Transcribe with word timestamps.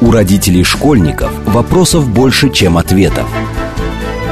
У 0.00 0.10
родителей 0.10 0.64
школьников 0.64 1.30
вопросов 1.46 2.08
больше, 2.08 2.50
чем 2.50 2.78
ответов. 2.78 3.26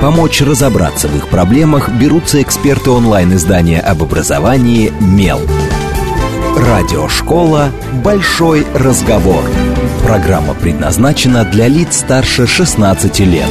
Помочь 0.00 0.40
разобраться 0.40 1.08
в 1.08 1.16
их 1.16 1.28
проблемах 1.28 1.90
берутся 1.90 2.40
эксперты 2.40 2.90
онлайн-издания 2.90 3.80
об 3.80 4.02
образовании 4.02 4.92
«Мел». 5.00 5.40
Радиошкола 6.56 7.70
«Большой 8.04 8.64
разговор». 8.74 9.42
Программа 10.04 10.54
предназначена 10.54 11.44
для 11.44 11.68
лиц 11.68 11.98
старше 11.98 12.46
16 12.46 13.18
лет. 13.20 13.48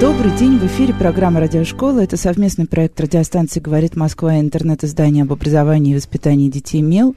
Добрый 0.00 0.32
день, 0.32 0.58
в 0.58 0.66
эфире 0.66 0.92
программа 0.92 1.40
«Радиошкола». 1.40 2.00
Это 2.00 2.16
совместный 2.16 2.66
проект 2.66 3.00
радиостанции 3.00 3.60
«Говорит 3.60 3.96
Москва» 3.96 4.36
и 4.36 4.40
интернет-издание 4.40 5.22
об 5.22 5.32
образовании 5.32 5.92
и 5.92 5.96
воспитании 5.96 6.50
детей 6.50 6.82
«Мел». 6.82 7.14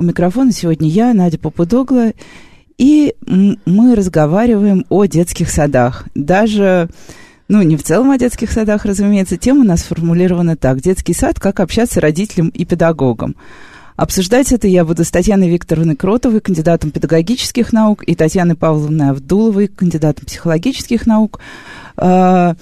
У 0.00 0.02
микрофона 0.02 0.50
сегодня 0.50 0.88
я, 0.88 1.12
Надя 1.12 1.36
Попудогла, 1.36 2.14
и 2.78 3.14
мы 3.26 3.94
разговариваем 3.94 4.86
о 4.88 5.04
детских 5.04 5.50
садах. 5.50 6.06
Даже, 6.14 6.88
ну, 7.48 7.60
не 7.60 7.76
в 7.76 7.82
целом 7.82 8.10
о 8.10 8.16
детских 8.16 8.50
садах, 8.50 8.86
разумеется, 8.86 9.36
тема 9.36 9.60
у 9.60 9.64
нас 9.64 9.80
сформулирована 9.80 10.56
так. 10.56 10.80
Детский 10.80 11.12
сад, 11.12 11.38
как 11.38 11.60
общаться 11.60 12.00
родителям 12.00 12.48
и 12.48 12.64
педагогам. 12.64 13.36
Обсуждать 13.96 14.52
это 14.52 14.66
я 14.66 14.86
буду 14.86 15.04
с 15.04 15.10
Татьяной 15.10 15.50
Викторовной 15.50 15.96
Кротовой, 15.96 16.40
кандидатом 16.40 16.92
педагогических 16.92 17.70
наук, 17.70 18.02
и 18.04 18.14
Татьяной 18.14 18.56
Павловной 18.56 19.10
Авдуловой, 19.10 19.68
кандидатом 19.68 20.24
психологических 20.24 21.06
наук. 21.06 21.40
А, 22.02 22.56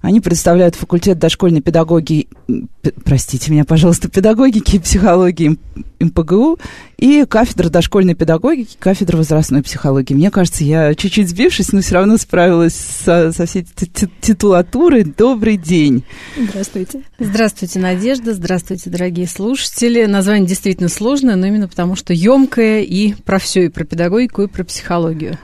они 0.00 0.20
представляют 0.20 0.74
факультет 0.74 1.18
дошкольной 1.18 1.60
педагогии, 1.60 2.26
простите 3.04 3.52
меня, 3.52 3.64
пожалуйста, 3.64 4.08
педагогики 4.08 4.76
и 4.76 4.78
психологии 4.80 5.58
МПГУ 6.00 6.58
и 6.98 7.24
кафедра 7.24 7.68
дошкольной 7.68 8.14
педагогики, 8.14 8.76
кафедра 8.80 9.16
возрастной 9.16 9.62
психологии. 9.62 10.14
Мне 10.14 10.32
кажется, 10.32 10.64
я 10.64 10.94
чуть-чуть 10.96 11.28
сбившись, 11.28 11.72
но 11.72 11.82
все 11.82 11.94
равно 11.94 12.16
справилась 12.16 12.74
со, 12.74 13.30
со 13.32 13.46
всей 13.46 13.64
титулатурой. 14.20 15.04
Добрый 15.04 15.56
день. 15.56 16.02
Здравствуйте. 16.36 17.02
Здравствуйте, 17.20 17.78
Надежда. 17.78 18.34
Здравствуйте, 18.34 18.90
дорогие 18.90 19.28
слушатели. 19.28 20.04
Название 20.06 20.48
действительно 20.48 20.88
сложное, 20.88 21.36
но 21.36 21.46
именно 21.46 21.68
потому, 21.68 21.94
что 21.94 22.12
емкое 22.12 22.80
и 22.80 23.12
про 23.12 23.38
все, 23.38 23.66
и 23.66 23.68
про 23.68 23.84
педагогику, 23.84 24.42
и 24.42 24.48
про 24.48 24.64
психологию. 24.64 25.38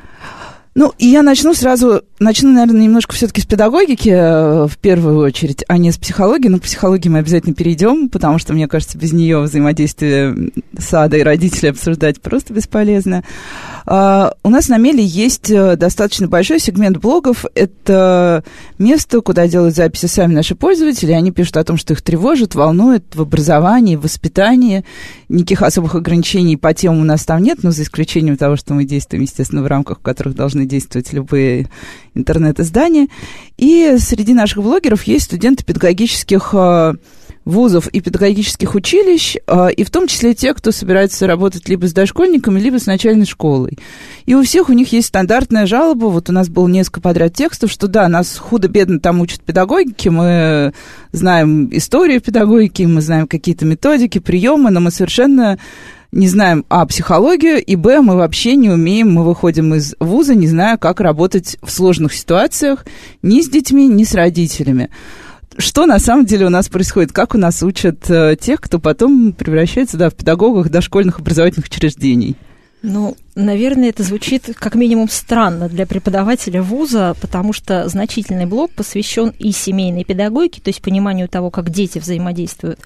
Ну, 0.77 0.93
и 0.99 1.07
я 1.07 1.23
начну 1.23 1.55
сразу, 1.55 2.03
начну, 2.19 2.53
наверное, 2.53 2.83
немножко 2.83 3.15
все-таки 3.15 3.41
с 3.41 3.47
педагогики 3.47 4.11
э, 4.11 4.67
в 4.67 4.77
первую 4.77 5.21
очередь, 5.21 5.65
а 5.69 5.79
не 5.79 5.91
с 5.91 5.97
психологии. 5.97 6.49
Но 6.49 6.59
к 6.59 6.65
психологии 6.65 7.09
мы 7.09 7.21
обязательно 7.21 7.55
перейдем, 7.55 8.11
потому 8.11 8.39
что, 8.39 8.53
мне 8.53 8.69
кажется, 8.69 8.99
без 8.99 9.15
нее 9.15 9.41
взаимодействие 9.41 10.53
сада 10.79 11.17
и 11.17 11.23
родителей 11.23 11.71
обсуждать 11.71 12.21
просто 12.21 12.53
бесполезно. 12.53 13.25
Uh, 13.87 14.35
у 14.43 14.51
нас 14.51 14.69
на 14.69 14.79
Меле 14.79 15.05
есть 15.05 15.49
э, 15.49 15.77
достаточно 15.77 16.27
большой 16.27 16.59
сегмент 16.59 16.97
блогов. 16.97 17.45
Это 17.55 18.43
место, 18.79 19.21
куда 19.21 19.47
делают 19.47 19.77
записи 19.77 20.07
сами 20.07 20.35
наши 20.35 20.57
пользователи. 20.57 21.13
Они 21.13 21.31
пишут 21.31 21.57
о 21.57 21.63
том, 21.63 21.77
что 21.77 21.93
их 21.93 22.03
тревожит, 22.03 22.57
волнует 22.57 23.15
в 23.15 23.23
образовании, 23.23 23.95
в 23.95 24.03
воспитании. 24.03 24.85
Никаких 25.29 25.63
особых 25.63 25.95
ограничений 25.95 26.57
по 26.57 26.75
темам 26.75 27.03
у 27.03 27.05
нас 27.05 27.25
там 27.25 27.41
нет, 27.41 27.63
но 27.63 27.71
за 27.71 27.85
исключением 27.85 28.37
того, 28.37 28.57
что 28.57 28.75
мы 28.75 28.85
действуем, 28.85 29.23
естественно, 29.23 29.63
в 29.63 29.69
рамках, 29.69 30.01
в 30.01 30.03
которых 30.03 30.35
должны 30.35 30.67
действовать 30.67 31.13
любые 31.13 31.69
интернет-издания. 32.15 33.07
И 33.57 33.99
среди 34.01 34.35
наших 34.35 34.65
блогеров 34.65 35.05
есть 35.05 35.27
студенты 35.27 35.65
педагогических 35.65 36.51
uh, 36.53 36.99
вузов 37.47 37.87
и 37.87 38.01
педагогических 38.01 38.75
училищ, 38.75 39.37
а, 39.47 39.69
и 39.69 39.85
в 39.85 39.91
том 39.91 40.09
числе 40.09 40.35
те, 40.35 40.53
кто 40.53 40.73
собирается 40.73 41.27
работать 41.27 41.69
либо 41.69 41.87
с 41.87 41.93
дошкольниками, 41.93 42.61
либо 42.61 42.79
с 42.79 42.87
начальной 42.87 43.25
школой. 43.25 43.79
И 44.27 44.35
у 44.35 44.43
всех 44.43 44.69
у 44.69 44.73
них 44.73 44.93
есть 44.93 45.09
стандартная 45.09 45.65
жалоба. 45.65 46.07
Вот 46.07 46.29
у 46.29 46.33
нас 46.33 46.49
было 46.49 46.67
несколько 46.67 47.01
подряд 47.01 47.35
текстов, 47.35 47.71
что 47.71 47.87
да, 47.87 48.09
нас 48.09 48.37
худо-бедно 48.37 48.99
там 48.99 49.21
учат 49.21 49.43
педагогики, 49.43 50.09
мы 50.09 50.75
знаем 51.13 51.69
историю 51.73 52.21
педагогики, 52.21 52.83
мы 52.83 53.01
знаем 53.01 53.29
какие-то 53.29 53.65
методики, 53.65 54.19
приемы, 54.19 54.71
но 54.71 54.81
мы 54.81 54.91
совершенно 54.91 55.59
не 56.11 56.29
знаем, 56.29 56.65
а, 56.69 56.85
психологию, 56.87 57.63
и, 57.63 57.77
б, 57.77 58.01
мы 58.01 58.17
вообще 58.17 58.57
не 58.57 58.71
умеем, 58.71 59.13
мы 59.13 59.23
выходим 59.23 59.75
из 59.75 59.95
вуза, 60.01 60.35
не 60.35 60.49
зная, 60.49 60.79
как 60.79 61.01
работать 61.01 61.59
в 61.63 61.71
сложных 61.71 62.13
ситуациях 62.13 62.87
ни 63.23 63.41
с 63.41 63.49
детьми, 63.49 63.87
ни 63.87 64.03
с 64.03 64.15
родителями 64.15 64.91
что 65.59 65.87
на 65.87 65.99
самом 65.99 66.27
деле 66.27 66.47
у 66.47 66.51
нас 66.51 66.69
происходит, 66.69 67.13
как 67.13 67.35
у 67.35 67.39
нас 67.39 67.63
учат 67.63 68.09
э, 68.11 68.37
тех, 68.41 68.61
кто 68.61 68.79
потом 68.79 69.33
превращается 69.33 69.97
да, 69.97 70.11
в 70.11 70.15
педагогах 70.15 70.71
дошкольных 70.71 71.19
образовательных 71.19 71.67
учреждений. 71.67 72.37
Ну, 72.89 73.17
наверное, 73.35 73.89
это 73.89 74.05
звучит 74.05 74.49
как 74.55 74.77
минимум 74.77 75.09
странно 75.09 75.69
для 75.69 75.87
преподавателя 75.87 76.63
вуза, 76.63 77.17
потому 77.21 77.53
что 77.53 77.89
значительный 77.89 78.47
блок 78.47 78.71
посвящен 78.71 79.35
и 79.41 79.51
семейной 79.51 80.05
педагогике, 80.05 80.61
то 80.61 80.69
есть 80.69 80.81
пониманию 80.83 81.29
того, 81.29 81.51
как 81.51 81.71
дети 81.71 81.99
взаимодействуют 81.99 82.79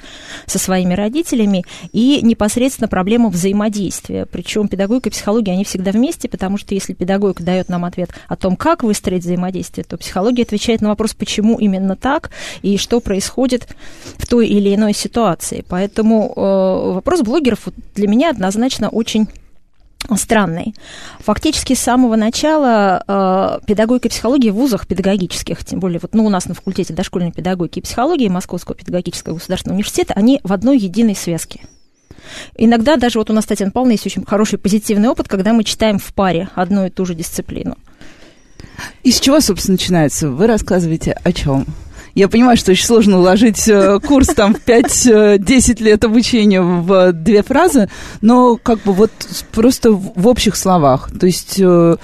со 0.46 0.58
своими 0.58 0.94
родителями, 0.94 1.66
и 1.92 2.20
непосредственно 2.22 2.88
проблемам 2.88 3.30
взаимодействия. 3.30 4.24
Причем 4.24 4.68
педагогика 4.68 5.10
и 5.10 5.12
психология, 5.12 5.52
они 5.52 5.64
всегда 5.64 5.90
вместе, 5.90 6.30
потому 6.30 6.56
что 6.56 6.72
если 6.72 6.94
педагогика 6.94 7.42
дает 7.42 7.68
нам 7.68 7.84
ответ 7.84 8.08
о 8.26 8.36
том, 8.36 8.56
как 8.56 8.82
выстроить 8.82 9.24
взаимодействие, 9.24 9.84
то 9.84 9.98
психология 9.98 10.44
отвечает 10.44 10.80
на 10.80 10.88
вопрос, 10.88 11.12
почему 11.12 11.58
именно 11.58 11.94
так 11.94 12.30
и 12.62 12.78
что 12.78 13.00
происходит 13.00 13.68
в 14.16 14.26
той 14.26 14.48
или 14.48 14.74
иной 14.74 14.94
ситуации. 14.94 15.62
Поэтому 15.68 16.32
э, 16.34 16.92
вопрос 16.94 17.20
блогеров 17.20 17.68
для 17.94 18.08
меня 18.08 18.30
однозначно 18.30 18.88
очень 18.88 19.28
странный. 20.16 20.74
Фактически 21.20 21.74
с 21.74 21.80
самого 21.80 22.16
начала 22.16 23.04
э, 23.06 23.66
педагогика 23.66 24.08
и 24.08 24.10
психология 24.10 24.50
в 24.50 24.56
вузах 24.56 24.86
педагогических, 24.86 25.64
тем 25.64 25.80
более 25.80 26.00
вот, 26.00 26.14
ну, 26.14 26.24
у 26.24 26.30
нас 26.30 26.46
на 26.46 26.54
факультете 26.54 26.94
дошкольной 26.94 27.32
педагогики 27.32 27.78
и 27.78 27.82
психологии 27.82 28.28
Московского 28.28 28.76
педагогического 28.76 29.34
государственного 29.34 29.76
университета, 29.76 30.14
они 30.14 30.40
в 30.42 30.52
одной 30.52 30.78
единой 30.78 31.14
связке. 31.14 31.60
Иногда 32.56 32.96
даже 32.96 33.18
вот 33.18 33.30
у 33.30 33.32
нас, 33.32 33.46
Татьяна 33.46 33.72
Павловна, 33.72 33.92
есть 33.92 34.06
очень 34.06 34.24
хороший 34.24 34.58
позитивный 34.58 35.08
опыт, 35.08 35.28
когда 35.28 35.52
мы 35.52 35.64
читаем 35.64 35.98
в 35.98 36.12
паре 36.12 36.48
одну 36.54 36.86
и 36.86 36.90
ту 36.90 37.06
же 37.06 37.14
дисциплину. 37.14 37.76
И 39.02 39.12
с 39.12 39.20
чего, 39.20 39.40
собственно, 39.40 39.74
начинается? 39.74 40.28
Вы 40.30 40.46
рассказываете 40.46 41.12
о 41.12 41.32
чем? 41.32 41.66
Я 42.20 42.28
понимаю, 42.28 42.58
что 42.58 42.72
очень 42.72 42.84
сложно 42.84 43.18
уложить 43.18 43.66
э, 43.66 43.98
курс 44.06 44.26
там 44.26 44.54
в 44.54 44.58
5-10 44.58 45.08
э, 45.08 45.82
лет 45.82 46.04
обучения 46.04 46.60
в 46.60 47.12
две 47.14 47.42
фразы, 47.42 47.88
но 48.20 48.58
как 48.62 48.80
бы 48.80 48.92
вот 48.92 49.10
просто 49.52 49.90
в 49.92 50.26
общих 50.26 50.56
словах. 50.56 51.08
То 51.18 51.24
есть 51.24 51.58
э, 51.58 51.96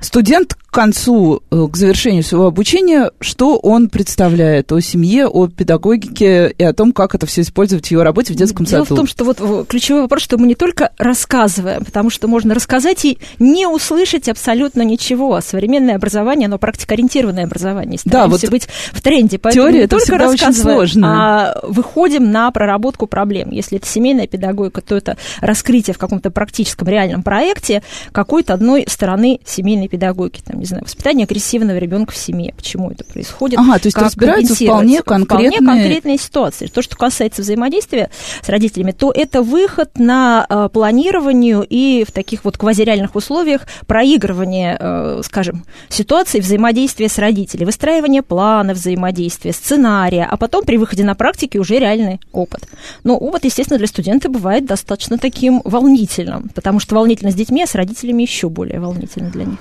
студент 0.00 0.54
к 0.54 0.70
концу, 0.70 1.42
э, 1.50 1.66
к 1.70 1.76
завершению 1.76 2.22
своего 2.22 2.46
обучения, 2.46 3.10
что 3.20 3.58
он 3.58 3.88
представляет 3.88 4.70
о 4.70 4.80
семье, 4.80 5.26
о 5.26 5.48
педагогике 5.48 6.54
и 6.56 6.62
о 6.62 6.72
том, 6.74 6.92
как 6.92 7.14
это 7.14 7.26
все 7.26 7.40
использовать 7.40 7.88
в 7.88 7.90
его 7.90 8.02
работе 8.02 8.34
в 8.34 8.36
детском 8.36 8.66
Дело 8.66 8.84
саду? 8.84 8.94
Дело 8.94 8.96
в 8.96 8.98
том, 8.98 9.06
что 9.06 9.24
вот 9.24 9.66
ключевой 9.66 10.02
вопрос, 10.02 10.22
что 10.22 10.36
мы 10.36 10.46
не 10.46 10.54
только 10.54 10.92
рассказываем, 10.98 11.84
потому 11.84 12.10
что 12.10 12.28
можно 12.28 12.54
рассказать 12.54 13.04
и 13.04 13.18
не 13.38 13.66
услышать 13.66 14.28
абсолютно 14.28 14.82
ничего. 14.82 15.40
Современное 15.40 15.96
образование, 15.96 16.46
оно 16.46 16.58
практикоориентированное 16.58 17.44
образование. 17.44 17.98
да, 18.04 18.26
вот 18.26 18.48
быть 18.50 18.68
в 18.92 19.00
тренде. 19.00 19.38
Поэтому 19.38 19.68
теория 19.68 19.80
не 19.82 19.88
только 19.88 20.18
рассказываем, 20.18 20.78
очень 20.78 20.92
сложно. 20.92 21.08
а 21.08 21.60
выходим 21.62 22.30
на 22.30 22.50
проработку 22.50 23.06
проблем. 23.06 23.50
Если 23.50 23.78
это 23.78 23.86
семейная 23.86 24.26
педагогика, 24.26 24.80
то 24.80 24.96
это 24.96 25.16
раскрытие 25.40 25.94
в 25.94 25.98
каком-то 25.98 26.30
практическом 26.30 26.88
реальном 26.88 27.22
проекте 27.22 27.82
какой-то 28.12 28.54
одной 28.54 28.84
стороны 28.88 29.40
семейной 29.44 29.87
педагогики. 29.88 30.42
Там, 30.44 30.58
не 30.58 30.66
знаю, 30.66 30.84
воспитание 30.84 31.24
агрессивного 31.24 31.78
ребенка 31.78 32.12
в 32.12 32.16
семье. 32.16 32.54
Почему 32.56 32.90
это 32.90 33.04
происходит? 33.04 33.58
Ага, 33.58 33.78
то 33.78 33.86
есть 33.86 33.98
разбираются 33.98 34.54
вполне 34.54 35.02
конкретные... 35.02 35.50
Вполне 35.50 35.82
конкретные 35.82 36.18
ситуации. 36.18 36.66
То, 36.66 36.82
что 36.82 36.96
касается 36.96 37.42
взаимодействия 37.42 38.10
с 38.42 38.48
родителями, 38.48 38.92
то 38.92 39.12
это 39.12 39.42
выход 39.42 39.98
на 39.98 40.46
э, 40.48 40.68
планированию 40.72 41.66
и 41.68 42.04
в 42.06 42.12
таких 42.12 42.44
вот 42.44 42.56
квазиреальных 42.56 43.14
условиях 43.14 43.62
проигрывание, 43.86 44.76
э, 44.78 45.20
скажем, 45.24 45.64
ситуации 45.88 46.40
взаимодействия 46.40 47.08
с 47.08 47.18
родителями, 47.18 47.66
выстраивание 47.66 48.22
плана 48.22 48.74
взаимодействия, 48.74 49.52
сценария, 49.52 50.26
а 50.30 50.36
потом 50.36 50.64
при 50.64 50.76
выходе 50.76 51.04
на 51.04 51.14
практике 51.14 51.58
уже 51.58 51.78
реальный 51.78 52.20
опыт. 52.32 52.68
Но 53.04 53.16
опыт, 53.16 53.44
естественно, 53.44 53.78
для 53.78 53.86
студента 53.86 54.28
бывает 54.28 54.66
достаточно 54.66 55.18
таким 55.18 55.62
волнительным, 55.64 56.50
потому 56.54 56.80
что 56.80 56.94
волнительно 56.94 57.30
с 57.30 57.34
детьми, 57.34 57.62
а 57.62 57.66
с 57.66 57.74
родителями 57.74 58.22
еще 58.22 58.48
более 58.48 58.80
волнительно 58.80 59.30
для 59.30 59.44
них. 59.44 59.58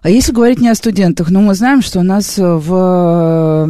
А 0.00 0.10
если 0.10 0.32
говорить 0.32 0.60
не 0.60 0.68
о 0.68 0.74
студентах, 0.74 1.30
ну, 1.30 1.40
мы 1.40 1.54
знаем, 1.54 1.82
что 1.82 2.00
у 2.00 2.02
нас 2.02 2.38
в, 2.38 3.68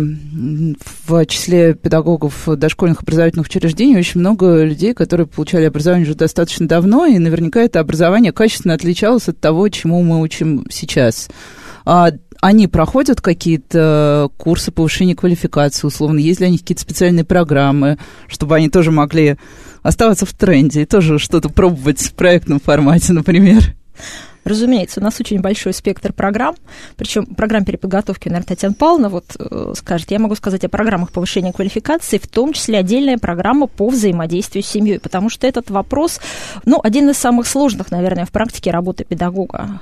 в 1.07 1.27
числе 1.27 1.75
педагогов 1.75 2.47
дошкольных 2.47 3.03
образовательных 3.03 3.47
учреждений 3.47 3.97
очень 3.97 4.21
много 4.21 4.63
людей, 4.63 4.93
которые 4.93 5.27
получали 5.27 5.65
образование 5.65 6.07
уже 6.07 6.15
достаточно 6.15 6.69
давно, 6.69 7.07
и 7.07 7.19
наверняка 7.19 7.61
это 7.61 7.81
образование 7.81 8.33
качественно 8.33 8.75
отличалось 8.75 9.29
от 9.29 9.41
того, 9.41 9.69
чему 9.71 10.03
мы 10.03 10.21
учим 10.21 10.67
сейчас. 10.71 11.29
А 11.87 12.13
они 12.41 12.69
проходят 12.69 13.23
какие-то 13.23 14.31
курсы 14.37 14.71
повышения 14.71 15.17
квалификации, 15.17 15.87
условно, 15.87 16.19
есть 16.19 16.41
ли 16.41 16.47
у 16.47 16.51
них 16.51 16.61
какие-то 16.61 16.83
специальные 16.83 17.25
программы, 17.25 17.99
чтобы 18.29 18.57
они 18.57 18.69
тоже 18.69 18.91
могли 18.91 19.39
оставаться 19.83 20.27
в 20.27 20.35
тренде 20.35 20.83
и 20.83 20.87
тоже 20.87 21.19
что-то 21.19 21.49
пробовать 21.49 22.01
в 22.01 22.13
проектном 22.13 22.61
формате, 22.61 23.15
например? 23.15 23.75
Разумеется, 24.45 25.01
у 25.01 25.03
нас 25.03 25.21
очень 25.21 25.41
большой 25.41 25.73
спектр 25.73 26.13
программ, 26.13 26.57
причем 26.97 27.27
программ 27.27 27.65
переподготовки, 27.65 28.29
наверное, 28.29 28.49
Татьяна 28.49 28.75
Павловна 28.75 29.09
вот 29.09 29.25
э, 29.39 29.73
скажет. 29.77 30.11
Я 30.11 30.19
могу 30.19 30.35
сказать 30.35 30.65
о 30.65 30.69
программах 30.69 31.13
повышения 31.13 31.53
квалификации, 31.53 32.19
в 32.19 32.27
том 32.27 32.53
числе 32.53 32.79
отдельная 32.79 33.19
программа 33.19 33.67
по 33.67 33.89
взаимодействию 33.89 34.63
с 34.63 34.67
семьей, 34.67 35.01
потому 35.01 35.31
что 35.31 35.47
этот 35.47 35.71
вопрос, 35.71 36.21
ну, 36.65 36.81
один 36.83 37.11
из 37.11 37.19
самых 37.19 37.47
сложных, 37.47 37.91
наверное, 37.91 38.25
в 38.25 38.31
практике 38.31 38.71
работы 38.71 39.05
педагога 39.05 39.81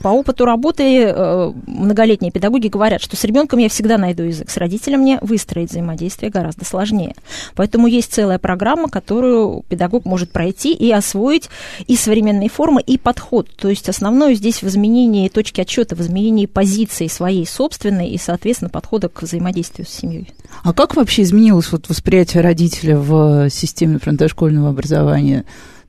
по 0.00 0.08
опыту 0.08 0.44
работы 0.44 1.04
э, 1.04 1.52
многолетние 1.66 2.32
педагоги 2.32 2.68
говорят, 2.68 3.02
что 3.02 3.16
с 3.16 3.24
ребенком 3.24 3.58
я 3.58 3.68
всегда 3.68 3.98
найду 3.98 4.22
язык, 4.22 4.50
с 4.50 4.56
родителем 4.56 5.00
мне 5.00 5.18
выстроить 5.20 5.70
взаимодействие 5.70 6.30
гораздо 6.30 6.64
сложнее. 6.64 7.14
Поэтому 7.54 7.86
есть 7.86 8.12
целая 8.12 8.38
программа, 8.38 8.88
которую 8.88 9.64
педагог 9.68 10.04
может 10.04 10.30
пройти 10.30 10.74
и 10.74 10.90
освоить 10.90 11.48
и 11.86 11.96
современные 11.96 12.48
формы, 12.48 12.82
и 12.82 12.98
подход. 12.98 13.48
То 13.56 13.68
есть 13.68 13.88
основное 13.88 14.34
здесь 14.34 14.62
в 14.62 14.66
изменении 14.66 15.28
точки 15.28 15.60
отчета, 15.60 15.96
в 15.96 16.00
изменении 16.00 16.46
позиции 16.46 17.06
своей 17.06 17.46
собственной 17.46 18.10
и, 18.10 18.18
соответственно, 18.18 18.70
подхода 18.70 19.08
к 19.08 19.22
взаимодействию 19.22 19.86
с 19.86 19.90
семьей. 19.90 20.32
А 20.62 20.72
как 20.72 20.96
вообще 20.96 21.22
изменилось 21.22 21.72
вот 21.72 21.88
восприятие 21.88 22.42
родителя 22.42 22.96
в 22.96 23.50
системе 23.50 23.98
дошкольного 24.04 24.70
образования? 24.70 25.44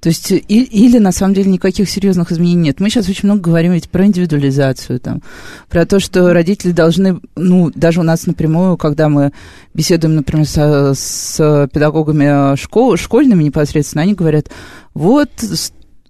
То 0.06 0.10
есть 0.10 0.30
и, 0.30 0.38
или 0.38 1.00
на 1.00 1.12
самом 1.12 1.34
деле 1.34 1.50
никаких 1.50 1.90
серьезных 1.90 2.32
изменений 2.32 2.66
нет. 2.66 2.80
Мы 2.80 2.92
сейчас 2.92 3.10
очень 3.10 3.28
много 3.28 3.42
говорим 3.42 3.72
ведь 3.72 3.90
про 3.90 4.06
индивидуализацию, 4.06 5.00
там, 5.00 5.24
про 5.68 5.88
то, 5.88 6.00
что 6.00 6.32
родители 6.32 6.74
должны, 6.74 7.20
ну, 7.36 7.72
даже 7.74 8.02
у 8.02 8.04
нас 8.04 8.28
напрямую, 8.28 8.78
когда 8.78 9.10
мы 9.10 9.32
беседуем, 9.74 10.18
например, 10.18 10.46
со, 10.46 10.94
с 10.94 11.68
педагогами 11.74 12.56
школ, 12.56 12.98
школьными 12.98 13.42
непосредственно, 13.42 14.04
они 14.04 14.14
говорят, 14.14 14.52
вот 14.94 15.32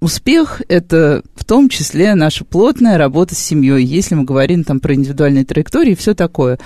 успех– 0.02 0.62
это 0.68 1.24
в 1.34 1.46
том 1.46 1.70
числе 1.70 2.16
наша 2.16 2.44
плотная 2.44 2.98
работа 2.98 3.34
с 3.34 3.40
семьей, 3.40 3.86
если 3.86 4.16
мы 4.16 4.26
говорим 4.26 4.66
там 4.66 4.82
про 4.82 4.94
индивидуальные 4.94 5.46
траектории 5.46 5.94
и 5.94 5.96
все 5.96 6.14
такое 6.14 6.60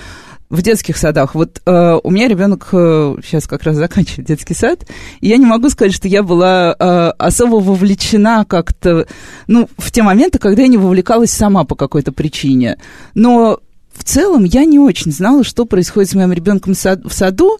в 0.50 0.62
детских 0.62 0.96
садах. 0.96 1.34
Вот 1.34 1.62
э, 1.64 1.98
у 2.02 2.10
меня 2.10 2.28
ребенок 2.28 2.68
э, 2.72 3.16
сейчас 3.24 3.46
как 3.46 3.62
раз 3.62 3.76
заканчивает 3.76 4.26
детский 4.26 4.54
сад, 4.54 4.84
и 5.20 5.28
я 5.28 5.36
не 5.36 5.46
могу 5.46 5.70
сказать, 5.70 5.94
что 5.94 6.08
я 6.08 6.22
была 6.22 6.74
э, 6.78 7.12
особо 7.18 7.56
вовлечена 7.56 8.44
как-то, 8.44 9.06
ну, 9.46 9.68
в 9.78 9.90
те 9.92 10.02
моменты, 10.02 10.38
когда 10.38 10.62
я 10.62 10.68
не 10.68 10.76
вовлекалась 10.76 11.30
сама 11.30 11.64
по 11.64 11.76
какой-то 11.76 12.10
причине. 12.10 12.78
Но 13.14 13.60
в 13.92 14.04
целом 14.04 14.44
я 14.44 14.64
не 14.64 14.78
очень 14.78 15.12
знала, 15.12 15.44
что 15.44 15.66
происходит 15.66 16.10
с 16.10 16.14
моим 16.14 16.32
ребенком 16.32 16.74
в 16.74 17.12
саду, 17.12 17.58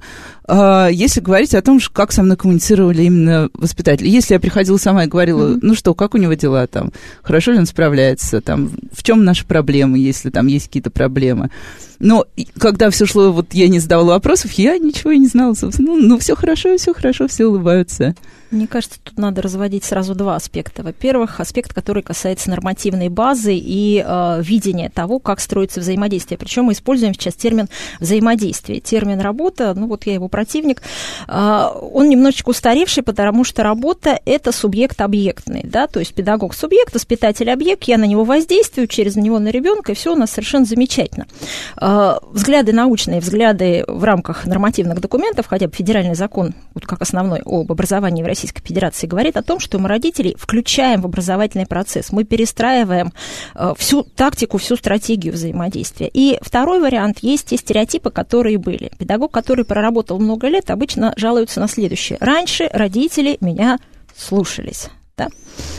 если 0.90 1.20
говорить 1.20 1.54
о 1.54 1.62
том, 1.62 1.80
как 1.92 2.12
со 2.12 2.22
мной 2.22 2.36
коммуницировали 2.36 3.02
именно 3.04 3.50
воспитатели. 3.54 4.08
Если 4.08 4.34
я 4.34 4.40
приходила 4.40 4.76
сама 4.76 5.04
и 5.04 5.08
говорила, 5.08 5.48
mm-hmm. 5.48 5.58
ну 5.62 5.74
что, 5.74 5.94
как 5.94 6.14
у 6.14 6.18
него 6.18 6.34
дела 6.34 6.66
там, 6.66 6.92
хорошо 7.22 7.52
ли 7.52 7.58
он 7.58 7.66
справляется, 7.66 8.40
там, 8.40 8.70
в 8.92 9.02
чем 9.02 9.24
наши 9.24 9.46
проблемы, 9.46 9.98
если 9.98 10.30
там 10.30 10.46
есть 10.46 10.66
какие-то 10.66 10.90
проблемы. 10.90 11.50
Но 12.00 12.24
когда 12.58 12.88
все 12.88 13.04
шло, 13.04 13.30
вот 13.30 13.52
я 13.52 13.68
не 13.68 13.78
задавала 13.78 14.12
вопросов, 14.12 14.52
я 14.52 14.78
ничего 14.78 15.10
и 15.10 15.18
не 15.18 15.26
знала, 15.26 15.52
собственно. 15.52 15.90
Ну, 15.90 16.00
ну 16.00 16.18
все 16.18 16.34
хорошо, 16.34 16.76
все 16.78 16.94
хорошо, 16.94 17.28
все 17.28 17.46
улыбаются. 17.46 18.14
Мне 18.50 18.66
кажется, 18.66 18.98
тут 19.02 19.16
надо 19.16 19.42
разводить 19.42 19.84
сразу 19.84 20.14
два 20.14 20.34
аспекта. 20.34 20.82
Во-первых, 20.82 21.38
аспект, 21.38 21.72
который 21.72 22.02
касается 22.02 22.50
нормативной 22.50 23.08
базы 23.08 23.54
и 23.54 24.04
э, 24.04 24.42
видения 24.42 24.90
того, 24.90 25.20
как 25.20 25.40
строится 25.40 25.80
взаимодействие. 25.80 26.36
Причем 26.36 26.64
мы 26.64 26.72
используем 26.72 27.14
сейчас 27.14 27.34
термин 27.34 27.68
взаимодействие. 28.00 28.80
Термин 28.80 29.20
работа, 29.20 29.72
ну 29.76 29.86
вот 29.86 30.04
я 30.06 30.14
его 30.14 30.28
противник, 30.40 30.80
э, 31.28 31.66
он 31.92 32.08
немножечко 32.08 32.48
устаревший, 32.48 33.02
потому 33.02 33.44
что 33.44 33.62
работа– 33.62 34.18
это 34.24 34.52
субъект 34.52 35.00
объектный, 35.02 35.60
да, 35.64 35.86
то 35.86 36.00
есть 36.00 36.14
педагог 36.14 36.54
субъект, 36.54 36.94
воспитатель 36.94 37.50
объект, 37.50 37.84
я 37.84 37.98
на 37.98 38.04
него 38.06 38.24
воздействую, 38.24 38.86
через 38.86 39.16
него 39.16 39.38
на 39.38 39.48
ребенка, 39.48 39.92
и 39.92 39.94
все 39.94 40.14
у 40.14 40.16
нас 40.16 40.30
совершенно 40.30 40.64
замечательно. 40.64 41.26
Э, 41.78 42.14
взгляды 42.32 42.72
научные, 42.72 43.20
взгляды 43.20 43.84
в 43.86 44.02
рамках 44.04 44.46
нормативных 44.46 45.00
документов, 45.00 45.46
хотя 45.46 45.66
бы 45.66 45.74
федеральный 45.74 46.14
закон, 46.14 46.54
вот 46.72 46.86
как 46.86 47.02
основной 47.02 47.42
об 47.44 47.70
образовании 47.70 48.22
в 48.22 48.26
Российской 48.26 48.62
Федерации 48.62 49.06
говорит 49.06 49.36
о 49.36 49.42
том, 49.42 49.60
что 49.60 49.78
мы 49.78 49.90
родителей 49.90 50.36
включаем 50.38 51.02
в 51.02 51.04
образовательный 51.04 51.66
процесс, 51.66 52.12
мы 52.12 52.24
перестраиваем 52.24 53.12
э, 53.54 53.74
всю 53.76 54.04
тактику, 54.04 54.56
всю 54.56 54.76
стратегию 54.76 55.34
взаимодействия. 55.34 56.08
И 56.10 56.38
второй 56.40 56.80
вариант 56.80 57.18
есть 57.20 57.48
те 57.48 57.58
стереотипы, 57.58 58.10
которые 58.10 58.56
были. 58.56 58.90
Педагог, 58.98 59.32
который 59.32 59.66
проработал 59.66 60.18
много 60.30 60.48
лет, 60.48 60.70
обычно 60.70 61.12
жалуется 61.16 61.60
на 61.60 61.68
следующее. 61.68 62.18
Раньше 62.20 62.70
родители 62.72 63.36
меня 63.40 63.78
слушались 64.16 64.88
да, 65.20 65.28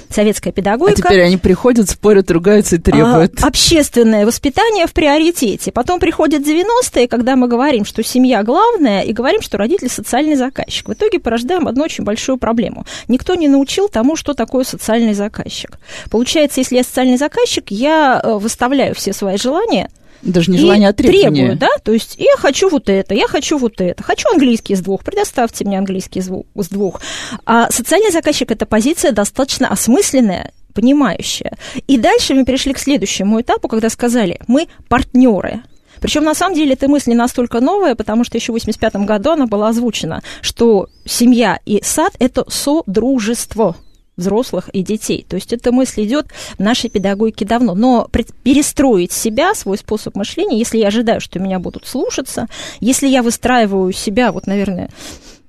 советская 0.09 0.53
педагогика. 0.53 1.07
А 1.07 1.11
теперь 1.11 1.21
они 1.23 1.37
приходят, 1.37 1.89
спорят, 1.89 2.29
ругаются 2.29 2.75
и 2.75 2.79
требуют. 2.79 3.41
А, 3.41 3.47
общественное 3.47 4.25
воспитание 4.25 4.85
в 4.85 4.93
приоритете. 4.93 5.71
Потом 5.71 5.99
приходят 5.99 6.43
90-е, 6.43 7.07
когда 7.07 7.35
мы 7.35 7.47
говорим, 7.47 7.85
что 7.85 8.03
семья 8.03 8.43
главная, 8.43 9.01
и 9.01 9.13
говорим, 9.13 9.41
что 9.41 9.57
родители 9.57 9.87
социальный 9.87 10.35
заказчик. 10.35 10.89
В 10.89 10.93
итоге 10.93 11.19
порождаем 11.19 11.67
одну 11.67 11.83
очень 11.83 12.03
большую 12.03 12.37
проблему. 12.37 12.85
Никто 13.07 13.35
не 13.35 13.47
научил 13.47 13.89
тому, 13.89 14.15
что 14.15 14.33
такое 14.33 14.63
социальный 14.63 15.13
заказчик. 15.13 15.79
Получается, 16.11 16.59
если 16.59 16.75
я 16.75 16.83
социальный 16.83 17.17
заказчик, 17.17 17.71
я 17.71 18.21
э, 18.23 18.33
выставляю 18.33 18.93
все 18.93 19.13
свои 19.13 19.37
желания– 19.37 19.89
даже 20.21 20.51
не 20.51 20.57
желание, 20.57 20.89
а 20.89 20.93
требование. 20.93 21.47
Требую, 21.47 21.57
да, 21.57 21.69
то 21.83 21.91
есть 21.91 22.15
я 22.17 22.35
хочу 22.37 22.69
вот 22.69 22.89
это, 22.89 23.13
я 23.13 23.27
хочу 23.27 23.57
вот 23.57 23.81
это, 23.81 24.03
хочу 24.03 24.29
английский 24.31 24.75
с 24.75 24.81
двух, 24.81 25.03
предоставьте 25.03 25.65
мне 25.65 25.77
английский 25.77 26.21
с 26.21 26.67
двух. 26.69 27.01
А 27.45 27.71
социальный 27.71 28.11
заказчик– 28.11 28.51
это 28.51 28.65
позиция 28.65 29.11
достаточно 29.11 29.67
осмысленная, 29.67 30.51
понимающая. 30.73 31.53
И 31.87 31.97
дальше 31.97 32.33
мы 32.33 32.45
перешли 32.45 32.73
к 32.73 32.79
следующему 32.79 33.41
этапу, 33.41 33.67
когда 33.67 33.89
сказали, 33.89 34.39
мы 34.47 34.67
партнеры. 34.87 35.61
Причем, 35.99 36.23
на 36.23 36.33
самом 36.33 36.55
деле, 36.55 36.73
эта 36.73 36.87
мысль 36.87 37.11
не 37.11 37.15
настолько 37.15 37.59
новая, 37.59 37.95
потому 37.95 38.23
что 38.23 38.37
еще 38.37 38.51
в 38.51 38.55
85 38.55 38.95
году 39.05 39.31
она 39.31 39.45
была 39.45 39.69
озвучена, 39.69 40.23
что 40.41 40.89
семья 41.05 41.59
и 41.65 41.81
сад– 41.83 42.13
это 42.19 42.43
содружество 42.49 43.75
взрослых 44.17 44.69
и 44.69 44.81
детей. 44.83 45.25
То 45.27 45.35
есть 45.35 45.53
эта 45.53 45.71
мысль 45.71 46.03
идет 46.05 46.27
в 46.57 46.59
нашей 46.59 46.89
педагогике 46.89 47.45
давно. 47.45 47.75
Но 47.75 48.09
перестроить 48.43 49.11
себя, 49.11 49.53
свой 49.55 49.77
способ 49.77 50.15
мышления, 50.15 50.59
если 50.59 50.77
я 50.77 50.87
ожидаю, 50.87 51.21
что 51.21 51.39
меня 51.39 51.59
будут 51.59 51.85
слушаться, 51.87 52.47
если 52.79 53.07
я 53.07 53.23
выстраиваю 53.23 53.91
себя, 53.93 54.31
вот, 54.31 54.47
наверное, 54.47 54.89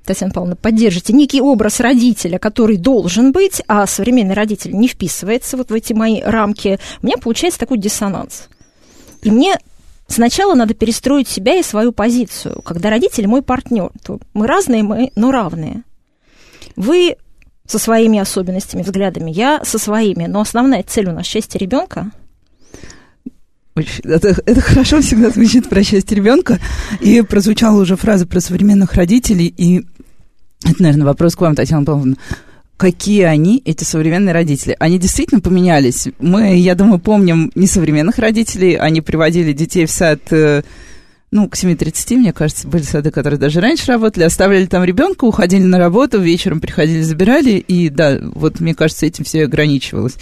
Татьяна 0.05 0.33
Павловна, 0.33 0.57
поддержите 0.57 1.13
некий 1.13 1.41
образ 1.41 1.81
родителя, 1.81 2.39
который 2.39 2.77
должен 2.77 3.33
быть, 3.33 3.63
а 3.69 3.87
современный 3.87 4.35
родитель 4.35 4.73
не 4.73 4.89
вписывается 4.89 5.57
вот 5.57 5.71
в 5.71 5.75
эти 5.75 5.93
мои 5.93 6.21
рамки, 6.21 6.79
у 7.03 7.07
меня 7.07 7.17
получается 7.19 7.61
такой 7.61 7.79
диссонанс. 7.79 8.49
И 9.23 9.31
мне 9.31 9.57
сначала 10.09 10.55
надо 10.55 10.75
перестроить 10.75 11.29
себя 11.29 11.55
и 11.55 11.63
свою 11.63 11.93
позицию. 11.93 12.63
Когда 12.63 12.91
родитель 12.91 13.29
мой 13.29 13.43
партнер, 13.43 13.91
то 14.05 14.19
мы 14.35 14.47
разные, 14.47 14.83
мы, 14.83 15.13
но 15.15 15.31
равные. 15.31 15.85
Вы 16.75 17.17
со 17.73 17.79
своими 17.79 18.19
особенностями, 18.19 18.83
взглядами, 18.83 19.31
я 19.31 19.65
со 19.65 19.79
своими. 19.79 20.27
Но 20.27 20.43
основная 20.43 20.83
цель 20.83 21.09
у 21.09 21.13
нас 21.13 21.25
счастье 21.25 21.59
ребенка. 21.59 22.11
Это, 24.05 24.37
это 24.45 24.61
хорошо 24.61 25.01
всегда 25.01 25.31
звучит 25.31 25.71
про 25.71 25.83
счастье 25.83 26.15
ребенка. 26.15 26.59
И 27.01 27.23
прозвучала 27.23 27.81
уже 27.81 27.97
фраза 27.97 28.27
про 28.27 28.41
современных 28.41 28.93
родителей. 28.93 29.47
И 29.57 29.87
это, 30.67 30.83
наверное, 30.83 31.07
вопрос 31.07 31.35
к 31.35 31.41
вам, 31.41 31.55
Татьяна 31.55 31.87
Павловна. 31.87 32.17
Какие 32.77 33.23
они, 33.23 33.63
эти 33.65 33.85
современные 33.85 34.35
родители? 34.35 34.77
Они 34.79 34.99
действительно 34.99 35.41
поменялись. 35.41 36.09
Мы, 36.19 36.59
я 36.59 36.75
думаю, 36.75 36.99
помним 36.99 37.53
несовременных 37.55 38.19
родителей. 38.19 38.75
Они 38.75 39.01
приводили 39.01 39.55
детей 39.55 39.87
в 39.87 39.91
сад 39.91 40.21
э, 40.31 40.63
ну, 41.33 41.49
к 41.49 41.55
7.30, 41.55 42.17
мне 42.17 42.33
кажется, 42.35 42.69
были 42.69 42.83
сады, 42.83 43.11
которые 43.11 43.41
даже 43.41 43.61
раньше 43.61 43.87
работали, 43.87 44.25
оставляли 44.25 44.67
там 44.67 44.85
ребенка, 44.85 45.25
уходили 45.25 45.63
на 45.63 45.79
работу, 45.79 46.21
вечером 46.21 46.61
приходили, 46.61 47.01
забирали, 47.01 47.53
и 47.53 47.89
да, 47.89 48.19
вот 48.23 48.61
мне 48.61 48.75
кажется, 48.75 49.07
этим 49.07 49.25
все 49.25 49.45
ограничивалось. 49.45 50.19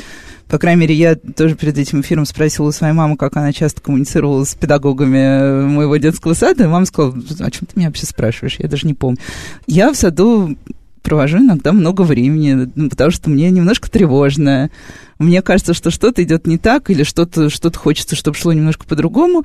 По 0.48 0.58
крайней 0.58 0.82
мере, 0.82 0.94
я 0.94 1.16
тоже 1.16 1.56
перед 1.56 1.76
этим 1.78 2.00
эфиром 2.00 2.26
спросила 2.26 2.68
у 2.68 2.72
своей 2.72 2.94
мамы, 2.94 3.16
как 3.16 3.36
она 3.36 3.52
часто 3.52 3.80
коммуницировала 3.80 4.44
с 4.44 4.54
педагогами 4.54 5.66
моего 5.66 5.96
детского 5.96 6.34
сада, 6.34 6.64
и 6.64 6.68
мама 6.68 6.86
сказала, 6.86 7.12
о 7.40 7.50
чем 7.50 7.66
ты 7.66 7.72
меня 7.74 7.88
вообще 7.88 8.06
спрашиваешь, 8.06 8.56
я 8.60 8.68
даже 8.68 8.86
не 8.86 8.94
помню. 8.94 9.18
Я 9.66 9.92
в 9.92 9.96
саду 9.96 10.56
провожу 11.02 11.38
иногда 11.38 11.72
много 11.72 12.02
времени, 12.02 12.70
ну, 12.76 12.88
потому 12.88 13.10
что 13.10 13.30
мне 13.30 13.50
немножко 13.50 13.90
тревожно. 13.90 14.70
Мне 15.18 15.42
кажется, 15.42 15.74
что 15.74 15.90
что-то 15.90 16.22
идет 16.22 16.46
не 16.46 16.56
так, 16.56 16.88
или 16.88 17.02
что-то 17.02 17.50
что 17.50 17.72
хочется, 17.72 18.14
чтобы 18.14 18.36
шло 18.36 18.52
немножко 18.52 18.86
по-другому. 18.86 19.44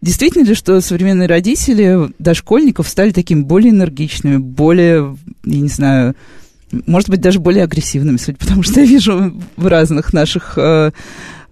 Действительно 0.00 0.44
ли, 0.44 0.54
что 0.54 0.80
современные 0.80 1.26
родители 1.26 2.12
дошкольников 2.18 2.88
стали 2.88 3.10
такими 3.10 3.42
более 3.42 3.70
энергичными, 3.70 4.36
более, 4.36 5.16
я 5.44 5.60
не 5.60 5.68
знаю, 5.68 6.14
может 6.70 7.08
быть, 7.08 7.20
даже 7.20 7.40
более 7.40 7.64
агрессивными, 7.64 8.16
судя 8.16 8.38
потому 8.38 8.62
что 8.62 8.80
я 8.80 8.86
вижу 8.86 9.34
в 9.56 9.66
разных 9.66 10.12
наших 10.12 10.54
э, 10.56 10.92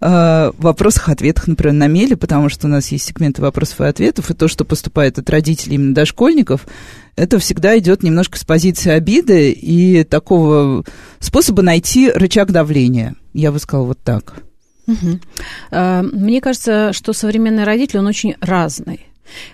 э, 0.00 0.52
вопросах-ответах, 0.58 1.48
например, 1.48 1.72
на 1.72 1.86
меле, 1.88 2.16
потому 2.16 2.48
что 2.48 2.66
у 2.66 2.70
нас 2.70 2.88
есть 2.88 3.06
сегменты 3.06 3.42
вопросов 3.42 3.80
и 3.80 3.84
ответов, 3.84 4.30
и 4.30 4.34
то, 4.34 4.46
что 4.46 4.64
поступает 4.64 5.18
от 5.18 5.28
родителей 5.28 5.74
именно 5.74 5.94
дошкольников, 5.94 6.66
это 7.16 7.38
всегда 7.38 7.76
идет 7.78 8.02
немножко 8.02 8.38
с 8.38 8.44
позиции 8.44 8.90
обиды 8.90 9.50
и 9.50 10.04
такого 10.04 10.84
способа 11.18 11.62
найти 11.62 12.10
рычаг 12.10 12.52
давления. 12.52 13.16
Я 13.32 13.50
бы 13.50 13.58
сказала 13.58 13.86
вот 13.86 13.98
так. 14.04 14.34
Угу. 14.86 15.20
Мне 15.72 16.40
кажется, 16.40 16.92
что 16.92 17.12
современный 17.12 17.64
родитель, 17.64 17.98
он 17.98 18.06
очень 18.06 18.36
разный. 18.40 19.06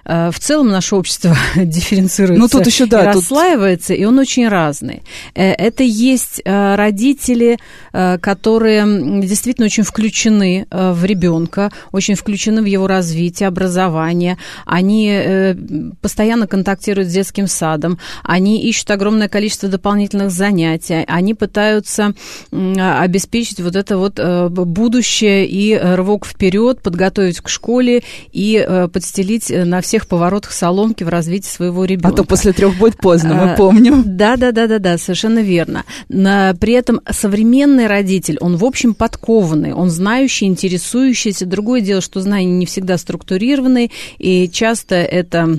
Э, 0.05 0.31
в 0.31 0.39
целом 0.39 0.69
наше 0.69 0.97
общество 0.97 1.37
дифференцируется 1.57 2.41
ну, 2.41 2.49
тут 2.49 2.67
еще, 2.67 2.87
да, 2.87 3.05
и 3.05 3.07
расслаивается, 3.07 3.89
тут... 3.89 3.99
и 3.99 4.05
он 4.05 4.19
очень 4.19 4.49
разный. 4.49 5.03
Э, 5.35 5.53
это 5.53 5.83
есть 5.83 6.41
э, 6.45 6.75
родители, 6.77 7.59
которые 7.93 9.21
действительно 9.23 9.67
очень 9.67 9.83
включены 9.83 10.67
в 10.71 11.05
ребенка, 11.05 11.71
очень 11.93 12.15
включены 12.15 12.63
в 12.63 12.65
его 12.65 12.87
развитие, 12.87 13.49
образование. 13.49 14.39
Они 14.65 15.55
постоянно 16.01 16.47
контактируют 16.47 17.11
с 17.11 17.13
детским 17.13 17.47
садом, 17.47 17.99
они 18.23 18.63
ищут 18.63 18.91
огромное 18.91 19.29
количество 19.29 19.69
дополнительных 19.69 20.31
занятий, 20.31 21.05
они 21.07 21.35
пытаются 21.35 22.15
обеспечить 22.51 23.61
вот 23.61 23.77
это 23.77 23.99
вот 23.99 24.19
будущее 24.51 25.47
и 25.47 25.77
рывок 25.77 26.25
вперед, 26.25 26.81
подготовить 26.81 27.41
к 27.41 27.49
школе 27.49 28.03
и 28.33 28.67
подстелить 28.93 29.53
на 29.65 29.81
всех 29.81 30.07
поворотах 30.07 30.53
соломки 30.53 31.05
в 31.05 31.09
развитии 31.09 31.49
своего 31.49 31.85
ребенка. 31.85 32.09
А 32.09 32.17
то 32.17 32.25
после 32.25 32.53
трех 32.53 32.77
будет 32.79 32.97
поздно, 32.97 33.35
мы 33.35 33.53
а, 33.53 33.57
помним. 33.57 34.03
Да, 34.07 34.37
да, 34.37 34.53
да, 34.53 34.67
да, 34.67 34.79
да, 34.79 34.99
совершенно 34.99 35.41
верно. 35.41 35.85
При 36.09 36.73
этом 36.73 37.01
современный 37.11 37.87
родитель, 37.87 38.39
он 38.41 38.57
в 38.57 38.65
общем 38.65 38.95
подкованный, 38.95 39.73
он 39.73 39.91
знающий, 39.91 40.47
интересующийся. 40.47 41.47
Другое 41.47 41.81
дело, 41.81 42.01
что 42.01 42.21
знания 42.21 42.53
не 42.53 42.67
всегда 42.67 42.99
структурированные, 42.99 43.91
и 44.19 44.49
часто 44.49 44.97
это 44.97 45.59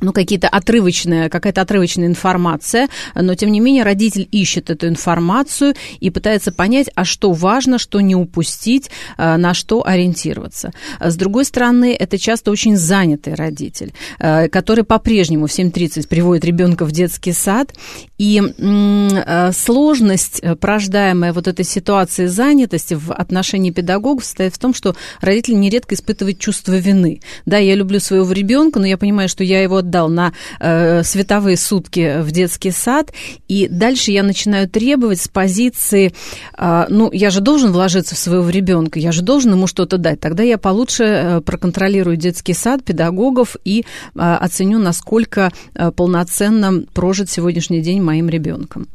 ну, 0.00 0.12
какие-то 0.12 0.48
отрывочные, 0.48 1.28
какая-то 1.28 1.60
отрывочная 1.60 2.06
информация, 2.06 2.88
но, 3.14 3.34
тем 3.34 3.52
не 3.52 3.60
менее, 3.60 3.84
родитель 3.84 4.28
ищет 4.30 4.70
эту 4.70 4.88
информацию 4.88 5.74
и 6.00 6.10
пытается 6.10 6.52
понять, 6.52 6.88
а 6.94 7.04
что 7.04 7.32
важно, 7.32 7.78
что 7.78 8.00
не 8.00 8.14
упустить, 8.14 8.90
э, 9.18 9.36
на 9.36 9.54
что 9.54 9.86
ориентироваться. 9.86 10.72
С 11.00 11.16
другой 11.16 11.44
стороны, 11.44 11.96
это 11.98 12.18
часто 12.18 12.50
очень 12.50 12.76
занятый 12.76 13.34
родитель, 13.34 13.92
э, 14.18 14.48
который 14.48 14.84
по-прежнему 14.84 15.46
в 15.46 15.50
7.30 15.50 16.08
приводит 16.08 16.44
ребенка 16.44 16.84
в 16.84 16.92
детский 16.92 17.32
сад, 17.32 17.74
и 18.18 18.40
э, 18.40 19.52
сложность, 19.52 20.42
порождаемая 20.60 21.32
вот 21.32 21.48
этой 21.48 21.64
ситуацией 21.64 22.28
занятости 22.28 22.94
в 22.94 23.12
отношении 23.12 23.70
педагогов, 23.70 24.24
состоит 24.24 24.54
в 24.54 24.58
том, 24.58 24.74
что 24.74 24.94
родитель 25.20 25.58
нередко 25.58 25.94
испытывает 25.94 26.38
чувство 26.38 26.74
вины. 26.74 27.20
Да, 27.46 27.58
я 27.58 27.74
люблю 27.74 28.00
своего 28.00 28.30
ребенка, 28.32 28.78
но 28.78 28.86
я 28.86 28.98
понимаю, 28.98 29.28
что 29.28 29.44
я 29.44 29.62
его 29.62 29.82
отдал 29.90 30.08
на 30.08 30.32
э, 30.60 31.02
световые 31.02 31.56
сутки 31.56 32.22
в 32.22 32.30
детский 32.30 32.70
сад, 32.70 33.12
и 33.48 33.68
дальше 33.68 34.12
я 34.12 34.22
начинаю 34.22 34.68
требовать 34.68 35.20
с 35.20 35.28
позиции, 35.28 36.14
э, 36.56 36.86
ну, 36.88 37.10
я 37.12 37.30
же 37.30 37.40
должен 37.40 37.72
вложиться 37.72 38.14
в 38.14 38.18
своего 38.18 38.48
ребенка, 38.48 38.98
я 38.98 39.12
же 39.12 39.22
должен 39.22 39.52
ему 39.52 39.66
что-то 39.66 39.98
дать. 39.98 40.20
Тогда 40.20 40.42
я 40.42 40.58
получше 40.58 41.04
э, 41.04 41.40
проконтролирую 41.40 42.16
детский 42.16 42.54
сад, 42.54 42.84
педагогов 42.84 43.56
и 43.64 43.80
э, 43.80 43.84
оценю, 44.14 44.78
насколько 44.78 45.52
э, 45.74 45.90
полноценно 45.90 46.84
прожит 46.94 47.28
сегодняшний 47.28 47.80
день 47.80 48.00
моим 48.00 48.28
ребенком. 48.28 48.86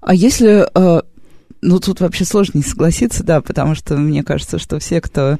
А 0.00 0.14
если 0.14 0.66
э, 0.74 1.02
ну, 1.62 1.78
тут 1.78 2.00
вообще 2.00 2.24
сложно 2.24 2.58
не 2.58 2.64
согласиться, 2.64 3.22
да, 3.22 3.40
потому 3.40 3.74
что 3.74 3.96
мне 3.96 4.24
кажется, 4.24 4.58
что 4.58 4.78
все, 4.78 5.00
кто 5.00 5.38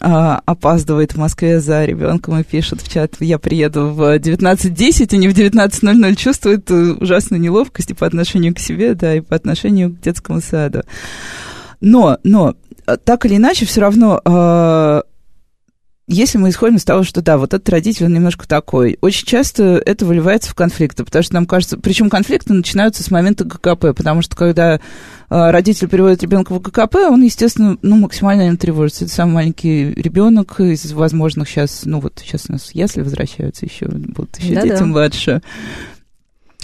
а, 0.00 0.40
опаздывает 0.44 1.12
в 1.12 1.18
Москве 1.18 1.60
за 1.60 1.84
ребенком 1.84 2.38
и 2.38 2.44
пишет 2.44 2.80
в 2.82 2.88
чат, 2.92 3.14
я 3.20 3.38
приеду 3.38 3.88
в 3.88 4.16
19.10, 4.18 5.08
а 5.12 5.16
не 5.16 5.28
в 5.28 5.34
19.00, 5.34 6.14
чувствует 6.16 6.70
э, 6.70 6.92
ужасную 7.00 7.40
неловкость 7.40 7.90
и 7.90 7.94
по 7.94 8.06
отношению 8.06 8.54
к 8.54 8.58
себе, 8.58 8.94
да, 8.94 9.14
и 9.14 9.20
по 9.20 9.34
отношению 9.34 9.90
к 9.90 10.00
детскому 10.00 10.40
саду. 10.40 10.82
Но, 11.80 12.18
но, 12.24 12.54
э, 12.86 12.96
так 13.02 13.26
или 13.26 13.36
иначе, 13.36 13.66
все 13.66 13.80
равно 13.80 14.20
э, 14.24 15.02
если 16.08 16.38
мы 16.38 16.50
исходим 16.50 16.76
из 16.76 16.84
того, 16.84 17.02
что 17.02 17.20
да, 17.20 17.36
вот 17.36 17.52
этот 17.52 17.68
родитель, 17.68 18.06
он 18.06 18.14
немножко 18.14 18.46
такой, 18.46 18.96
очень 19.00 19.26
часто 19.26 19.82
это 19.84 20.04
выливается 20.04 20.50
в 20.50 20.54
конфликты, 20.54 21.04
потому 21.04 21.22
что 21.24 21.34
нам 21.34 21.46
кажется, 21.46 21.78
причем 21.78 22.10
конфликты 22.10 22.52
начинаются 22.52 23.02
с 23.02 23.10
момента 23.10 23.44
ГКП, 23.44 23.94
потому 23.96 24.22
что 24.22 24.36
когда 24.36 24.74
э, 24.74 24.78
родитель 25.28 25.88
переводит 25.88 26.22
ребенка 26.22 26.54
в 26.54 26.60
ГКП, 26.60 26.96
он, 27.10 27.22
естественно, 27.22 27.76
ну, 27.82 27.96
максимально 27.96 28.48
им 28.48 28.56
тревожится. 28.56 29.04
Это 29.04 29.14
самый 29.14 29.32
маленький 29.32 29.92
ребенок 29.94 30.60
из 30.60 30.92
возможных 30.92 31.48
сейчас, 31.48 31.82
ну, 31.84 31.98
вот 31.98 32.20
сейчас 32.24 32.44
у 32.48 32.52
нас 32.52 32.70
ясли 32.72 33.02
возвращаются 33.02 33.66
еще, 33.66 33.86
будут 33.88 34.38
еще 34.38 34.62
дети 34.62 34.82
младше. 34.82 35.42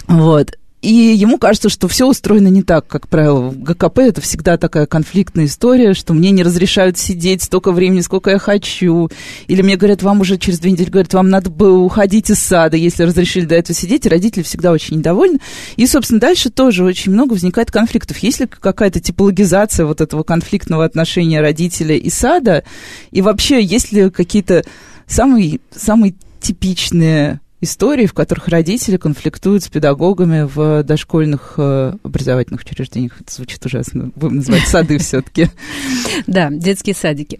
Вот. 0.07 0.53
И 0.83 1.15
ему 1.15 1.37
кажется, 1.37 1.69
что 1.69 1.87
все 1.87 2.05
устроено 2.05 2.49
не 2.49 2.61
так, 2.61 2.85
как 2.87 3.07
правило. 3.07 3.51
В 3.51 3.57
ГКП 3.57 3.99
это 3.99 4.19
всегда 4.19 4.57
такая 4.57 4.85
конфликтная 4.85 5.45
история, 5.45 5.93
что 5.93 6.13
мне 6.13 6.31
не 6.31 6.43
разрешают 6.43 6.97
сидеть 6.97 7.41
столько 7.41 7.71
времени, 7.71 8.01
сколько 8.01 8.31
я 8.31 8.37
хочу. 8.37 9.09
Или 9.47 9.61
мне 9.61 9.77
говорят, 9.77 10.03
вам 10.03 10.19
уже 10.19 10.37
через 10.37 10.59
две 10.59 10.71
недели 10.71 10.89
говорят, 10.89 11.13
вам 11.13 11.29
надо 11.29 11.49
бы 11.49 11.79
уходить 11.79 12.29
из 12.29 12.39
сада, 12.39 12.75
если 12.75 13.03
разрешили 13.03 13.45
до 13.45 13.55
этого 13.55 13.73
сидеть. 13.73 14.05
И 14.05 14.09
родители 14.09 14.43
всегда 14.43 14.73
очень 14.73 14.97
недовольны. 14.97 15.39
И, 15.77 15.87
собственно, 15.87 16.19
дальше 16.19 16.49
тоже 16.49 16.83
очень 16.83 17.13
много 17.13 17.31
возникает 17.31 17.71
конфликтов. 17.71 18.17
Есть 18.17 18.41
ли 18.41 18.47
какая-то 18.47 18.99
типологизация 18.99 19.85
вот 19.85 20.01
этого 20.01 20.23
конфликтного 20.23 20.83
отношения 20.83 21.39
родителя 21.39 21.95
и 21.95 22.09
сада? 22.09 22.65
И 23.11 23.21
вообще, 23.21 23.63
есть 23.63 23.93
ли 23.93 24.09
какие-то 24.09 24.65
самые, 25.07 25.61
самые 25.73 26.15
типичные 26.41 27.39
истории, 27.63 28.05
в 28.05 28.13
которых 28.13 28.47
родители 28.47 28.97
конфликтуют 28.97 29.63
с 29.63 29.67
педагогами 29.67 30.43
в 30.43 30.83
дошкольных 30.83 31.55
э, 31.57 31.93
образовательных 32.03 32.61
учреждениях. 32.61 33.19
Это 33.21 33.33
звучит 33.33 33.65
ужасно. 33.65 34.11
Будем 34.15 34.37
называть 34.37 34.67
сады 34.67 34.97
все-таки. 34.97 35.49
Да, 36.27 36.49
детские 36.51 36.95
садики. 36.95 37.39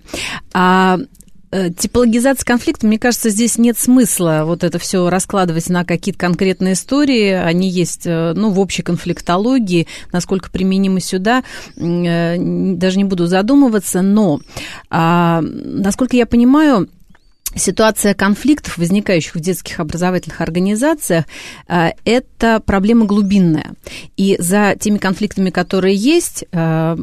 А 0.54 0.98
э, 1.52 1.70
типологизация 1.72 2.46
конфликта, 2.46 2.88
мне 2.88 3.00
кажется, 3.00 3.30
здесь 3.30 3.58
нет 3.58 3.78
смысла 3.78 4.44
вот 4.46 4.64
это 4.64 4.80
все 4.80 5.10
раскладывать 5.10 5.70
на 5.70 5.86
какие-то 5.86 6.20
конкретные 6.20 6.74
истории. 6.74 7.32
Они 7.32 7.70
есть, 7.70 8.06
э, 8.06 8.34
ну, 8.34 8.50
в 8.50 8.60
общей 8.60 8.82
конфликтологии, 8.82 9.88
насколько 10.12 10.50
применимы 10.50 11.00
сюда, 11.00 11.44
даже 11.76 12.98
не 12.98 13.04
буду 13.04 13.28
задумываться, 13.28 14.02
но, 14.02 14.42
а, 14.90 15.42
насколько 15.42 16.16
я 16.16 16.26
понимаю, 16.26 16.90
Ситуация 17.56 18.14
конфликтов, 18.14 18.78
возникающих 18.78 19.36
в 19.36 19.40
детских 19.40 19.80
образовательных 19.80 20.42
организациях, 20.42 21.26
э, 21.68 21.92
это 22.06 22.60
проблема 22.66 23.06
глубинная. 23.06 23.74
И 24.18 24.36
за 24.40 24.76
теми 24.80 24.98
конфликтами, 24.98 25.50
которые 25.50 25.96
есть, 25.96 26.46
э, 26.52 26.98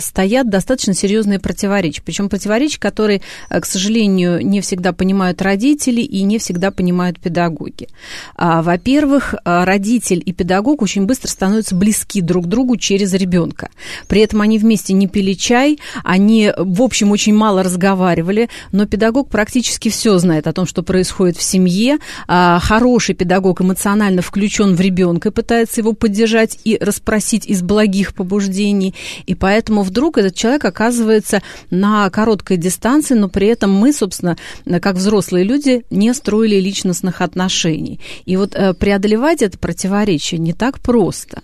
стоят 0.00 0.50
достаточно 0.50 0.92
серьезные 0.92 1.38
противоречия. 1.38 2.02
Причем 2.04 2.28
противоречия, 2.28 2.80
которые, 2.80 3.22
э, 3.48 3.60
к 3.60 3.66
сожалению, 3.66 4.44
не 4.44 4.60
всегда 4.60 4.92
понимают 4.92 5.40
родители 5.40 6.00
и 6.00 6.22
не 6.22 6.38
всегда 6.38 6.70
понимают 6.70 7.20
педагоги. 7.20 7.88
А, 8.34 8.62
во-первых, 8.62 9.34
родитель 9.44 10.22
и 10.24 10.32
педагог 10.32 10.82
очень 10.82 11.06
быстро 11.06 11.28
становятся 11.28 11.74
близки 11.74 12.20
друг 12.20 12.46
другу 12.46 12.76
через 12.76 13.12
ребенка. 13.14 13.70
При 14.08 14.20
этом 14.20 14.40
они 14.40 14.58
вместе 14.58 14.94
не 14.94 15.06
пили 15.06 15.34
чай, 15.34 15.78
они, 16.02 16.52
в 16.56 16.82
общем, 16.82 17.12
очень 17.12 17.34
мало 17.34 17.62
разговаривали, 17.62 18.48
но 18.72 18.86
педагог 18.86 19.28
практически 19.28 19.87
все 19.88 20.18
знает 20.18 20.46
о 20.46 20.52
том, 20.52 20.66
что 20.66 20.82
происходит 20.82 21.36
в 21.36 21.42
семье. 21.42 21.98
А, 22.26 22.58
хороший 22.60 23.14
педагог 23.14 23.60
эмоционально 23.60 24.22
включен 24.22 24.74
в 24.74 24.80
ребенка 24.80 25.28
и 25.28 25.32
пытается 25.32 25.80
его 25.80 25.92
поддержать 25.92 26.58
и 26.64 26.78
расспросить 26.80 27.46
из 27.46 27.62
благих 27.62 28.14
побуждений. 28.14 28.94
И 29.26 29.34
поэтому 29.34 29.68
поэтому 29.78 29.82
вдруг 29.82 30.18
этот 30.18 30.34
человек 30.34 30.64
оказывается 30.64 31.42
на 31.70 32.08
короткой 32.10 32.56
дистанции, 32.56 33.14
но 33.14 33.28
при 33.28 33.48
этом 33.48 33.72
мы, 33.72 33.92
собственно, 33.92 34.36
как 34.80 34.96
взрослые 34.96 35.44
люди, 35.44 35.84
не 35.90 36.14
строили 36.14 36.60
личностных 36.60 37.20
отношений. 37.20 38.00
И 38.24 38.36
вот 38.36 38.54
э, 38.54 38.72
преодолевать 38.74 39.42
это 39.42 39.58
противоречие 39.58 40.38
не 40.38 40.52
так 40.52 40.80
просто. 40.80 41.42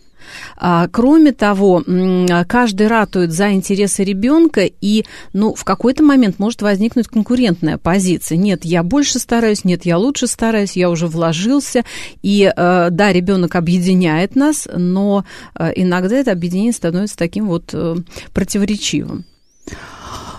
А, 0.57 0.89
кроме 0.89 1.33
того, 1.33 1.83
каждый 2.49 2.87
ратует 2.87 3.33
за 3.33 3.53
интересы 3.53 4.05
ребенка, 4.05 4.63
и 4.81 5.05
ну, 5.33 5.55
в 5.55 5.65
какой-то 5.65 6.03
момент 6.03 6.39
может 6.39 6.63
возникнуть 6.63 7.09
конкурентная 7.09 7.79
позиция. 7.79 8.37
Нет, 8.37 8.65
я 8.65 8.83
больше 8.83 9.19
стараюсь, 9.19 9.65
нет, 9.65 9.85
я 9.85 9.99
лучше 9.99 10.27
стараюсь, 10.27 10.77
я 10.77 10.91
уже 10.91 11.07
вложился. 11.07 11.85
И 12.23 12.45
э, 12.45 12.89
да, 12.91 13.13
ребенок 13.13 13.57
объединяет 13.57 14.37
нас, 14.37 14.69
но 14.75 15.25
э, 15.59 15.73
иногда 15.77 16.17
это 16.17 16.33
объединение 16.33 16.73
становится 16.73 17.17
таким 17.17 17.47
вот 17.47 17.71
э, 17.73 17.97
противоречивым. 18.33 19.25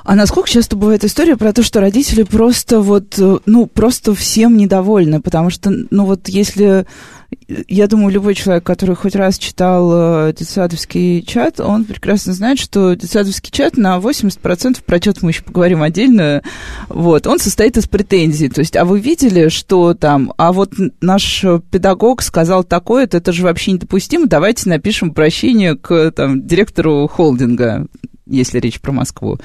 А 0.06 0.14
насколько 0.14 0.48
часто 0.48 0.76
бывает 0.76 1.04
история 1.04 1.36
про 1.36 1.52
то, 1.52 1.64
что 1.64 1.82
родители 1.82 2.22
просто 2.22 2.80
вот, 2.80 3.20
ну, 3.46 3.66
просто 3.66 4.14
всем 4.14 4.56
недовольны, 4.56 5.20
потому 5.20 5.50
что, 5.50 5.72
ну, 5.90 6.06
вот 6.06 6.30
если 6.30 6.86
я 7.68 7.88
думаю, 7.88 8.14
любой 8.14 8.36
человек, 8.36 8.64
который 8.64 8.96
хоть 8.96 9.16
раз 9.16 9.38
читал 9.38 10.28
э, 10.30 10.34
детсадовский 10.34 11.24
чат, 11.24 11.60
он 11.60 11.86
прекрасно 11.86 12.34
знает, 12.34 12.60
что 12.60 12.94
детсадовский 12.94 13.52
чат 13.52 13.78
на 13.78 13.98
80%, 13.98 14.84
про 14.86 15.00
чат 15.00 15.22
мы 15.22 15.32
еще 15.32 15.44
поговорим 15.44 15.82
отдельно, 15.82 16.44
вот, 16.88 17.28
он 17.28 17.40
состоит 17.40 17.78
из 17.78 17.88
претензий. 17.88 18.50
То 18.50 18.60
есть, 18.60 18.76
а 18.78 18.86
вы 18.86 19.00
видели, 19.00 19.50
что 19.50 19.94
там, 19.94 20.34
а 20.38 20.54
вот 20.54 20.74
наш 21.02 21.44
педагог 21.72 22.22
сказал 22.22 22.64
такое, 22.64 23.06
это 23.12 23.32
же 23.32 23.44
вообще 23.44 23.74
недопустимо, 23.74 24.28
давайте 24.28 24.70
напишем 24.70 25.10
обращение 25.10 25.76
к 25.76 26.12
там, 26.12 26.46
директору 26.46 27.08
холдинга 27.08 27.88
если 28.28 28.60
речь 28.60 28.80
про 28.80 28.92
Москву. 28.92 29.40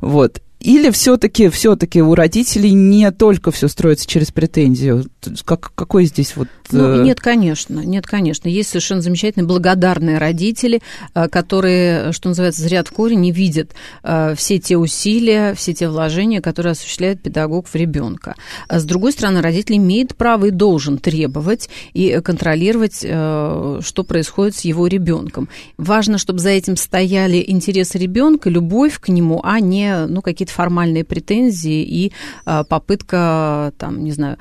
Вот. 0.00 0.40
Или 0.60 0.90
все-таки 0.90 1.48
все-таки 1.50 2.02
у 2.02 2.14
родителей 2.14 2.72
не 2.72 3.10
только 3.12 3.52
все 3.52 3.68
строится 3.68 4.08
через 4.08 4.32
претензию? 4.32 5.06
Как, 5.44 5.72
какой 5.74 6.06
здесь 6.06 6.34
вот... 6.34 6.48
Ну, 6.72 7.00
э, 7.00 7.02
нет, 7.02 7.20
конечно, 7.20 7.80
нет, 7.80 8.06
конечно. 8.06 8.48
Есть 8.48 8.70
совершенно 8.70 9.00
замечательные 9.00 9.46
благодарные 9.46 10.18
родители, 10.18 10.80
э, 11.14 11.28
которые, 11.28 12.12
что 12.12 12.28
называется, 12.28 12.62
зрят 12.62 12.88
в 12.88 12.92
корень 12.92 13.26
и 13.26 13.32
видят 13.32 13.72
э, 14.02 14.34
все 14.36 14.58
те 14.58 14.76
усилия, 14.76 15.54
все 15.54 15.74
те 15.74 15.88
вложения, 15.88 16.40
которые 16.40 16.72
осуществляет 16.72 17.22
педагог 17.22 17.66
в 17.68 17.74
ребенка. 17.74 18.34
А 18.68 18.78
с 18.78 18.84
другой 18.84 19.12
стороны, 19.12 19.40
родитель 19.40 19.76
имеет 19.76 20.16
право 20.16 20.46
и 20.46 20.50
должен 20.50 20.98
требовать 20.98 21.68
и 21.92 22.20
контролировать, 22.20 22.98
что 22.98 24.04
происходит 24.06 24.56
с 24.56 24.60
его 24.62 24.86
ребенком. 24.86 25.48
Важно, 25.76 26.18
чтобы 26.18 26.38
за 26.38 26.50
этим 26.50 26.76
стояли 26.76 27.44
интересы 27.46 27.98
ребенка, 27.98 28.50
любовь 28.50 28.98
к 28.98 29.08
нему, 29.08 29.40
а 29.42 29.60
не 29.60 30.06
ну, 30.06 30.22
какие-то 30.22 30.52
формальные 30.52 31.04
претензии 31.04 31.82
и 31.82 32.12
попытка, 32.44 33.72
там, 33.78 34.04
не 34.04 34.12
знаю, 34.12 34.38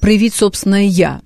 проявить 0.00 0.34
собственное 0.34 0.84
«я». 0.84 1.20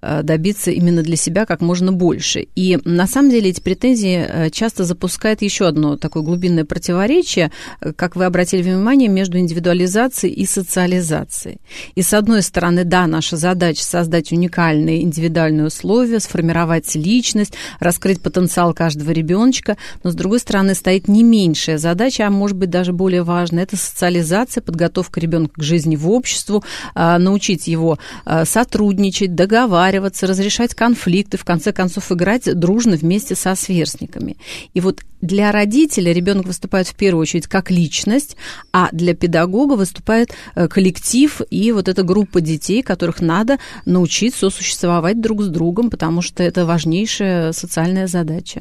Э, 0.00 0.22
добиться 0.22 0.70
именно 0.70 1.02
для 1.02 1.16
себя 1.16 1.44
как 1.44 1.60
можно 1.60 1.90
больше. 1.90 2.46
И 2.54 2.78
на 2.84 3.08
самом 3.08 3.30
деле 3.30 3.50
эти 3.50 3.60
претензии 3.60 4.24
э, 4.28 4.50
часто 4.50 4.84
запускают 4.84 5.42
еще 5.42 5.66
одно 5.66 5.96
такое 5.96 6.22
глубинное 6.22 6.64
противоречие, 6.64 7.50
э, 7.80 7.92
как 7.92 8.14
вы 8.14 8.24
обратили 8.24 8.62
внимание, 8.62 9.08
между 9.08 9.38
индивидуализацией 9.38 10.32
и 10.34 10.46
социализацией. 10.46 11.58
И 11.96 12.02
с 12.02 12.14
одной 12.14 12.42
стороны, 12.42 12.84
да, 12.84 13.08
наша 13.08 13.36
задача 13.36 13.82
создать 13.82 14.30
уникальные 14.30 15.02
индивидуальные 15.02 15.66
условия, 15.66 16.20
сформировать 16.20 16.94
личность, 16.94 17.54
раскрыть 17.80 18.22
потенциал 18.22 18.74
каждого 18.74 19.10
ребеночка, 19.10 19.76
но 20.04 20.12
с 20.12 20.14
другой 20.14 20.38
стороны 20.38 20.74
стоит 20.74 21.08
не 21.08 21.24
меньшая 21.24 21.78
задача, 21.78 22.24
а 22.24 22.30
может 22.30 22.56
быть 22.56 22.70
даже 22.70 22.92
более 22.92 23.24
важная, 23.24 23.64
это 23.64 23.76
социализация, 23.76 24.62
подготовка 24.62 25.18
ребенка 25.18 25.60
к 25.60 25.62
жизни 25.64 25.96
в 25.96 26.08
обществу, 26.08 26.62
научить 26.94 27.66
его 27.66 27.98
сотрудничать, 28.44 29.34
договариваться, 29.34 29.87
договариваться, 29.88 30.26
разрешать 30.26 30.74
конфликты, 30.74 31.36
в 31.36 31.44
конце 31.44 31.72
концов 31.72 32.12
играть 32.12 32.54
дружно 32.58 32.96
вместе 32.96 33.34
со 33.34 33.54
сверстниками. 33.54 34.36
И 34.74 34.80
вот 34.80 35.00
для 35.20 35.50
родителя 35.50 36.12
ребенок 36.12 36.46
выступает 36.46 36.88
в 36.88 36.94
первую 36.94 37.22
очередь 37.22 37.46
как 37.46 37.70
личность, 37.70 38.36
а 38.72 38.88
для 38.92 39.14
педагога 39.14 39.74
выступает 39.74 40.30
э, 40.54 40.68
коллектив 40.68 41.40
и 41.50 41.72
вот 41.72 41.88
эта 41.88 42.02
группа 42.02 42.40
детей, 42.40 42.82
которых 42.82 43.20
надо 43.20 43.58
научить 43.86 44.34
сосуществовать 44.34 45.20
друг 45.20 45.42
с 45.42 45.48
другом, 45.48 45.90
потому 45.90 46.22
что 46.22 46.42
это 46.42 46.66
важнейшая 46.66 47.52
социальная 47.52 48.06
задача. 48.06 48.60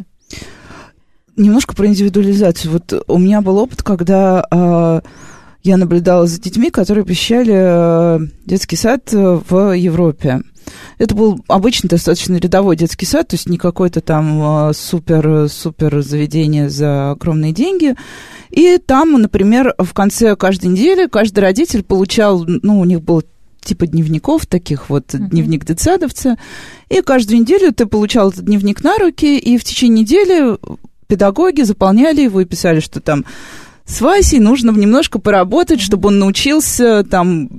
Немножко 1.36 1.76
про 1.76 1.86
индивидуализацию. 1.88 2.72
Вот 2.72 3.04
у 3.08 3.18
меня 3.20 3.42
был 3.42 3.58
опыт, 3.58 3.84
когда 3.84 4.44
э, 4.50 5.02
я 5.64 5.78
наблюдала 5.78 6.28
за 6.28 6.40
детьми, 6.40 6.70
которые 6.70 7.06
посещали 7.06 7.54
э, 7.54 8.20
детский 8.46 8.76
сад 8.76 9.14
э, 9.14 9.42
в 9.50 9.76
Европе. 9.76 10.42
Это 10.98 11.16
был 11.16 11.40
обычный 11.48 11.88
достаточно 11.88 12.36
рядовой 12.36 12.76
детский 12.76 13.06
сад, 13.06 13.30
то 13.30 13.36
есть 13.36 13.48
не 13.48 13.58
какое-то 13.58 14.02
там 14.02 14.74
супер-супер 14.74 16.02
заведение 16.02 16.70
за 16.70 17.12
огромные 17.12 17.54
деньги. 17.54 17.96
И 18.50 18.78
там, 18.78 19.14
например, 19.14 19.74
в 19.78 19.94
конце 19.94 20.36
каждой 20.36 20.68
недели 20.68 21.08
каждый 21.08 21.40
родитель 21.40 21.84
получал, 21.84 22.44
ну, 22.46 22.80
у 22.80 22.86
них 22.86 23.02
был 23.02 23.24
типа 23.68 23.88
дневников 23.88 24.46
таких 24.46 24.90
вот, 24.90 25.14
uh-huh. 25.14 25.30
дневник 25.30 25.66
детсадовца, 25.66 26.38
и 26.90 27.02
каждую 27.02 27.42
неделю 27.42 27.74
ты 27.74 27.86
получал 27.86 28.30
этот 28.30 28.46
дневник 28.46 28.84
на 28.84 28.98
руки, 28.98 29.38
и 29.38 29.58
в 29.58 29.64
течение 29.64 30.04
недели 30.04 30.58
педагоги 31.08 31.62
заполняли 31.64 32.22
его 32.22 32.42
и 32.42 32.46
писали, 32.46 32.80
что 32.80 33.02
там 33.02 33.26
с 33.88 34.02
Васей 34.02 34.40
нужно 34.40 34.72
немножко 34.72 35.18
поработать, 35.18 35.80
чтобы 35.80 36.10
он 36.10 36.20
научился 36.20 37.06
там 37.10 37.50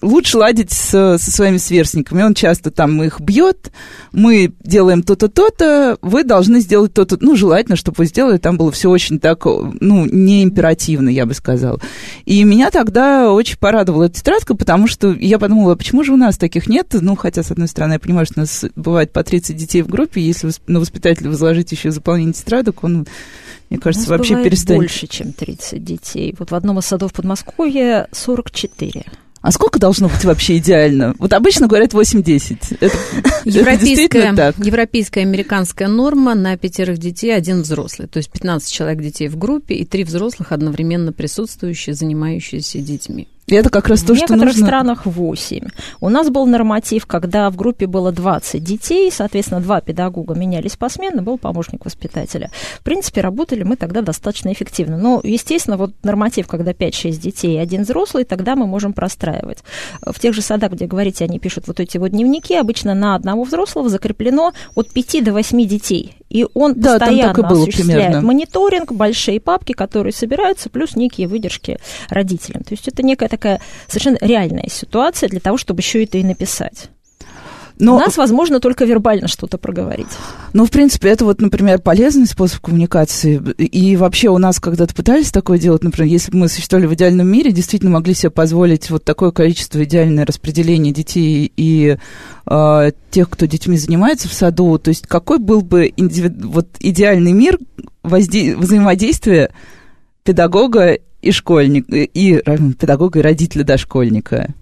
лучше 0.00 0.38
ладить 0.38 0.72
с, 0.72 1.18
со 1.18 1.30
своими 1.30 1.58
сверстниками. 1.58 2.22
Он 2.22 2.32
часто 2.32 2.70
там 2.70 3.02
их 3.02 3.20
бьет, 3.20 3.70
мы 4.12 4.54
делаем 4.64 5.02
то-то, 5.02 5.28
то-то, 5.28 5.98
вы 6.00 6.24
должны 6.24 6.60
сделать 6.60 6.94
то-то. 6.94 7.18
Ну, 7.20 7.36
желательно, 7.36 7.76
чтобы 7.76 7.96
вы 7.98 8.06
сделали, 8.06 8.38
там 8.38 8.56
было 8.56 8.72
все 8.72 8.88
очень 8.88 9.20
так, 9.20 9.44
ну, 9.44 10.06
не 10.06 10.42
императивно, 10.42 11.10
я 11.10 11.26
бы 11.26 11.34
сказала. 11.34 11.78
И 12.24 12.42
меня 12.42 12.70
тогда 12.70 13.30
очень 13.30 13.58
порадовала 13.58 14.04
эта 14.04 14.14
тетрадка, 14.14 14.54
потому 14.54 14.86
что 14.86 15.12
я 15.12 15.38
подумала, 15.38 15.74
почему 15.74 16.04
же 16.04 16.14
у 16.14 16.16
нас 16.16 16.38
таких 16.38 16.68
нет? 16.68 16.88
Ну, 16.98 17.16
хотя, 17.16 17.42
с 17.42 17.50
одной 17.50 17.68
стороны, 17.68 17.94
я 17.94 17.98
понимаю, 17.98 18.24
что 18.24 18.34
у 18.38 18.40
нас 18.40 18.64
бывает 18.76 19.12
по 19.12 19.22
30 19.22 19.54
детей 19.56 19.82
в 19.82 19.88
группе, 19.88 20.22
если 20.22 20.50
на 20.66 20.80
воспитателя 20.80 21.28
возложить 21.28 21.70
еще 21.70 21.90
заполнение 21.90 22.32
тетрадок, 22.32 22.82
он 22.82 23.06
мне 23.70 23.78
кажется, 23.78 24.10
вообще 24.10 24.42
перестанет. 24.42 24.80
больше, 24.80 25.06
чем 25.06 25.32
30 25.32 25.82
детей. 25.82 26.34
Вот 26.38 26.50
в 26.50 26.54
одном 26.54 26.80
из 26.80 26.86
садов 26.86 27.12
Подмосковья 27.12 28.08
44. 28.12 29.04
А 29.42 29.52
сколько 29.52 29.78
должно 29.78 30.08
быть 30.08 30.22
вообще 30.24 30.58
идеально? 30.58 31.14
Вот 31.18 31.32
обычно 31.32 31.66
говорят 31.66 31.94
8-10. 31.94 32.76
Это, 32.80 32.96
европейская, 33.44 34.32
это 34.32 34.54
европейская 34.58 35.20
американская 35.22 35.88
норма 35.88 36.34
на 36.34 36.58
пятерых 36.58 36.98
детей 36.98 37.34
один 37.34 37.62
взрослый. 37.62 38.06
То 38.06 38.18
есть 38.18 38.30
15 38.30 38.70
человек 38.70 39.00
детей 39.00 39.28
в 39.28 39.38
группе 39.38 39.74
и 39.74 39.86
три 39.86 40.04
взрослых 40.04 40.52
одновременно 40.52 41.12
присутствующие, 41.12 41.94
занимающиеся 41.94 42.80
детьми. 42.80 43.28
Это 43.50 43.70
как 43.70 43.88
раз 43.88 44.02
то, 44.02 44.14
что 44.14 44.34
нужно... 44.34 44.36
В 44.36 44.38
некоторых 44.38 44.56
странах 44.56 45.06
8. 45.06 45.68
У 46.00 46.08
нас 46.08 46.30
был 46.30 46.46
норматив, 46.46 47.06
когда 47.06 47.50
в 47.50 47.56
группе 47.56 47.86
было 47.86 48.12
20 48.12 48.62
детей, 48.62 49.10
соответственно, 49.10 49.60
два 49.60 49.80
педагога 49.80 50.34
менялись 50.34 50.76
посменно, 50.76 51.22
был 51.22 51.38
помощник 51.38 51.84
воспитателя. 51.84 52.50
В 52.78 52.82
принципе, 52.82 53.20
работали 53.20 53.62
мы 53.62 53.76
тогда 53.76 54.02
достаточно 54.02 54.52
эффективно. 54.52 54.96
Но, 54.96 55.20
естественно, 55.22 55.76
вот 55.76 55.92
норматив, 56.02 56.46
когда 56.46 56.72
5-6 56.72 57.12
детей 57.18 57.54
и 57.56 57.58
один 57.58 57.82
взрослый, 57.82 58.24
тогда 58.24 58.56
мы 58.56 58.66
можем 58.66 58.92
простраивать. 58.92 59.58
В 60.02 60.18
тех 60.20 60.34
же 60.34 60.42
садах, 60.42 60.72
где, 60.72 60.86
говорите, 60.86 61.24
они 61.24 61.38
пишут 61.38 61.66
вот 61.66 61.80
эти 61.80 61.98
вот 61.98 62.08
дневники, 62.08 62.54
обычно 62.54 62.94
на 62.94 63.14
одного 63.14 63.44
взрослого 63.44 63.88
закреплено 63.88 64.52
от 64.74 64.92
5 64.92 65.24
до 65.24 65.32
8 65.32 65.66
детей. 65.66 66.16
И 66.30 66.46
он 66.54 66.74
да, 66.74 66.98
постоянно 66.98 67.34
так 67.34 67.48
было 67.48 67.62
осуществляет 67.62 68.04
примерно. 68.06 68.26
мониторинг, 68.26 68.92
большие 68.92 69.40
папки, 69.40 69.72
которые 69.72 70.12
собираются, 70.12 70.70
плюс 70.70 70.94
некие 70.94 71.26
выдержки 71.26 71.78
родителям. 72.08 72.62
То 72.62 72.72
есть 72.72 72.86
это 72.86 73.02
некая 73.02 73.28
такая 73.28 73.39
совершенно 73.86 74.18
реальная 74.20 74.68
ситуация 74.68 75.28
для 75.28 75.40
того, 75.40 75.56
чтобы 75.56 75.80
еще 75.80 76.04
это 76.04 76.18
и 76.18 76.24
написать. 76.24 76.90
Но... 77.80 77.96
У 77.96 77.98
нас 77.98 78.16
возможно 78.18 78.60
только 78.60 78.84
вербально 78.84 79.26
что-то 79.26 79.56
проговорить. 79.56 80.06
Ну, 80.52 80.66
в 80.66 80.70
принципе, 80.70 81.08
это 81.08 81.24
вот, 81.24 81.40
например, 81.40 81.80
полезный 81.80 82.26
способ 82.26 82.60
коммуникации. 82.60 83.36
И 83.56 83.96
вообще 83.96 84.28
у 84.28 84.36
нас 84.36 84.60
когда-то 84.60 84.94
пытались 84.94 85.30
такое 85.32 85.58
делать, 85.58 85.82
например, 85.82 86.12
если 86.12 86.30
бы 86.30 86.38
мы 86.38 86.48
существовали 86.48 86.86
в 86.86 86.94
идеальном 86.94 87.26
мире, 87.26 87.52
действительно 87.52 87.90
могли 87.90 88.12
себе 88.12 88.30
позволить 88.30 88.90
вот 88.90 89.04
такое 89.04 89.30
количество 89.30 89.82
идеальное 89.82 90.26
распределение 90.26 90.92
детей 90.92 91.50
и 91.56 91.96
э, 92.46 92.92
тех, 93.10 93.30
кто 93.30 93.46
детьми 93.46 93.78
занимается 93.78 94.28
в 94.28 94.34
саду. 94.34 94.78
То 94.78 94.90
есть 94.90 95.06
какой 95.06 95.38
был 95.38 95.62
бы 95.62 95.90
индиви... 95.96 96.30
вот 96.44 96.68
идеальный 96.80 97.32
мир 97.32 97.58
возде... 98.02 98.56
взаимодействия 98.56 99.52
педагога 100.22 100.98
и 101.22 101.32
школьника, 101.32 101.94
и 101.96 102.42
педагога 102.74 103.18
и 103.18 103.22
родителя 103.22 103.64
дошкольника? 103.64 104.54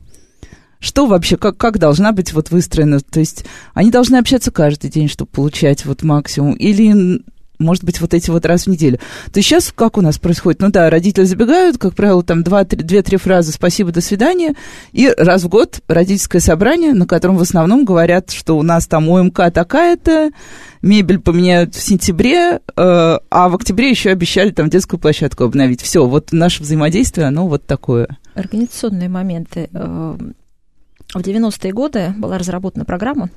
Что 0.81 1.07
вообще, 1.07 1.37
как, 1.37 1.57
как 1.57 1.79
должна 1.79 2.13
быть 2.13 2.33
вот 2.33 2.51
выстроена? 2.51 3.01
То 3.01 3.21
есть 3.21 3.45
они 3.75 3.91
должны 3.91 4.17
общаться 4.17 4.53
каждый 4.53 4.91
день, 4.91 5.09
чтобы 5.09 5.31
получать 5.31 5.85
вот 5.85 6.03
максимум? 6.03 6.55
Или, 6.55 7.21
может 7.59 7.85
быть, 7.85 8.01
вот 8.01 8.15
эти 8.15 8.31
вот 8.31 8.47
раз 8.47 8.65
в 8.65 8.67
неделю? 8.69 8.99
То 9.33 9.43
сейчас 9.43 9.73
как 9.75 9.99
у 9.99 10.01
нас 10.01 10.19
происходит? 10.19 10.61
Ну 10.61 10.71
да, 10.71 10.91
родители 10.91 11.25
забегают, 11.25 11.79
как 11.79 11.95
правило, 11.95 12.23
там 12.23 12.43
две-три 12.43 13.17
фразы 13.17 13.53
«спасибо, 13.53 13.93
до 13.93 14.01
свидания», 14.01 14.55
и 14.93 15.13
раз 15.17 15.43
в 15.43 15.49
год 15.49 15.81
родительское 15.89 16.41
собрание, 16.41 16.95
на 16.95 17.07
котором 17.07 17.37
в 17.37 17.43
основном 17.43 17.85
говорят, 17.85 18.31
что 18.31 18.57
у 18.59 18.63
нас 18.63 18.87
там 18.87 19.09
ОМК 19.09 19.53
такая-то, 19.53 20.31
мебель 20.83 21.19
поменяют 21.19 21.75
в 21.75 21.83
сентябре, 21.83 22.61
э, 22.61 22.61
а 22.77 23.49
в 23.49 23.55
октябре 23.55 23.91
еще 23.91 24.11
обещали 24.11 24.51
там 24.51 24.71
детскую 24.71 25.01
площадку 25.01 25.45
обновить. 25.45 25.83
Все, 25.83 26.07
вот 26.07 26.33
наше 26.33 26.63
взаимодействие, 26.63 27.27
оно 27.27 27.49
вот 27.49 27.67
такое. 27.67 28.09
Организационные 28.35 29.09
моменты. 29.09 29.69
Э, 29.73 30.17
в 31.15 31.21
90-е 31.21 31.73
годы 31.73 32.15
была 32.17 32.39
разработана 32.39 32.85
программа 32.85 33.31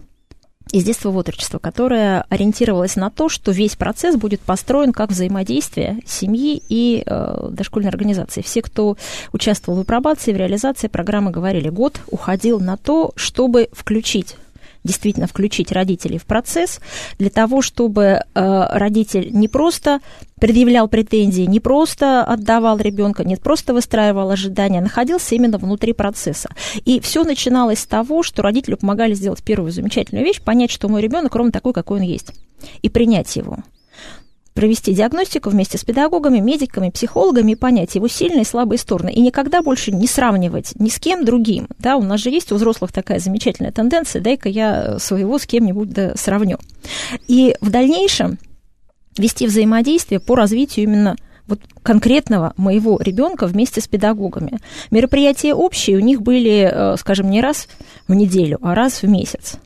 из 0.72 0.84
детства 0.84 1.12
в 1.12 1.18
отрочество, 1.18 1.60
которая 1.60 2.26
ориентировалась 2.30 2.96
на 2.96 3.10
то, 3.10 3.30
что 3.30 3.52
весь 3.52 3.76
процесс 3.76 4.16
будет 4.16 4.40
построен 4.42 4.94
как 4.94 5.10
взаимодействие 5.10 6.00
семьи 6.06 6.62
и 6.70 7.04
э, 7.06 7.50
дошкольной 7.52 7.90
организации. 7.90 8.42
Все, 8.42 8.62
кто 8.62 8.98
участвовал 9.34 9.80
в 9.80 9.82
апробации, 9.82 10.32
в 10.32 10.38
реализации 10.38 10.88
программы, 10.88 11.32
говорили, 11.32 11.70
год 11.70 12.00
уходил 12.10 12.60
на 12.60 12.78
то, 12.78 13.12
чтобы 13.16 13.70
включить 13.74 14.36
действительно 14.84 15.28
включить 15.28 15.72
родителей 15.72 16.18
в 16.18 16.26
процесс 16.26 16.80
для 17.20 17.30
того, 17.30 17.62
чтобы 17.62 18.04
э, 18.04 18.20
родитель 18.34 19.30
не 19.32 19.48
просто 19.48 20.00
предъявлял 20.40 20.88
претензии, 20.88 21.44
не 21.44 21.60
просто 21.60 22.24
отдавал 22.24 22.78
ребенка, 22.80 23.24
не 23.24 23.36
просто 23.36 23.74
выстраивал 23.74 24.32
ожидания, 24.32 24.80
а 24.80 24.82
находился 24.82 25.36
именно 25.36 25.58
внутри 25.60 25.94
процесса. 25.94 26.50
И 26.84 27.00
все 27.00 27.24
начиналось 27.24 27.80
с 27.80 27.86
того, 27.86 28.24
что 28.24 28.42
родители 28.42 28.76
помогали 28.76 29.14
сделать 29.14 29.44
первую 29.44 29.72
замечательную 29.72 30.26
вещь, 30.26 30.42
понять, 30.42 30.72
что 30.72 30.90
мой 30.90 31.02
ребенок 31.02 31.36
ровно 31.36 31.52
такой, 31.52 31.74
какой 31.74 32.00
он 32.00 32.04
есть, 32.04 32.34
и 32.82 32.90
принять 32.90 33.36
его. 33.36 33.60
Провести 34.62 34.94
диагностику 34.94 35.50
вместе 35.50 35.80
с 35.80 35.84
педагогами, 35.84 36.38
медиками, 36.38 36.92
психологами 36.92 37.54
и 37.54 37.56
понять 37.56 37.96
его 37.96 38.08
сильные 38.08 38.44
и 38.44 38.46
слабые 38.46 38.78
стороны. 38.78 39.12
И 39.12 39.20
никогда 39.20 39.64
больше 39.64 39.92
не 39.92 40.06
сравнивать 40.06 40.74
ни 40.80 40.90
с 40.90 41.00
кем 41.00 41.26
другим. 41.26 41.68
Да, 41.80 41.98
у 41.98 42.04
нас 42.04 42.20
же 42.20 42.30
есть 42.30 42.52
у 42.52 42.56
взрослых 42.58 42.92
такая 42.92 43.18
замечательная 43.18 43.72
тенденция, 43.72 44.22
дай-ка 44.22 44.50
я 44.50 45.00
своего 45.00 45.40
с 45.40 45.48
кем-нибудь 45.48 45.90
да 45.90 46.16
сравню. 46.16 46.60
И 47.28 47.56
в 47.60 47.72
дальнейшем 47.72 48.38
вести 49.18 49.48
взаимодействие 49.48 50.20
по 50.20 50.36
развитию 50.36 50.86
именно 50.86 51.16
вот 51.48 51.62
конкретного 51.82 52.54
моего 52.56 53.00
ребенка 53.02 53.48
вместе 53.48 53.82
с 53.82 53.88
педагогами. 53.88 54.60
Мероприятия 54.92 55.56
общие 55.56 55.98
у 55.98 56.02
них 56.02 56.22
были, 56.22 56.70
э, 56.72 56.98
скажем, 57.00 57.32
не 57.32 57.42
раз 57.42 57.68
в 58.08 58.14
неделю, 58.14 58.60
а 58.62 58.76
раз 58.76 59.02
в 59.02 59.08
месяц 59.08 59.58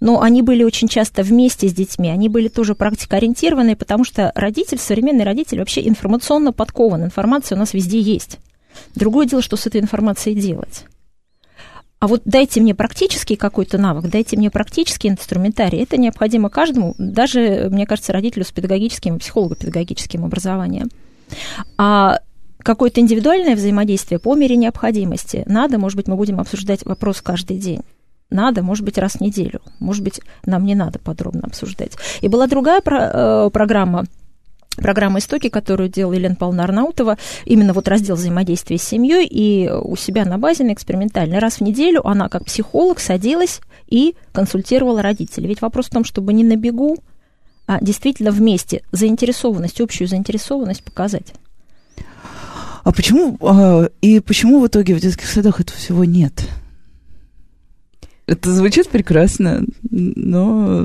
но 0.00 0.20
они 0.20 0.42
были 0.42 0.62
очень 0.64 0.88
часто 0.88 1.22
вместе 1.22 1.68
с 1.68 1.72
детьми, 1.72 2.08
они 2.08 2.28
были 2.28 2.48
тоже 2.48 2.74
практикоориентированные, 2.74 3.76
потому 3.76 4.04
что 4.04 4.32
родитель, 4.34 4.78
современный 4.78 5.24
родитель 5.24 5.58
вообще 5.58 5.86
информационно 5.86 6.52
подкован, 6.52 7.04
информация 7.04 7.56
у 7.56 7.58
нас 7.58 7.74
везде 7.74 8.00
есть. 8.00 8.38
Другое 8.94 9.26
дело, 9.26 9.42
что 9.42 9.56
с 9.56 9.66
этой 9.66 9.80
информацией 9.80 10.36
делать. 10.36 10.84
А 11.98 12.08
вот 12.08 12.22
дайте 12.26 12.60
мне 12.60 12.74
практический 12.74 13.36
какой-то 13.36 13.78
навык, 13.78 14.10
дайте 14.10 14.36
мне 14.36 14.50
практический 14.50 15.08
инструментарий. 15.08 15.82
Это 15.82 15.96
необходимо 15.96 16.50
каждому, 16.50 16.94
даже, 16.98 17.68
мне 17.70 17.86
кажется, 17.86 18.12
родителю 18.12 18.44
с 18.44 18.52
педагогическим 18.52 19.18
психолого-педагогическим 19.18 20.24
образованием. 20.24 20.90
А 21.78 22.20
какое-то 22.58 23.00
индивидуальное 23.00 23.56
взаимодействие 23.56 24.18
по 24.18 24.34
мере 24.34 24.56
необходимости. 24.56 25.42
Надо, 25.46 25.78
может 25.78 25.96
быть, 25.96 26.06
мы 26.06 26.16
будем 26.16 26.38
обсуждать 26.38 26.84
вопрос 26.84 27.22
каждый 27.22 27.56
день 27.56 27.80
надо, 28.30 28.62
может 28.62 28.84
быть, 28.84 28.98
раз 28.98 29.14
в 29.14 29.20
неделю. 29.20 29.60
Может 29.78 30.02
быть, 30.02 30.20
нам 30.44 30.64
не 30.64 30.74
надо 30.74 30.98
подробно 30.98 31.42
обсуждать. 31.44 31.92
И 32.20 32.28
была 32.28 32.46
другая 32.46 32.80
про, 32.80 33.10
э, 33.46 33.50
программа, 33.52 34.04
программа 34.76 35.20
«Истоки», 35.20 35.48
которую 35.48 35.88
делала 35.88 36.14
Елена 36.14 36.34
Павловна 36.34 36.64
Арнаутова, 36.64 37.18
именно 37.44 37.72
вот 37.72 37.88
раздел 37.88 38.16
взаимодействия 38.16 38.78
с 38.78 38.82
семьей, 38.82 39.26
и 39.26 39.70
у 39.70 39.96
себя 39.96 40.24
на 40.24 40.38
базе, 40.38 40.64
на 40.64 40.72
экспериментальной, 40.72 41.38
раз 41.38 41.56
в 41.56 41.60
неделю 41.62 42.06
она 42.06 42.28
как 42.28 42.44
психолог 42.44 43.00
садилась 43.00 43.60
и 43.86 44.16
консультировала 44.32 45.02
родителей. 45.02 45.48
Ведь 45.48 45.62
вопрос 45.62 45.86
в 45.86 45.90
том, 45.90 46.04
чтобы 46.04 46.32
не 46.32 46.44
на 46.44 46.56
бегу, 46.56 46.98
а 47.66 47.78
действительно 47.80 48.30
вместе 48.30 48.82
заинтересованность, 48.92 49.80
общую 49.80 50.08
заинтересованность 50.08 50.84
показать. 50.84 51.32
А 52.84 52.92
почему, 52.92 53.36
а, 53.40 53.88
и 54.00 54.20
почему 54.20 54.60
в 54.60 54.68
итоге 54.68 54.94
в 54.94 55.00
детских 55.00 55.26
садах 55.26 55.60
этого 55.60 55.76
всего 55.76 56.04
нет? 56.04 56.48
Это 58.26 58.52
звучит 58.52 58.88
прекрасно, 58.88 59.64
но 59.90 60.84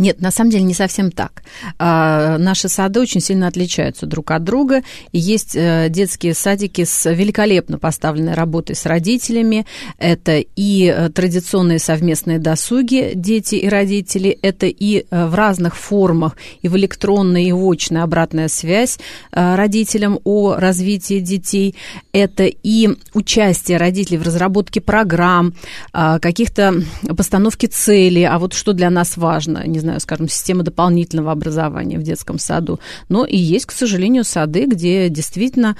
нет, 0.00 0.22
на 0.22 0.30
самом 0.30 0.50
деле 0.50 0.64
не 0.64 0.72
совсем 0.72 1.12
так. 1.12 1.42
А, 1.78 2.38
наши 2.38 2.70
сады 2.70 3.00
очень 3.00 3.20
сильно 3.20 3.46
отличаются 3.46 4.06
друг 4.06 4.30
от 4.30 4.42
друга. 4.42 4.82
И 5.12 5.18
есть 5.18 5.54
э, 5.54 5.88
детские 5.90 6.32
садики 6.32 6.84
с 6.84 7.10
великолепно 7.10 7.78
поставленной 7.78 8.32
работой 8.32 8.74
с 8.74 8.86
родителями. 8.86 9.66
Это 9.98 10.38
и 10.38 10.86
э, 10.86 11.10
традиционные 11.10 11.78
совместные 11.78 12.38
досуги 12.38 13.12
дети 13.14 13.56
и 13.56 13.68
родители, 13.68 14.38
это 14.40 14.66
и 14.66 15.04
э, 15.10 15.26
в 15.26 15.34
разных 15.34 15.76
формах, 15.76 16.38
и 16.62 16.68
в 16.68 16.76
электронной, 16.78 17.44
и 17.44 17.52
в 17.52 17.70
очной 17.70 18.02
обратная 18.02 18.48
связь 18.48 18.98
родителям 19.32 20.18
о 20.24 20.54
развитии 20.54 21.20
детей. 21.20 21.74
Это 22.12 22.44
и 22.44 22.88
участие 23.12 23.76
родителей 23.76 24.16
в 24.16 24.22
разработке 24.22 24.80
программ, 24.80 25.54
каких-то 25.92 26.74
постановки 27.16 27.66
целей, 27.66 28.24
а 28.24 28.38
вот 28.38 28.54
что 28.54 28.72
для 28.72 28.88
нас 28.88 29.16
важно, 29.16 29.66
не 29.66 29.78
знаю, 29.78 29.89
скажем, 29.98 30.28
система 30.28 30.62
дополнительного 30.62 31.32
образования 31.32 31.98
в 31.98 32.02
детском 32.02 32.38
саду. 32.38 32.78
Но 33.08 33.24
и 33.24 33.36
есть, 33.36 33.66
к 33.66 33.72
сожалению, 33.72 34.24
сады, 34.24 34.66
где 34.66 35.08
действительно 35.08 35.76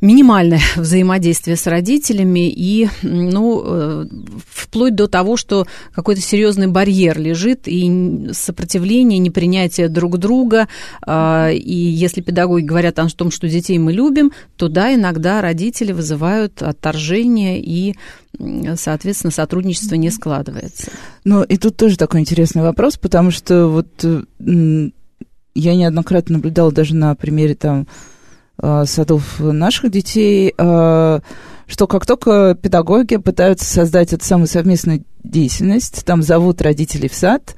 минимальное 0.00 0.60
взаимодействие 0.76 1.56
с 1.56 1.66
родителями 1.66 2.50
и, 2.50 2.88
ну, 3.02 3.62
э, 3.64 4.06
вплоть 4.48 4.94
до 4.94 5.06
того, 5.06 5.36
что 5.36 5.66
какой-то 5.92 6.20
серьезный 6.20 6.66
барьер 6.66 7.18
лежит 7.18 7.62
и 7.66 8.30
сопротивление, 8.32 9.18
непринятие 9.18 9.88
друг 9.88 10.18
друга. 10.18 10.68
А, 11.06 11.50
и 11.50 11.74
если 11.74 12.20
педагоги 12.20 12.64
говорят 12.64 12.98
о 12.98 13.08
том, 13.08 13.30
что 13.30 13.48
детей 13.48 13.78
мы 13.78 13.92
любим, 13.92 14.32
то 14.56 14.68
да, 14.68 14.94
иногда 14.94 15.42
родители 15.42 15.92
вызывают 15.92 16.62
отторжение 16.62 17.60
и 17.60 17.94
соответственно, 18.76 19.32
сотрудничество 19.32 19.96
не 19.96 20.10
складывается. 20.10 20.90
Ну, 21.24 21.42
и 21.42 21.56
тут 21.58 21.76
тоже 21.76 21.98
такой 21.98 22.20
интересный 22.20 22.62
вопрос, 22.62 22.96
потому 22.96 23.30
что 23.30 23.66
вот 23.66 23.88
я 24.38 25.74
неоднократно 25.74 26.34
наблюдала 26.34 26.72
даже 26.72 26.94
на 26.94 27.14
примере 27.16 27.54
там 27.54 27.80
Э, 27.82 27.86
садов 28.86 29.38
наших 29.38 29.90
детей, 29.90 30.54
э, 30.56 31.20
что 31.66 31.86
как 31.86 32.06
только 32.06 32.56
педагоги 32.60 33.16
пытаются 33.16 33.64
создать 33.64 34.12
эту 34.12 34.24
самую 34.24 34.48
совместную 34.48 35.04
деятельность, 35.22 36.04
там 36.04 36.22
зовут 36.22 36.62
родителей 36.62 37.08
в 37.08 37.14
сад, 37.14 37.54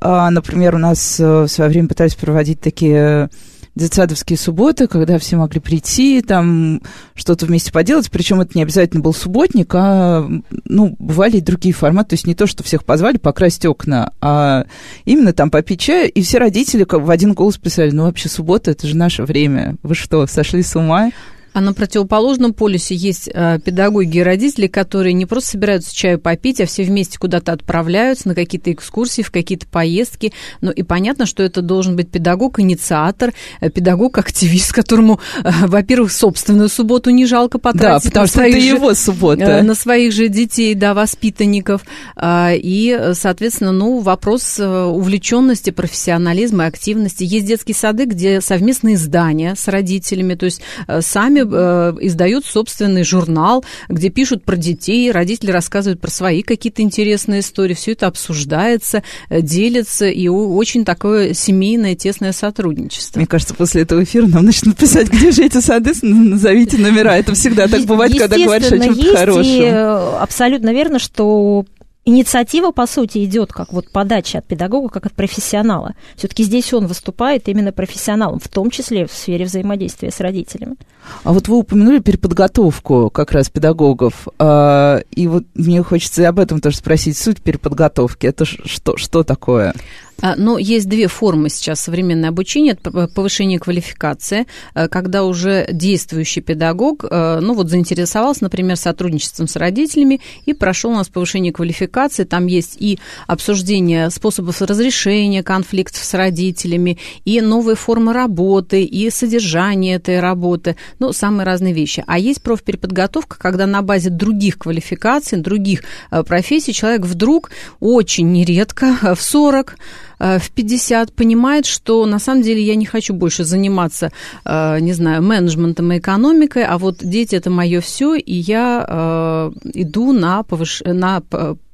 э, 0.00 0.28
например, 0.30 0.74
у 0.74 0.78
нас 0.78 1.18
в 1.18 1.48
свое 1.48 1.70
время 1.70 1.88
пытались 1.88 2.14
проводить 2.14 2.60
такие 2.60 3.30
детсадовские 3.74 4.38
субботы, 4.38 4.86
когда 4.86 5.18
все 5.18 5.36
могли 5.36 5.60
прийти, 5.60 6.22
там 6.22 6.80
что-то 7.14 7.46
вместе 7.46 7.72
поделать, 7.72 8.10
причем 8.10 8.40
это 8.40 8.52
не 8.54 8.62
обязательно 8.62 9.02
был 9.02 9.12
субботник, 9.12 9.74
а, 9.74 10.28
ну, 10.64 10.94
бывали 10.98 11.38
и 11.38 11.40
другие 11.40 11.74
форматы, 11.74 12.10
то 12.10 12.14
есть 12.14 12.26
не 12.26 12.34
то, 12.34 12.46
что 12.46 12.62
всех 12.62 12.84
позвали 12.84 13.16
покрасить 13.16 13.66
окна, 13.66 14.12
а 14.20 14.66
именно 15.04 15.32
там 15.32 15.50
попить 15.50 15.80
чай, 15.80 16.08
и 16.08 16.22
все 16.22 16.38
родители 16.38 16.86
в 16.88 17.10
один 17.10 17.34
голос 17.34 17.58
писали, 17.58 17.90
ну, 17.90 18.04
вообще 18.04 18.28
суббота, 18.28 18.70
это 18.70 18.86
же 18.86 18.96
наше 18.96 19.24
время, 19.24 19.76
вы 19.82 19.94
что, 19.94 20.26
сошли 20.26 20.62
с 20.62 20.76
ума? 20.76 21.10
А 21.54 21.60
на 21.60 21.72
противоположном 21.72 22.52
полюсе 22.52 22.96
есть 22.96 23.30
э, 23.32 23.60
педагоги 23.64 24.18
и 24.18 24.22
родители, 24.22 24.66
которые 24.66 25.12
не 25.12 25.24
просто 25.24 25.50
собираются 25.50 25.94
чаю 25.94 26.18
попить, 26.18 26.60
а 26.60 26.66
все 26.66 26.82
вместе 26.82 27.16
куда-то 27.16 27.52
отправляются 27.52 28.26
на 28.26 28.34
какие-то 28.34 28.72
экскурсии, 28.72 29.22
в 29.22 29.30
какие-то 29.30 29.68
поездки. 29.68 30.32
Ну 30.60 30.72
и 30.72 30.82
понятно, 30.82 31.26
что 31.26 31.44
это 31.44 31.62
должен 31.62 31.94
быть 31.94 32.10
педагог-инициатор, 32.10 33.32
э, 33.60 33.70
педагог-активист, 33.70 34.72
которому, 34.72 35.20
э, 35.44 35.50
во-первых, 35.66 36.10
собственную 36.10 36.68
субботу 36.68 37.10
не 37.10 37.24
жалко 37.24 37.60
потратить. 37.60 38.06
Да, 38.06 38.10
потому 38.10 38.26
что 38.26 38.42
это 38.42 38.60
же, 38.60 38.66
его 38.66 38.92
суббота. 38.94 39.44
Э, 39.44 39.62
на 39.62 39.76
своих 39.76 40.12
же 40.12 40.26
детей, 40.26 40.74
да, 40.74 40.92
воспитанников. 40.92 41.82
Э, 42.16 42.56
и, 42.56 43.12
соответственно, 43.14 43.70
ну, 43.70 44.00
вопрос 44.00 44.58
э, 44.58 44.84
увлеченности, 44.84 45.70
профессионализма 45.70 46.64
и 46.64 46.66
активности. 46.66 47.22
Есть 47.22 47.46
детские 47.46 47.76
сады, 47.76 48.06
где 48.06 48.40
совместные 48.40 48.96
издания 48.96 49.54
с 49.56 49.68
родителями, 49.68 50.34
то 50.34 50.46
есть 50.46 50.60
э, 50.88 51.00
сами 51.00 51.43
э, 51.50 51.94
издают 52.00 52.44
собственный 52.44 53.04
журнал, 53.04 53.64
где 53.88 54.10
пишут 54.10 54.44
про 54.44 54.56
детей, 54.56 55.10
родители 55.10 55.50
рассказывают 55.50 56.00
про 56.00 56.10
свои 56.10 56.42
какие-то 56.42 56.82
интересные 56.82 57.40
истории, 57.40 57.74
все 57.74 57.92
это 57.92 58.06
обсуждается, 58.06 59.02
э, 59.28 59.40
делится, 59.40 60.06
и 60.06 60.28
очень 60.28 60.84
такое 60.84 61.34
семейное, 61.34 61.94
тесное 61.94 62.32
сотрудничество. 62.32 63.18
Мне 63.18 63.26
кажется, 63.26 63.54
после 63.54 63.82
этого 63.82 64.02
эфира 64.02 64.26
нам 64.26 64.44
начнут 64.44 64.76
писать, 64.76 65.08
где 65.10 65.30
же 65.30 65.44
эти 65.44 65.60
сады, 65.60 65.92
назовите 66.02 66.78
номера. 66.78 67.16
Это 67.16 67.34
всегда 67.34 67.68
так 67.68 67.82
бывает, 67.84 68.16
когда 68.18 68.36
говоришь 68.36 68.72
о 68.72 68.78
чем-то 68.78 69.16
хорошем. 69.16 69.62
Э, 69.62 70.18
абсолютно 70.18 70.72
верно, 70.72 70.98
что 70.98 71.64
инициатива, 72.04 72.70
по 72.70 72.86
сути, 72.86 73.24
идет 73.24 73.52
как 73.52 73.72
вот 73.72 73.90
подача 73.90 74.38
от 74.38 74.46
педагога, 74.46 74.88
как 74.88 75.06
от 75.06 75.12
профессионала. 75.12 75.94
Все-таки 76.16 76.44
здесь 76.44 76.72
он 76.72 76.86
выступает 76.86 77.48
именно 77.48 77.72
профессионалом, 77.72 78.40
в 78.40 78.48
том 78.48 78.70
числе 78.70 79.06
в 79.06 79.12
сфере 79.12 79.44
взаимодействия 79.44 80.10
с 80.10 80.20
родителями. 80.20 80.76
А 81.22 81.32
вот 81.32 81.48
вы 81.48 81.58
упомянули 81.58 81.98
переподготовку 81.98 83.10
как 83.10 83.32
раз 83.32 83.50
педагогов, 83.50 84.28
а, 84.38 85.00
и 85.10 85.26
вот 85.26 85.44
мне 85.54 85.82
хочется 85.82 86.28
об 86.28 86.38
этом 86.38 86.60
тоже 86.60 86.76
спросить. 86.76 87.16
Суть 87.16 87.42
переподготовки, 87.42 88.26
это 88.26 88.44
что, 88.44 88.96
что 88.96 89.22
такое? 89.22 89.74
А, 90.20 90.34
Но 90.36 90.58
есть 90.58 90.88
две 90.88 91.08
формы 91.08 91.48
сейчас 91.48 91.80
современное 91.80 92.30
обучение. 92.30 92.76
Это 92.80 93.08
повышение 93.08 93.58
квалификации, 93.58 94.46
э, 94.74 94.88
когда 94.88 95.24
уже 95.24 95.66
действующий 95.70 96.40
педагог, 96.40 97.04
э, 97.04 97.38
ну 97.40 97.54
вот 97.54 97.68
заинтересовался, 97.68 98.44
например, 98.44 98.76
сотрудничеством 98.76 99.48
с 99.48 99.56
родителями 99.56 100.20
и 100.46 100.54
прошел 100.54 100.92
у 100.92 100.94
нас 100.94 101.08
повышение 101.08 101.52
квалификации. 101.52 102.24
Там 102.24 102.46
есть 102.46 102.76
и 102.78 102.98
обсуждение 103.26 104.10
способов 104.10 104.62
разрешения 104.62 105.42
конфликтов 105.42 106.04
с 106.04 106.14
родителями, 106.14 106.98
и 107.24 107.40
новые 107.40 107.76
формы 107.76 108.12
работы, 108.12 108.82
и 108.82 109.10
содержание 109.10 109.96
этой 109.96 110.20
работы, 110.20 110.76
ну, 110.98 111.12
самые 111.12 111.44
разные 111.44 111.74
вещи. 111.74 112.04
А 112.06 112.18
есть 112.18 112.42
профпереподготовка, 112.42 113.36
когда 113.38 113.66
на 113.66 113.82
базе 113.82 114.10
других 114.10 114.58
квалификаций, 114.58 115.38
других 115.38 115.82
профессий 116.26 116.72
человек 116.72 117.02
вдруг 117.02 117.50
очень 117.80 118.32
нередко 118.32 118.96
в 119.14 119.20
40 119.20 119.76
Э, 120.13 120.13
в 120.38 120.50
50 120.50 121.12
понимает, 121.12 121.66
что 121.66 122.06
на 122.06 122.18
самом 122.18 122.42
деле 122.42 122.62
я 122.62 122.74
не 122.74 122.86
хочу 122.86 123.14
больше 123.14 123.44
заниматься, 123.44 124.10
э, 124.44 124.78
не 124.80 124.92
знаю, 124.92 125.22
менеджментом 125.22 125.92
и 125.92 125.98
экономикой, 125.98 126.64
а 126.64 126.78
вот 126.78 126.98
дети 127.00 127.36
это 127.36 127.50
мое 127.50 127.80
все, 127.80 128.14
и 128.14 128.34
я 128.34 128.84
э, 128.88 129.52
иду 129.74 130.12
на, 130.12 130.42
повыш... 130.42 130.82
на 130.84 131.22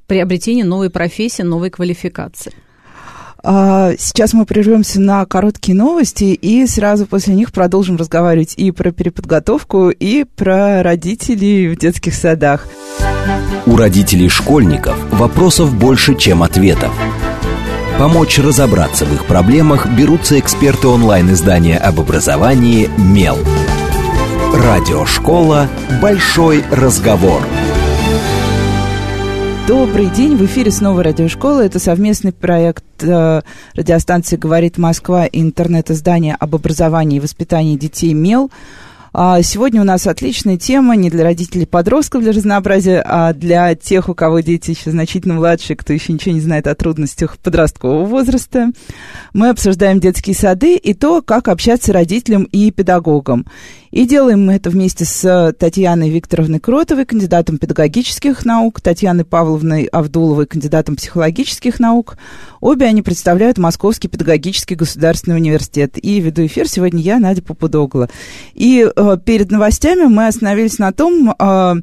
приобретение 0.06 0.64
новой 0.64 0.90
профессии, 0.90 1.42
новой 1.42 1.70
квалификации. 1.70 2.52
А, 3.42 3.92
сейчас 3.98 4.34
мы 4.34 4.44
прервемся 4.44 5.00
на 5.00 5.24
короткие 5.24 5.76
новости 5.76 6.24
и 6.24 6.66
сразу 6.66 7.06
после 7.06 7.34
них 7.34 7.52
продолжим 7.52 7.96
разговаривать 7.96 8.54
и 8.56 8.70
про 8.70 8.90
переподготовку, 8.90 9.90
и 9.90 10.24
про 10.24 10.82
родителей 10.82 11.68
в 11.68 11.78
детских 11.78 12.14
садах. 12.14 12.66
У 13.66 13.76
родителей 13.76 14.28
школьников 14.28 14.96
вопросов 15.12 15.74
больше, 15.74 16.16
чем 16.16 16.42
ответов. 16.42 16.92
Помочь 18.00 18.38
разобраться 18.38 19.04
в 19.04 19.12
их 19.12 19.26
проблемах 19.26 19.86
берутся 19.86 20.38
эксперты 20.38 20.88
онлайн-издания 20.88 21.76
об 21.76 22.00
образовании 22.00 22.88
«Мел». 22.96 23.36
Радиошкола 24.54 25.68
«Большой 26.00 26.64
разговор». 26.70 27.42
Добрый 29.68 30.06
день, 30.06 30.34
в 30.34 30.46
эфире 30.46 30.70
снова 30.70 31.02
радиошкола. 31.02 31.60
Это 31.60 31.78
совместный 31.78 32.32
проект 32.32 32.84
э, 33.02 33.42
радиостанции 33.74 34.36
«Говорит 34.36 34.78
Москва» 34.78 35.26
и 35.26 35.38
интернет-издания 35.38 36.38
об 36.40 36.54
образовании 36.54 37.18
и 37.18 37.20
воспитании 37.20 37.76
детей 37.76 38.14
«Мел». 38.14 38.50
А 39.12 39.42
сегодня 39.42 39.80
у 39.80 39.84
нас 39.84 40.06
отличная 40.06 40.56
тема 40.56 40.94
не 40.94 41.10
для 41.10 41.24
родителей 41.24 41.66
подростков 41.66 42.22
для 42.22 42.32
разнообразия, 42.32 43.02
а 43.04 43.32
для 43.32 43.74
тех, 43.74 44.08
у 44.08 44.14
кого 44.14 44.40
дети 44.40 44.70
еще 44.70 44.92
значительно 44.92 45.34
младшие, 45.34 45.76
кто 45.76 45.92
еще 45.92 46.12
ничего 46.12 46.34
не 46.34 46.40
знает 46.40 46.68
о 46.68 46.74
трудностях 46.76 47.36
подросткового 47.38 48.04
возраста. 48.04 48.70
Мы 49.32 49.48
обсуждаем 49.48 49.98
детские 49.98 50.36
сады 50.36 50.76
и 50.76 50.94
то, 50.94 51.22
как 51.22 51.48
общаться 51.48 51.92
родителям 51.92 52.44
и 52.44 52.70
педагогам. 52.70 53.46
И 53.90 54.06
делаем 54.06 54.46
мы 54.46 54.52
это 54.52 54.70
вместе 54.70 55.04
с 55.04 55.52
Татьяной 55.58 56.10
Викторовной 56.10 56.60
Кротовой, 56.60 57.04
кандидатом 57.04 57.58
педагогических 57.58 58.44
наук, 58.44 58.80
Татьяной 58.80 59.24
Павловной 59.24 59.86
Авдуловой, 59.86 60.46
кандидатом 60.46 60.94
психологических 60.94 61.80
наук. 61.80 62.16
Обе 62.60 62.86
они 62.86 63.02
представляют 63.02 63.58
Московский 63.58 64.06
педагогический 64.06 64.76
государственный 64.76 65.36
университет. 65.36 65.98
И 66.00 66.20
веду 66.20 66.46
эфир 66.46 66.68
сегодня 66.68 67.00
я, 67.00 67.18
Надя 67.18 67.42
Попудогла. 67.42 68.08
И 68.54 68.88
э, 68.94 68.99
перед 69.24 69.50
новостями 69.50 70.04
мы 70.04 70.26
остановились 70.26 70.78
на 70.78 70.92
том, 70.92 71.34
э, 71.38 71.74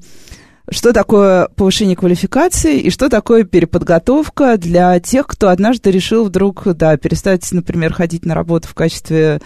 что 0.70 0.94
такое 0.94 1.48
повышение 1.56 1.96
квалификации 1.96 2.80
и 2.80 2.90
что 2.90 3.10
такое 3.10 3.44
переподготовка 3.44 4.58
для 4.58 5.00
тех, 5.00 5.28
кто 5.28 5.50
однажды 5.50 5.92
решил 5.92 6.26
вдруг, 6.26 6.64
да, 6.76 6.98
перестать, 6.98 7.50
например, 7.52 7.94
ходить 7.94 8.26
на 8.26 8.36
работу 8.36 8.68
в 8.68 8.74
качестве 8.74 9.42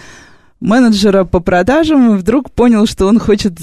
менеджера 0.60 1.24
по 1.24 1.40
продажам 1.40 2.16
и 2.16 2.18
вдруг 2.18 2.52
понял, 2.52 2.86
что 2.86 3.08
он 3.08 3.20
хочет 3.20 3.54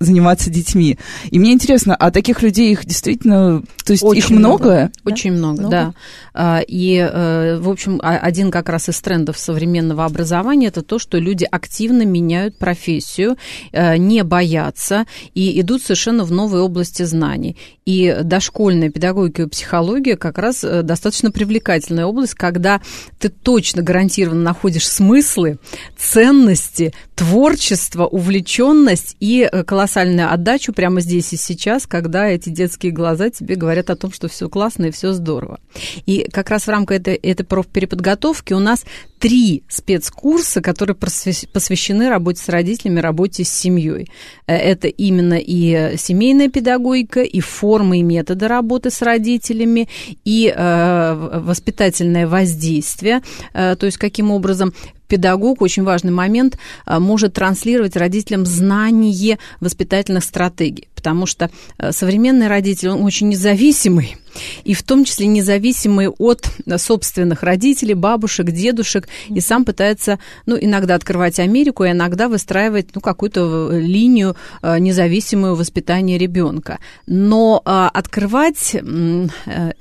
заниматься 0.00 0.50
детьми. 0.50 0.98
И 1.30 1.38
мне 1.38 1.52
интересно, 1.52 1.94
а 1.94 2.10
таких 2.10 2.42
людей 2.42 2.72
их 2.72 2.86
действительно, 2.86 3.62
то 3.84 3.92
есть 3.92 4.02
очень 4.02 4.18
их 4.18 4.30
много? 4.30 4.64
много? 4.64 4.90
Очень 5.04 5.32
много, 5.32 5.60
много, 5.60 5.70
да. 5.70 5.94
А, 6.42 6.62
и, 6.66 6.96
э, 6.96 7.58
в 7.60 7.68
общем, 7.68 8.00
один 8.02 8.50
как 8.50 8.70
раз 8.70 8.88
из 8.88 8.98
трендов 9.02 9.36
современного 9.38 10.06
образования 10.06 10.68
это 10.68 10.80
то, 10.80 10.98
что 10.98 11.18
люди 11.18 11.46
активно 11.50 12.06
меняют 12.06 12.56
профессию, 12.56 13.36
э, 13.72 13.98
не 13.98 14.24
боятся 14.24 15.04
и 15.34 15.60
идут 15.60 15.82
совершенно 15.82 16.24
в 16.24 16.32
новые 16.32 16.62
области 16.62 17.02
знаний. 17.02 17.58
И 17.84 18.20
дошкольная 18.22 18.88
педагогика 18.88 19.42
и 19.42 19.46
психология 19.48 20.16
как 20.16 20.38
раз 20.38 20.64
э, 20.64 20.80
достаточно 20.82 21.30
привлекательная 21.30 22.06
область, 22.06 22.32
когда 22.32 22.80
ты 23.18 23.28
точно 23.28 23.82
гарантированно 23.82 24.42
находишь 24.42 24.88
смыслы, 24.88 25.58
ценности, 25.98 26.94
творчество, 27.16 28.06
увлеченность 28.06 29.14
и 29.20 29.46
колоссальную 29.66 30.32
отдачу 30.32 30.72
прямо 30.72 31.02
здесь 31.02 31.34
и 31.34 31.36
сейчас, 31.36 31.86
когда 31.86 32.28
эти 32.28 32.48
детские 32.48 32.92
глаза 32.92 33.28
тебе 33.28 33.56
говорят 33.56 33.90
о 33.90 33.96
том, 33.96 34.10
что 34.10 34.28
все 34.28 34.48
классно 34.48 34.86
и 34.86 34.90
все 34.90 35.12
здорово. 35.12 35.60
И 36.06 36.29
как 36.30 36.50
раз 36.50 36.64
в 36.64 36.68
рамках 36.68 36.98
этой, 36.98 37.14
этой 37.14 37.44
профпереподготовки 37.44 38.52
у 38.52 38.58
нас 38.58 38.84
три 39.18 39.64
спецкурса, 39.68 40.60
которые 40.60 40.96
посвящены 40.96 42.08
работе 42.08 42.42
с 42.42 42.48
родителями, 42.48 43.00
работе 43.00 43.44
с 43.44 43.50
семьей. 43.50 44.10
Э, 44.46 44.56
это 44.56 44.88
именно 44.88 45.38
и 45.38 45.96
семейная 45.96 46.48
педагогика, 46.48 47.20
и 47.22 47.40
формы 47.40 47.98
и 47.98 48.02
методы 48.02 48.48
работы 48.48 48.90
с 48.90 49.02
родителями, 49.02 49.88
и 50.24 50.52
э, 50.54 51.40
воспитательное 51.40 52.26
воздействие, 52.26 53.22
э, 53.52 53.76
то 53.76 53.86
есть 53.86 53.98
каким 53.98 54.30
образом 54.30 54.72
педагог, 55.10 55.60
очень 55.60 55.82
важный 55.82 56.12
момент, 56.12 56.56
а, 56.86 57.00
может 57.00 57.34
транслировать 57.34 57.96
родителям 57.96 58.46
знание 58.46 59.38
воспитательных 59.60 60.24
стратегий, 60.24 60.88
потому 61.00 61.24
что 61.24 61.50
э, 61.78 61.92
современный 61.92 62.46
родитель, 62.46 62.90
он 62.90 63.02
очень 63.04 63.30
независимый, 63.30 64.18
и 64.64 64.74
в 64.74 64.82
том 64.82 65.04
числе 65.04 65.26
независимый 65.26 66.08
от 66.08 66.46
собственных 66.76 67.42
родителей, 67.42 67.94
бабушек, 67.94 68.50
дедушек, 68.50 69.08
и 69.28 69.40
сам 69.40 69.64
пытается, 69.64 70.18
ну, 70.44 70.56
иногда 70.60 70.94
открывать 70.94 71.40
Америку, 71.40 71.84
и 71.84 71.90
иногда 71.90 72.28
выстраивать, 72.28 72.88
ну, 72.94 73.00
какую-то 73.00 73.70
э, 73.72 73.80
линию 73.80 74.36
э, 74.62 74.78
независимую 74.78 75.54
воспитания 75.54 76.18
ребенка. 76.18 76.78
Но 77.06 77.62
открывать 77.64 78.74
э, 78.74 79.26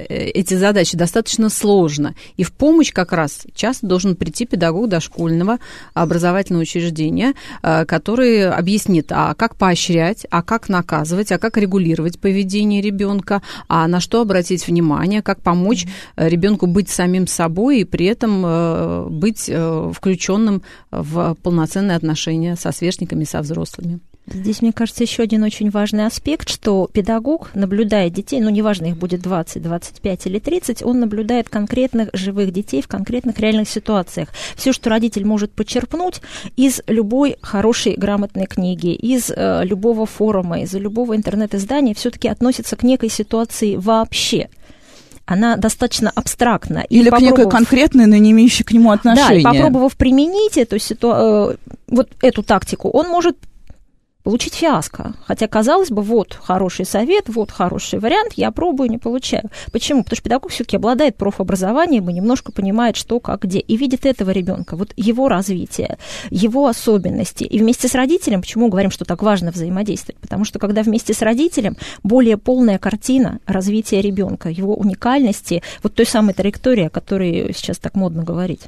эти 0.08 0.54
задачи 0.54 0.98
достаточно 0.98 1.50
сложно, 1.50 2.16
и 2.38 2.44
в 2.44 2.54
помощь 2.54 2.94
как 2.94 3.12
раз 3.12 3.46
часто 3.54 3.88
должен 3.88 4.16
прийти 4.16 4.46
педагог 4.46 4.88
дошкольного 4.88 5.58
образовательного 5.94 6.64
учреждения, 6.64 7.34
который 7.62 8.50
объяснит, 8.50 9.08
а 9.12 9.34
как 9.34 9.56
поощрять, 9.56 10.26
а 10.30 10.42
как 10.42 10.70
наказывать, 10.70 11.09
а 11.32 11.38
как 11.38 11.58
регулировать 11.58 12.19
поведение 12.19 12.82
ребенка, 12.82 13.41
а 13.67 13.88
на 13.88 14.00
что 14.00 14.22
обратить 14.22 14.67
внимание, 14.67 15.22
как 15.22 15.41
помочь 15.41 15.86
э, 16.15 16.30
ребенку 16.30 16.67
быть 16.67 16.89
самим 16.89 17.28
собой 17.28 17.82
и 17.82 17.84
при 17.86 18.06
этом 18.06 18.43
э, 18.45 19.08
быть 19.10 19.45
э, 19.48 19.91
включенным 19.93 20.62
в 20.91 21.36
полноценные 21.43 21.98
отношения 21.98 22.56
со 22.56 22.72
сверстниками, 22.72 23.24
со 23.24 23.41
взрослыми. 23.41 24.00
Здесь, 24.34 24.62
мне 24.62 24.72
кажется, 24.72 25.04
еще 25.04 25.24
один 25.24 25.44
очень 25.44 25.70
важный 25.70 26.06
аспект, 26.06 26.50
что 26.50 26.89
педагог 26.92 27.50
наблюдает 27.56 28.13
детей, 28.13 28.39
ну, 28.42 28.50
неважно, 28.50 28.88
их 28.88 28.98
будет 28.98 29.22
20, 29.22 29.62
25 29.62 30.28
или 30.28 30.39
30, 30.39 30.84
он 30.84 31.00
наблюдает 31.00 31.50
конкретных 31.50 32.10
живых 32.13 32.52
детей 32.52 32.82
в 32.82 32.88
конкретных 32.88 33.39
реальных 33.39 33.70
ситуациях. 33.70 34.30
Все, 34.56 34.72
что 34.72 34.89
родитель 34.89 35.26
может 35.26 35.52
почерпнуть 35.52 36.22
из 36.56 36.82
любой 36.88 37.38
хорошей, 37.42 37.96
грамотной 37.96 38.46
книги, 38.46 38.94
из 38.94 39.32
э, 39.36 39.62
любого 39.63 40.06
форума, 40.06 40.62
из 40.62 40.74
любого 40.74 41.15
интернет-издания, 41.15 41.94
все-таки 41.94 42.28
относится 42.28 42.76
к 42.76 42.84
некой 42.84 43.10
ситуации 43.10 43.76
вообще 43.76 44.50
она 45.26 45.58
достаточно 45.58 46.12
абстрактна. 46.15 46.80
Или 46.89 47.10
и 47.10 47.12
к 47.12 47.20
некой 47.20 47.48
конкретной, 47.48 48.08
но 48.08 48.15
не 48.15 48.32
имеющей 48.32 48.63
к 48.63 48.72
нему 48.72 48.89
отношения. 48.89 49.44
Да, 49.44 49.52
и 49.52 49.58
попробовав 49.58 49.96
применить 49.96 50.58
эту, 50.58 50.80
ситу... 50.80 51.12
Э, 51.13 51.56
вот 51.88 52.10
эту 52.22 52.42
тактику, 52.42 52.89
он 52.89 53.10
может 53.10 53.38
получить 54.24 54.56
фиаско. 54.56 55.14
Хотя, 55.26 55.48
казалось 55.48 55.90
бы, 55.90 56.02
вот 56.02 56.38
хороший 56.42 56.86
совет, 56.86 57.30
вот 57.30 57.52
хороший 57.52 58.00
вариант, 58.00 58.34
я 58.36 58.52
пробую, 58.52 58.90
не 58.90 58.98
получаю. 58.98 59.50
Почему? 59.72 60.04
Потому 60.04 60.16
что 60.16 60.24
педагог 60.24 60.52
все-таки 60.52 60.76
обладает 60.76 61.16
профобразованием 61.16 62.10
и 62.10 62.14
немножко 62.14 62.52
понимает, 62.52 62.96
что, 62.96 63.20
как, 63.20 63.44
где. 63.44 63.60
И 63.60 63.78
видит 63.78 64.06
этого 64.06 64.32
ребенка, 64.32 64.76
вот 64.76 64.94
его 64.98 65.30
развитие, 65.30 65.98
его 66.30 66.68
особенности. 66.68 67.44
И 67.44 67.60
вместе 67.60 67.88
с 67.88 67.96
родителем, 67.96 68.42
почему 68.42 68.70
говорим, 68.70 68.92
что 68.92 69.06
так 69.06 69.24
важно 69.24 69.52
взаимодействовать? 69.52 70.20
Потому 70.20 70.46
что 70.46 70.60
когда 70.60 70.84
вместе 70.84 71.14
с 71.14 71.22
родителем 71.22 71.78
более 72.04 72.38
полная 72.38 72.78
картина 72.78 73.40
развития 73.46 74.02
ребенка, 74.02 74.50
его 74.50 74.76
уникальности, 74.76 75.64
вот 75.82 75.96
той 75.96 76.06
самой 76.06 76.34
траектории, 76.34 76.86
о 76.86 76.90
которой 76.90 77.54
сейчас 77.56 77.78
так 77.78 77.96
модно 77.96 78.24
говорить. 78.24 78.62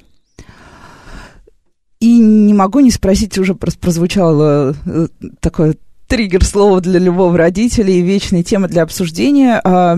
И 2.01 2.19
не 2.19 2.53
могу 2.53 2.81
не 2.81 2.91
спросить, 2.91 3.37
уже 3.37 3.55
прозвучало 3.55 4.75
э, 4.85 5.07
такое 5.39 5.75
триггер 6.07 6.43
слова 6.43 6.81
для 6.81 6.99
любого 6.99 7.37
родителя 7.37 7.89
и 7.89 8.01
вечная 8.01 8.43
тема 8.43 8.67
для 8.67 8.81
обсуждения 8.83 9.61
а, 9.63 9.95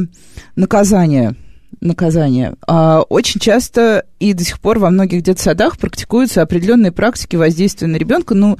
наказание. 0.55 1.35
Наказание. 1.81 2.53
А, 2.67 3.01
очень 3.01 3.39
часто 3.39 4.05
и 4.19 4.33
до 4.33 4.43
сих 4.43 4.59
пор 4.59 4.77
во 4.77 4.91
многих 4.91 5.23
детсадах 5.23 5.79
практикуются 5.79 6.43
определенные 6.43 6.91
практики 6.91 7.35
воздействия 7.35 7.87
на 7.87 7.95
ребенка. 7.95 8.35
Ну, 8.35 8.59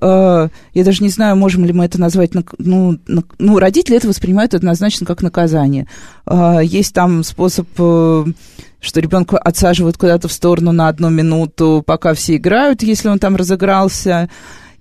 я 0.00 0.84
даже 0.84 1.02
не 1.02 1.08
знаю, 1.08 1.36
можем 1.36 1.64
ли 1.64 1.72
мы 1.72 1.84
это 1.84 2.00
назвать, 2.00 2.32
ну, 2.58 2.98
ну 3.38 3.58
родители 3.58 3.96
это 3.96 4.08
воспринимают 4.08 4.54
однозначно 4.54 5.06
как 5.06 5.22
наказание. 5.22 5.86
А, 6.26 6.60
есть 6.60 6.94
там 6.94 7.24
способ 7.24 7.68
э, 7.78 8.24
что 8.80 9.00
ребенка 9.00 9.38
отсаживают 9.38 9.96
куда-то 9.96 10.28
в 10.28 10.32
сторону 10.32 10.72
на 10.72 10.88
одну 10.88 11.10
минуту, 11.10 11.82
пока 11.84 12.14
все 12.14 12.36
играют, 12.36 12.82
если 12.82 13.08
он 13.08 13.18
там 13.18 13.36
разыгрался. 13.36 14.28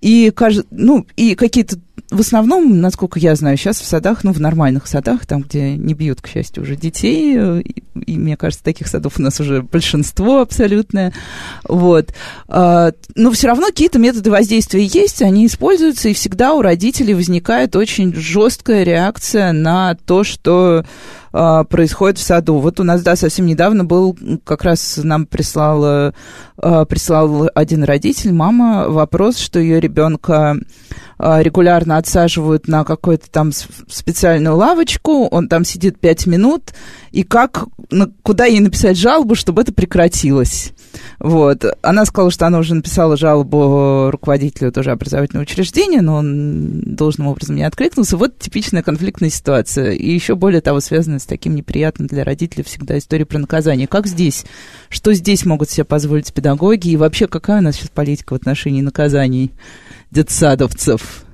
И, 0.02 0.32
ну, 0.70 1.08
и 1.16 1.36
какие-то, 1.36 1.78
в 2.10 2.22
основном, 2.22 2.80
насколько 2.80 3.20
я 3.20 3.36
знаю, 3.36 3.58
сейчас 3.58 3.80
в 3.80 3.86
садах, 3.86 4.24
ну, 4.24 4.32
в 4.32 4.40
нормальных 4.40 4.88
садах, 4.88 5.26
там, 5.26 5.42
где 5.42 5.76
не 5.76 5.94
бьют, 5.94 6.22
к 6.22 6.28
счастью, 6.28 6.64
уже 6.64 6.78
детей, 6.78 7.38
и, 7.62 7.84
и 8.06 8.18
мне 8.18 8.38
кажется, 8.38 8.64
таких 8.64 8.88
садов 8.88 9.20
у 9.20 9.22
нас 9.22 9.40
уже 9.42 9.62
большинство 9.62 10.40
абсолютное, 10.40 11.14
вот. 11.68 12.14
А, 12.48 12.92
но 13.16 13.32
все 13.32 13.48
равно 13.48 13.68
какие-то 13.68 14.00
методы 14.00 14.32
воздействия 14.32 14.86
есть, 14.86 15.22
они 15.22 15.46
используются, 15.46 16.08
и 16.08 16.14
всегда 16.14 16.54
у 16.54 16.62
родителей 16.62 17.14
возникает 17.14 17.76
очень 17.76 18.16
жесткая 18.16 18.84
реакция 18.84 19.52
на 19.52 19.96
то, 20.06 20.24
что 20.24 20.86
а, 21.32 21.64
происходит 21.64 22.18
в 22.18 22.24
саду. 22.24 22.60
Вот 22.60 22.80
у 22.80 22.84
нас, 22.84 23.02
да, 23.02 23.16
совсем 23.16 23.46
недавно 23.46 23.84
был, 23.84 24.18
как 24.44 24.64
раз 24.64 25.00
нам 25.02 25.26
прислал, 25.26 26.14
а, 26.58 26.86
прислал 26.86 27.50
один 27.54 27.84
родитель, 27.84 28.34
мама, 28.34 28.90
вопрос, 28.90 29.38
что 29.38 29.60
ее 29.60 29.80
ребенка 29.80 30.58
а, 31.20 31.42
регулярно 31.42 31.98
отсаживают 31.98 32.68
на 32.68 32.84
какую-то 32.84 33.30
там 33.32 33.52
специальную 33.52 34.56
лавочку, 34.56 35.28
он 35.28 35.48
там 35.48 35.66
сидит 35.66 36.00
пять 36.00 36.28
минут, 36.28 36.74
и 37.12 37.24
как, 37.24 37.66
куда 38.22 38.46
ей 38.46 38.60
написать 38.60 38.98
жалобу, 38.98 39.34
чтобы 39.34 39.64
это 39.64 39.74
прекратилось. 39.74 40.74
Вот. 41.20 41.66
Она 41.82 42.06
сказала, 42.06 42.30
что 42.30 42.46
она 42.46 42.60
уже 42.60 42.76
написала 42.76 43.18
жалобу 43.18 44.10
руководителю 44.12 44.72
тоже 44.72 44.92
образовательного 44.92 45.44
учреждения, 45.44 46.02
но 46.02 46.16
он 46.18 46.82
должным 46.96 47.28
образом 47.28 47.56
не 47.56 47.64
откликнулся. 47.64 48.18
Вот 48.18 48.38
типичная 48.38 48.84
конфликтная 48.84 49.30
ситуация. 49.30 49.92
И 49.92 50.12
еще 50.12 50.36
более 50.36 50.62
того, 50.62 50.80
связанная 50.80 51.17
с 51.20 51.26
таким 51.26 51.56
неприятным 51.56 52.08
для 52.08 52.24
родителей 52.24 52.64
всегда 52.64 52.98
историей 52.98 53.26
про 53.26 53.40
наказание. 53.40 53.88
Как 53.88 54.08
здесь? 54.08 54.46
Что 54.90 55.14
здесь 55.14 55.46
могут 55.46 55.70
себе 55.70 55.84
позволить 55.84 56.34
педагоги? 56.34 56.90
И 56.90 56.98
вообще, 56.98 57.28
какая 57.28 57.60
у 57.60 57.64
нас 57.64 57.76
сейчас 57.76 57.90
политика 57.90 58.34
в 58.34 58.36
отношении 58.36 58.82
наказаний 58.82 59.52
детсадовцев? 60.12 61.27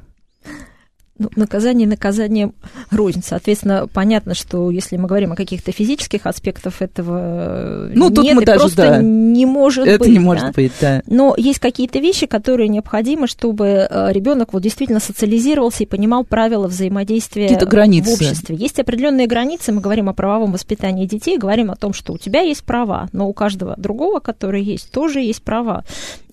Ну, 1.24 1.30
наказание 1.36 1.88
наказанием 1.88 2.54
рознь. 2.92 3.22
Соответственно, 3.24 3.88
понятно, 3.92 4.34
что 4.34 4.70
если 4.70 4.98
мы 4.98 5.08
говорим 5.08 5.34
о 5.34 5.36
каких-то 5.36 5.72
физических 5.72 6.26
аспектах 6.26 6.82
этого 6.82 7.90
ну, 7.94 8.10
нет, 8.10 8.16
тут 8.16 8.34
мы 8.34 8.46
даже, 8.46 8.60
просто 8.60 8.82
да, 8.82 9.02
не 9.02 9.46
может 9.46 9.88
это 9.88 10.00
быть. 10.00 10.10
не 10.10 10.20
может 10.20 10.46
да? 10.46 10.52
быть, 10.52 10.72
да. 10.80 11.02
Но 11.08 11.34
есть 11.38 11.60
какие-то 11.60 12.00
вещи, 12.00 12.26
которые 12.26 12.70
необходимы, 12.70 13.28
чтобы 13.28 13.88
э, 13.90 14.12
ребенок 14.12 14.54
вот 14.54 14.62
действительно 14.62 15.00
социализировался 15.00 15.84
и 15.84 15.86
понимал 15.86 16.24
правила 16.24 16.68
взаимодействия 16.68 17.48
границы. 17.66 18.10
в 18.10 18.14
обществе. 18.14 18.56
Есть 18.56 18.80
определенные 18.80 19.28
границы, 19.28 19.72
мы 19.72 19.82
говорим 19.82 20.10
о 20.10 20.14
правовом 20.14 20.52
воспитании 20.52 21.06
детей, 21.06 21.38
говорим 21.38 21.72
о 21.72 21.76
том, 21.76 21.94
что 21.94 22.14
у 22.14 22.18
тебя 22.18 22.42
есть 22.42 22.64
права, 22.64 23.08
но 23.12 23.28
у 23.28 23.34
каждого 23.34 23.76
другого, 23.78 24.20
который 24.20 24.64
есть, 24.64 24.92
тоже 24.92 25.22
есть 25.22 25.44
права. 25.44 25.84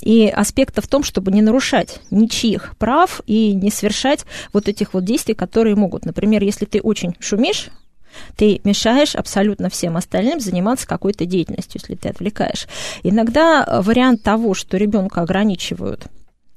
И 0.03 0.29
аспекта 0.29 0.81
в 0.81 0.88
том, 0.88 1.03
чтобы 1.03 1.31
не 1.31 1.42
нарушать 1.42 2.00
ничьих 2.11 2.74
прав 2.79 3.20
и 3.26 3.53
не 3.53 3.70
совершать 3.70 4.24
вот 4.53 4.68
этих 4.80 4.94
вот 4.94 5.04
действий, 5.04 5.34
которые 5.34 5.76
могут. 5.76 6.04
Например, 6.04 6.42
если 6.42 6.64
ты 6.64 6.80
очень 6.80 7.14
шумишь, 7.20 7.68
ты 8.36 8.60
мешаешь 8.64 9.14
абсолютно 9.14 9.68
всем 9.68 9.96
остальным 9.96 10.40
заниматься 10.40 10.86
какой-то 10.86 11.26
деятельностью, 11.26 11.80
если 11.80 11.94
ты 11.94 12.08
отвлекаешь. 12.08 12.66
Иногда 13.02 13.80
вариант 13.82 14.22
того, 14.22 14.54
что 14.54 14.76
ребенка 14.76 15.22
ограничивают 15.22 16.06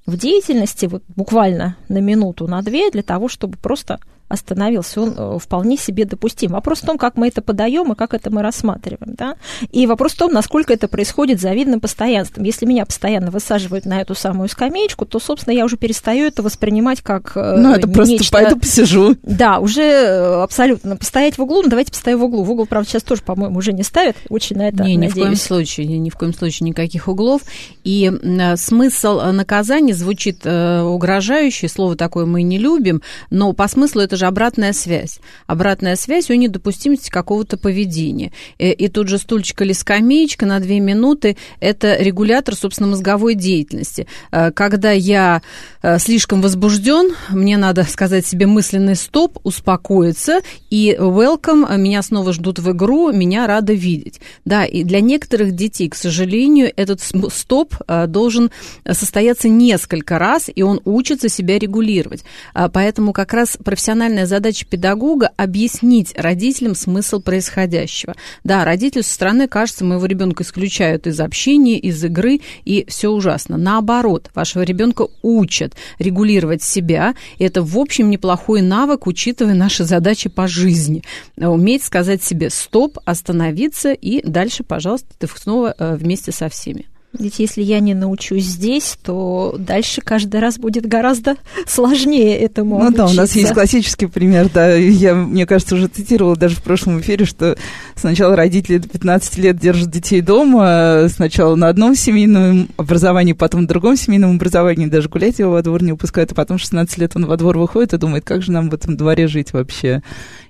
в 0.05 0.17
деятельности, 0.17 0.85
вот 0.85 1.03
буквально 1.07 1.77
на 1.89 1.99
минуту, 1.99 2.47
на 2.47 2.61
две, 2.61 2.89
для 2.89 3.03
того, 3.03 3.29
чтобы 3.29 3.57
просто 3.57 3.99
остановился, 4.27 5.01
он 5.01 5.13
э, 5.17 5.37
вполне 5.39 5.77
себе 5.77 6.05
допустим. 6.05 6.51
Вопрос 6.51 6.79
в 6.79 6.85
том, 6.85 6.97
как 6.97 7.17
мы 7.17 7.27
это 7.27 7.41
подаем 7.41 7.91
и 7.91 7.95
как 7.95 8.13
это 8.13 8.31
мы 8.31 8.41
рассматриваем. 8.41 9.15
Да? 9.15 9.35
И 9.71 9.85
вопрос 9.87 10.13
в 10.13 10.17
том, 10.17 10.33
насколько 10.33 10.73
это 10.73 10.87
происходит 10.87 11.39
завидным 11.39 11.79
постоянством. 11.79 12.43
Если 12.43 12.65
меня 12.65 12.85
постоянно 12.85 13.31
высаживают 13.31 13.85
на 13.85 14.01
эту 14.01 14.15
самую 14.15 14.49
скамеечку, 14.49 15.05
то, 15.05 15.19
собственно, 15.19 15.53
я 15.53 15.65
уже 15.65 15.77
перестаю 15.77 16.25
это 16.25 16.41
воспринимать 16.41 17.01
как 17.01 17.33
э, 17.35 17.57
Ну, 17.57 17.73
это 17.73 17.87
просто 17.87 18.13
нечто... 18.13 18.31
пойду 18.31 18.59
посижу. 18.59 19.15
Да, 19.23 19.59
уже 19.59 19.81
э, 19.81 20.41
абсолютно. 20.41 20.97
Постоять 20.97 21.37
в 21.37 21.41
углу, 21.41 21.61
ну, 21.61 21.69
давайте 21.69 21.91
постою 21.91 22.19
в 22.19 22.23
углу. 22.23 22.43
В 22.43 22.51
угол, 22.51 22.65
правда, 22.65 22.89
сейчас 22.89 23.03
тоже, 23.03 23.21
по-моему, 23.21 23.57
уже 23.57 23.73
не 23.73 23.83
ставят. 23.83 24.15
Очень 24.29 24.57
на 24.57 24.69
это 24.69 24.83
не, 24.83 24.97
надеюсь. 24.97 25.15
ни 25.15 25.19
в 25.19 25.23
коем 25.23 25.35
случае, 25.35 25.87
ни 25.99 26.09
в 26.09 26.15
коем 26.15 26.33
случае 26.33 26.69
никаких 26.69 27.07
углов. 27.07 27.41
И 27.83 28.11
смысл 28.55 29.21
наказания 29.31 29.93
звучит 29.93 30.45
угрожающе, 30.45 31.67
слово 31.67 31.95
такое 31.95 32.25
мы 32.25 32.43
не 32.43 32.57
любим, 32.57 33.01
но 33.29 33.53
по 33.53 33.67
смыслу 33.67 34.01
это 34.01 34.12
же 34.15 34.25
обратная 34.25 34.73
связь. 34.73 35.19
Обратная 35.47 35.95
связь 35.95 36.29
о 36.29 36.35
недопустимости 36.35 37.09
какого-то 37.09 37.57
поведения. 37.57 38.31
И, 38.57 38.65
э, 38.65 38.73
и 38.73 38.87
тут 38.87 39.07
же 39.07 39.17
стульчик 39.17 39.61
или 39.61 39.73
скамеечка 39.73 40.45
на 40.45 40.59
две 40.59 40.79
минуты– 40.79 41.37
это 41.59 41.97
регулятор, 42.01 42.55
собственно, 42.55 42.89
мозговой 42.89 43.35
деятельности. 43.35 44.07
Э, 44.31 44.51
когда 44.51 44.91
я 44.91 45.41
э, 45.81 45.99
слишком 45.99 46.41
возбужден, 46.41 47.15
мне 47.29 47.57
надо 47.57 47.83
сказать 47.83 48.25
себе 48.25 48.47
мысленный 48.47 48.95
стоп, 48.95 49.39
успокоиться, 49.43 50.41
и 50.69 50.95
welcome, 50.99 51.77
меня 51.77 52.01
снова 52.01 52.33
ждут 52.33 52.59
в 52.59 52.71
игру, 52.71 53.11
меня 53.11 53.47
рада 53.47 53.73
видеть. 53.73 54.19
Да, 54.45 54.65
и 54.65 54.83
для 54.83 55.01
некоторых 55.01 55.51
детей, 55.53 55.89
к 55.89 55.95
сожалению, 55.95 56.71
этот 56.75 57.01
стоп 57.01 57.75
должен 58.07 58.51
состояться 58.89 59.49
несколько 59.49 60.19
раз, 60.19 60.49
и 60.53 60.63
он 60.63 60.81
учится 60.85 61.29
себя 61.29 61.59
регулировать. 61.59 62.23
Поэтому 62.53 63.13
как 63.13 63.33
раз 63.33 63.57
профессиональная 64.03 64.25
задача 64.25 64.65
педагога 64.65 65.31
объяснить 65.37 66.13
родителям 66.17 66.75
смысл 66.75 67.21
происходящего. 67.21 68.15
Да, 68.43 68.65
родители 68.65 69.01
со 69.01 69.13
стороны, 69.13 69.47
кажется, 69.47 69.85
моего 69.85 70.05
ребенка 70.05 70.43
исключают 70.43 71.07
из 71.07 71.21
общения, 71.21 71.79
из 71.79 72.03
игры, 72.03 72.41
и 72.65 72.85
все 72.89 73.09
ужасно. 73.11 73.55
Наоборот, 73.55 74.29
вашего 74.35 74.63
ребенка 74.63 75.07
учат 75.21 75.75
регулировать 75.99 76.61
себя, 76.61 77.15
это, 77.39 77.61
в 77.61 77.77
общем, 77.77 78.09
неплохой 78.09 78.61
навык, 78.61 79.07
учитывая 79.07 79.53
наши 79.53 79.85
задачи 79.85 80.27
по 80.27 80.49
жизни. 80.49 81.01
Уметь 81.37 81.83
сказать 81.83 82.21
себе 82.21 82.49
«стоп», 82.49 82.99
остановиться, 83.05 83.93
и 83.93 84.21
дальше, 84.27 84.65
пожалуйста, 84.65 85.07
ты 85.17 85.27
снова 85.27 85.73
э, 85.77 85.95
вместе 85.95 86.33
со 86.33 86.49
всеми. 86.49 86.87
Ведь 87.17 87.37
если 87.37 87.61
я 87.61 87.79
не 87.79 87.93
научусь 87.93 88.43
здесь, 88.45 88.97
то 89.03 89.55
дальше 89.59 90.01
каждый 90.01 90.39
раз 90.39 90.57
будет 90.57 90.87
гораздо 90.87 91.35
сложнее 91.67 92.37
этому 92.39 92.79
Ну 92.79 92.87
обучиться. 92.87 93.05
да, 93.05 93.11
у 93.11 93.13
нас 93.13 93.35
есть 93.35 93.53
классический 93.53 94.07
пример, 94.07 94.49
да, 94.51 94.73
я, 94.73 95.13
мне 95.13 95.45
кажется, 95.45 95.75
уже 95.75 95.87
цитировала 95.87 96.35
даже 96.35 96.55
в 96.55 96.63
прошлом 96.63 96.99
эфире, 97.01 97.25
что 97.25 97.55
сначала 97.95 98.35
родители 98.35 98.79
до 98.79 98.89
15 98.89 99.37
лет 99.37 99.59
держат 99.59 99.91
детей 99.91 100.21
дома, 100.21 101.07
сначала 101.09 101.55
на 101.55 101.67
одном 101.69 101.95
семейном 101.95 102.69
образовании, 102.77 103.33
потом 103.33 103.61
на 103.61 103.67
другом 103.67 103.95
семейном 103.95 104.35
образовании, 104.35 104.87
даже 104.87 105.07
гулять 105.07 105.37
его 105.37 105.51
во 105.51 105.61
двор 105.61 105.83
не 105.83 105.91
упускают, 105.91 106.31
а 106.31 106.35
потом 106.35 106.57
16 106.57 106.97
лет 106.97 107.11
он 107.15 107.27
во 107.27 107.37
двор 107.37 107.59
выходит 107.59 107.93
и 107.93 107.97
думает, 107.97 108.25
как 108.25 108.41
же 108.41 108.51
нам 108.51 108.71
в 108.71 108.73
этом 108.73 108.97
дворе 108.97 109.27
жить 109.27 109.53
вообще. 109.53 110.01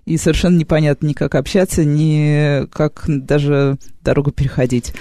И 0.05 0.17
совершенно 0.17 0.57
непонятно 0.57 1.07
ни 1.07 1.13
как 1.13 1.35
общаться, 1.35 1.83
ни 1.83 2.65
как 2.67 3.03
даже 3.07 3.77
дорогу 4.01 4.31
переходить. 4.31 4.93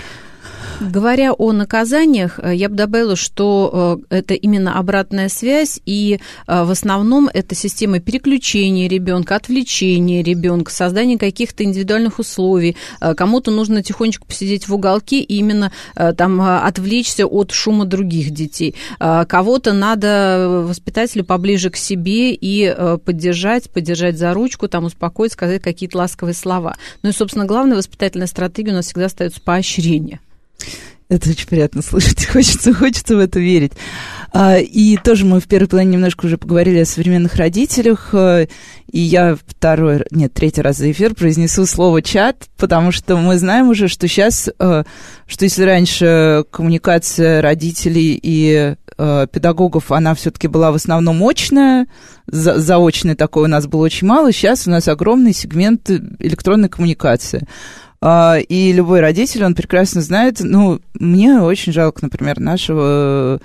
Говоря 0.80 1.32
о 1.32 1.52
наказаниях, 1.52 2.38
э, 2.42 2.54
я 2.54 2.68
бы 2.68 2.76
добавила, 2.76 3.16
что 3.16 4.00
э, 4.11 4.16
это 4.16 4.35
именно 4.35 4.78
обратная 4.78 5.28
связь, 5.28 5.80
и 5.87 6.18
э, 6.46 6.64
в 6.64 6.70
основном 6.70 7.28
это 7.32 7.54
система 7.54 8.00
переключения 8.00 8.88
ребенка, 8.88 9.37
отвлечения 9.37 10.22
ребенка, 10.22 10.72
создания 10.72 11.18
каких-то 11.18 11.64
индивидуальных 11.64 12.18
условий. 12.18 12.76
Кому-то 13.00 13.50
нужно 13.50 13.82
тихонечко 13.82 14.24
посидеть 14.24 14.68
в 14.68 14.74
уголке 14.74 15.20
и 15.20 15.37
именно 15.37 15.72
там 15.94 16.40
отвлечься 16.40 17.26
от 17.26 17.52
шума 17.52 17.85
других 17.85 18.30
детей. 18.30 18.74
Кого-то 18.98 19.72
надо 19.72 20.64
воспитателю 20.68 21.24
поближе 21.24 21.70
к 21.70 21.76
себе 21.76 22.32
и 22.32 22.74
поддержать, 23.04 23.70
поддержать 23.70 24.18
за 24.18 24.32
ручку, 24.35 24.68
там 24.68 24.85
успокоить, 24.85 25.32
сказать 25.32 25.62
какие-то 25.62 25.98
ласковые 25.98 26.35
слова. 26.35 26.76
Ну 27.02 27.11
и, 27.11 27.12
собственно, 27.12 27.46
главная 27.46 27.76
воспитательная 27.76 28.26
стратегия 28.26 28.72
у 28.72 28.76
нас 28.76 28.87
всегда 28.87 29.06
остается 29.06 29.40
поощрение. 29.40 30.20
Это 31.12 31.29
очень 31.29 31.46
приятно 31.46 31.83
слышать, 31.83 32.25
хочется, 32.33 32.72
хочется 32.72 33.16
в 33.16 33.18
это 33.18 33.38
верить. 33.38 33.72
А, 34.33 34.57
и 34.57 34.96
тоже 34.96 35.27
мы 35.27 35.40
в 35.40 35.46
первой 35.46 35.68
половине 35.68 35.92
немножко 35.92 36.25
уже 36.25 36.38
поговорили 36.38 36.79
о 36.79 36.87
современных 36.87 37.37
родителях, 37.37 38.14
а, 38.14 38.46
и 38.90 38.98
я 38.98 39.37
второй, 39.46 40.07
нет, 40.11 40.33
третий 40.33 40.62
раз 40.62 40.79
за 40.79 40.90
эфир 40.90 41.14
произнесу 41.14 41.66
слово 41.66 42.01
«чат», 42.01 42.48
потому 42.57 42.92
что 42.92 43.18
мы 43.18 43.37
знаем 43.37 43.68
уже, 43.68 43.88
что 43.88 44.09
сейчас, 44.09 44.48
а, 44.59 44.85
что 45.27 45.44
если 45.44 45.64
раньше 45.64 46.46
коммуникация 46.51 47.42
родителей 47.42 48.18
и 48.22 48.77
педагогов, 49.33 49.90
она 49.90 50.14
все-таки 50.14 50.48
была 50.48 50.70
в 50.70 50.75
основном 50.75 51.27
очная, 51.27 51.87
за, 52.27 52.61
заочной 52.61 53.16
такой 53.16 53.44
у 53.44 53.48
нас 53.48 53.66
было 53.66 53.83
очень 53.83 54.07
мало, 54.07 54.33
сейчас 54.33 54.66
у 54.66 54.70
нас 54.70 54.87
огромный 54.87 55.33
сегмент 55.33 55.90
электронной 55.90 56.68
коммуникации. 56.68 57.48
А, 58.04 58.36
и 58.36 58.72
любой 58.72 58.98
родитель, 58.98 59.44
он 59.44 59.55
прекрасно 59.55 60.00
знает, 60.00 60.38
ну, 60.40 60.80
мне 60.98 61.40
очень 61.40 61.72
жалко, 61.72 62.00
например, 62.03 62.40
нашего 62.40 63.40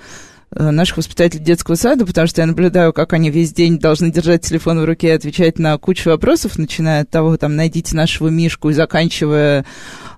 э, 0.50 0.70
наших 0.72 0.96
воспитателей 0.96 1.44
детского 1.44 1.76
сада, 1.76 2.04
потому 2.04 2.26
что 2.26 2.40
я 2.40 2.46
наблюдаю, 2.48 2.92
как 2.92 3.12
они 3.12 3.30
весь 3.30 3.52
день 3.52 3.78
должны 3.78 4.10
держать 4.10 4.42
телефон 4.42 4.80
в 4.80 4.84
руке 4.84 5.08
и 5.08 5.12
отвечать 5.12 5.60
на 5.60 5.78
кучу 5.78 6.10
вопросов, 6.10 6.58
начиная 6.58 7.02
от 7.02 7.10
того, 7.10 7.36
там, 7.36 7.54
найдите 7.54 7.94
нашего 7.94 8.30
Мишку 8.30 8.70
и 8.70 8.74
заканчивая, 8.74 9.64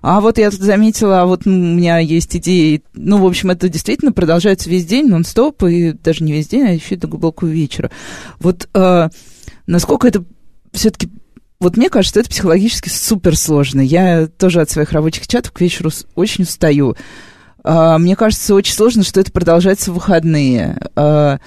а 0.01 0.21
вот 0.21 0.39
я 0.39 0.49
тут 0.49 0.61
заметила, 0.61 1.21
а 1.21 1.25
вот 1.27 1.45
у 1.45 1.51
меня 1.51 1.99
есть 1.99 2.35
идеи. 2.35 2.81
Ну, 2.95 3.19
в 3.19 3.27
общем, 3.27 3.51
это 3.51 3.69
действительно 3.69 4.11
продолжается 4.11 4.71
весь 4.71 4.87
день, 4.87 5.07
нон-стоп, 5.07 5.61
и 5.65 5.91
даже 5.91 6.23
не 6.23 6.31
весь 6.31 6.47
день, 6.47 6.63
а 6.63 6.71
еще 6.71 6.95
и 6.95 6.97
до 6.97 7.05
глубокого 7.05 7.47
вечера. 7.47 7.91
Вот 8.39 8.67
э, 8.73 9.09
насколько 9.67 10.07
это 10.07 10.23
все-таки 10.73 11.11
вот 11.61 11.77
мне 11.77 11.89
кажется, 11.89 12.19
это 12.19 12.29
психологически 12.29 12.89
супер 12.89 13.37
сложно. 13.37 13.81
Я 13.81 14.25
тоже 14.25 14.61
от 14.61 14.69
своих 14.71 14.91
рабочих 14.91 15.27
чатов 15.27 15.51
к 15.51 15.61
вечеру 15.61 15.91
очень 16.15 16.43
устаю. 16.43 16.95
А, 17.63 17.99
мне 17.99 18.15
кажется, 18.15 18.55
очень 18.55 18.73
сложно, 18.73 19.03
что 19.03 19.19
это 19.19 19.31
продолжается 19.31 19.91
в 19.91 19.93
выходные. 19.93 20.75
А, 20.95 21.37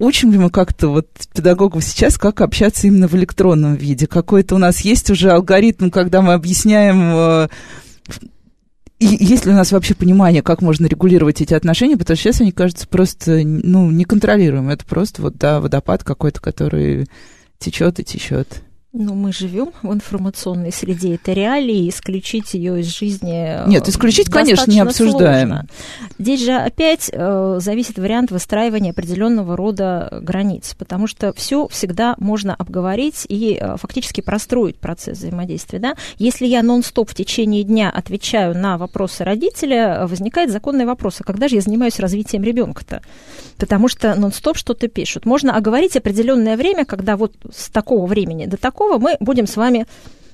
учим 0.00 0.32
ли 0.32 0.38
мы 0.38 0.50
как-то 0.50 0.88
вот 0.88 1.06
педагогов 1.32 1.84
сейчас, 1.84 2.18
как 2.18 2.40
общаться 2.40 2.88
именно 2.88 3.06
в 3.06 3.14
электронном 3.14 3.76
виде? 3.76 4.08
Какой-то 4.08 4.56
у 4.56 4.58
нас 4.58 4.80
есть 4.80 5.08
уже 5.10 5.30
алгоритм, 5.30 5.90
когда 5.90 6.20
мы 6.20 6.32
объясняем 6.32 7.12
э, 7.14 7.48
есть 8.98 9.46
ли 9.46 9.52
у 9.52 9.54
нас 9.54 9.70
вообще 9.70 9.94
понимание, 9.94 10.42
как 10.42 10.60
можно 10.60 10.86
регулировать 10.86 11.40
эти 11.40 11.54
отношения, 11.54 11.96
потому 11.96 12.16
что 12.16 12.24
сейчас 12.24 12.40
они 12.40 12.50
кажутся 12.50 12.88
просто, 12.88 13.42
ну, 13.44 13.92
неконтролируемым. 13.92 14.70
Это 14.70 14.84
просто 14.84 15.22
вот, 15.22 15.36
да, 15.36 15.60
водопад 15.60 16.02
какой-то, 16.02 16.40
который 16.40 17.06
течет 17.60 18.00
и 18.00 18.04
течет. 18.04 18.64
Ну, 18.96 19.14
мы 19.14 19.32
живем 19.32 19.72
в 19.82 19.92
информационной 19.92 20.70
среде, 20.70 21.16
это 21.16 21.32
реалии, 21.32 21.88
исключить 21.88 22.54
ее 22.54 22.78
из 22.78 22.86
жизни 22.96 23.68
Нет, 23.68 23.88
исключить, 23.88 24.30
конечно, 24.30 24.70
не 24.70 24.78
обсуждаем. 24.78 25.48
Сложно. 25.48 25.66
Здесь 26.18 26.42
же 26.42 26.52
опять 26.52 27.10
э, 27.12 27.58
зависит 27.60 27.98
вариант 27.98 28.30
выстраивания 28.30 28.92
определенного 28.92 29.56
рода 29.56 30.20
границ, 30.22 30.74
потому 30.78 31.06
что 31.06 31.32
все 31.32 31.66
всегда 31.68 32.14
можно 32.18 32.54
обговорить 32.54 33.26
и 33.28 33.58
э, 33.60 33.76
фактически 33.76 34.20
простроить 34.20 34.76
процесс 34.76 35.18
взаимодействия. 35.18 35.80
Да? 35.80 35.94
Если 36.18 36.46
я 36.46 36.62
нон-стоп 36.62 37.10
в 37.10 37.14
течение 37.14 37.64
дня 37.64 37.90
отвечаю 37.90 38.56
на 38.56 38.78
вопросы 38.78 39.24
родителя, 39.24 40.06
возникает 40.06 40.50
законный 40.50 40.86
вопрос, 40.86 41.16
а 41.20 41.24
когда 41.24 41.48
же 41.48 41.56
я 41.56 41.60
занимаюсь 41.60 41.98
развитием 41.98 42.44
ребенка-то? 42.44 43.02
Потому 43.58 43.88
что 43.88 44.14
нон-стоп 44.14 44.56
что-то 44.56 44.88
пишут. 44.88 45.26
Можно 45.26 45.56
оговорить 45.56 45.96
определенное 45.96 46.56
время, 46.56 46.84
когда 46.84 47.16
вот 47.16 47.34
с 47.52 47.70
такого 47.70 48.06
времени 48.06 48.46
до 48.46 48.56
такого 48.56 48.98
мы 48.98 49.16
будем 49.18 49.46
с 49.46 49.56
вами 49.56 49.86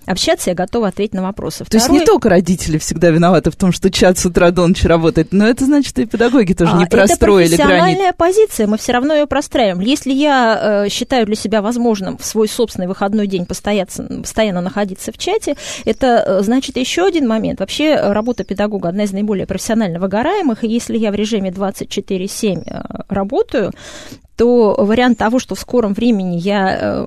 общаться, 0.07 0.51
я 0.51 0.57
готова 0.57 0.89
ответить 0.89 1.15
на 1.15 1.23
вопросы. 1.23 1.65
Второй... 1.65 1.71
То 1.71 1.77
есть 1.77 1.91
не 1.91 2.07
только 2.07 2.29
родители 2.29 2.79
всегда 2.79 3.11
виноваты 3.11 3.51
в 3.51 3.57
том, 3.57 3.73
что 3.73 3.91
чат 3.91 4.19
с 4.19 4.27
утра 4.27 4.51
до 4.51 4.67
ночи 4.67 4.87
работает, 4.87 5.29
но 5.33 5.47
это 5.47 5.65
значит 5.65 5.99
и 5.99 6.07
педагоги 6.07 6.53
тоже 6.53 6.73
а, 6.75 6.79
не 6.79 6.87
простроили 6.87 7.55
это 7.55 7.63
профессиональная 7.63 8.13
позиция, 8.13 8.67
мы 8.67 8.79
все 8.79 8.93
равно 8.93 9.15
ее 9.15 9.27
простраиваем. 9.27 9.81
Если 9.81 10.13
я 10.13 10.85
э, 10.85 10.89
считаю 10.89 11.27
для 11.27 11.37
себя 11.37 11.63
возможным 11.63 12.19
в 12.19 12.25
свой 12.25 12.49
собственный 12.49 12.87
выходной 12.87 13.27
день 13.27 13.47
постоянно, 13.47 14.61
находиться 14.61 15.13
в 15.13 15.19
чате, 15.19 15.57
это 15.85 16.25
э, 16.27 16.43
значит 16.43 16.77
еще 16.77 17.05
один 17.05 17.29
момент. 17.29 17.61
Вообще 17.61 17.97
работа 17.97 18.45
педагога 18.45 18.89
одна 18.89 19.05
из 19.05 19.13
наиболее 19.13 19.47
профессионально 19.47 19.99
выгораемых, 19.99 20.65
и 20.65 20.69
если 20.69 20.97
я 20.97 21.11
в 21.11 21.15
режиме 21.15 21.51
24-7 21.51 22.63
э, 22.67 23.03
работаю, 23.09 23.73
то 24.37 24.75
вариант 24.79 25.19
того, 25.19 25.39
что 25.39 25.55
в 25.55 25.61
скором 25.61 25.93
времени 25.93 26.37
я 26.37 26.79
э, 26.81 27.07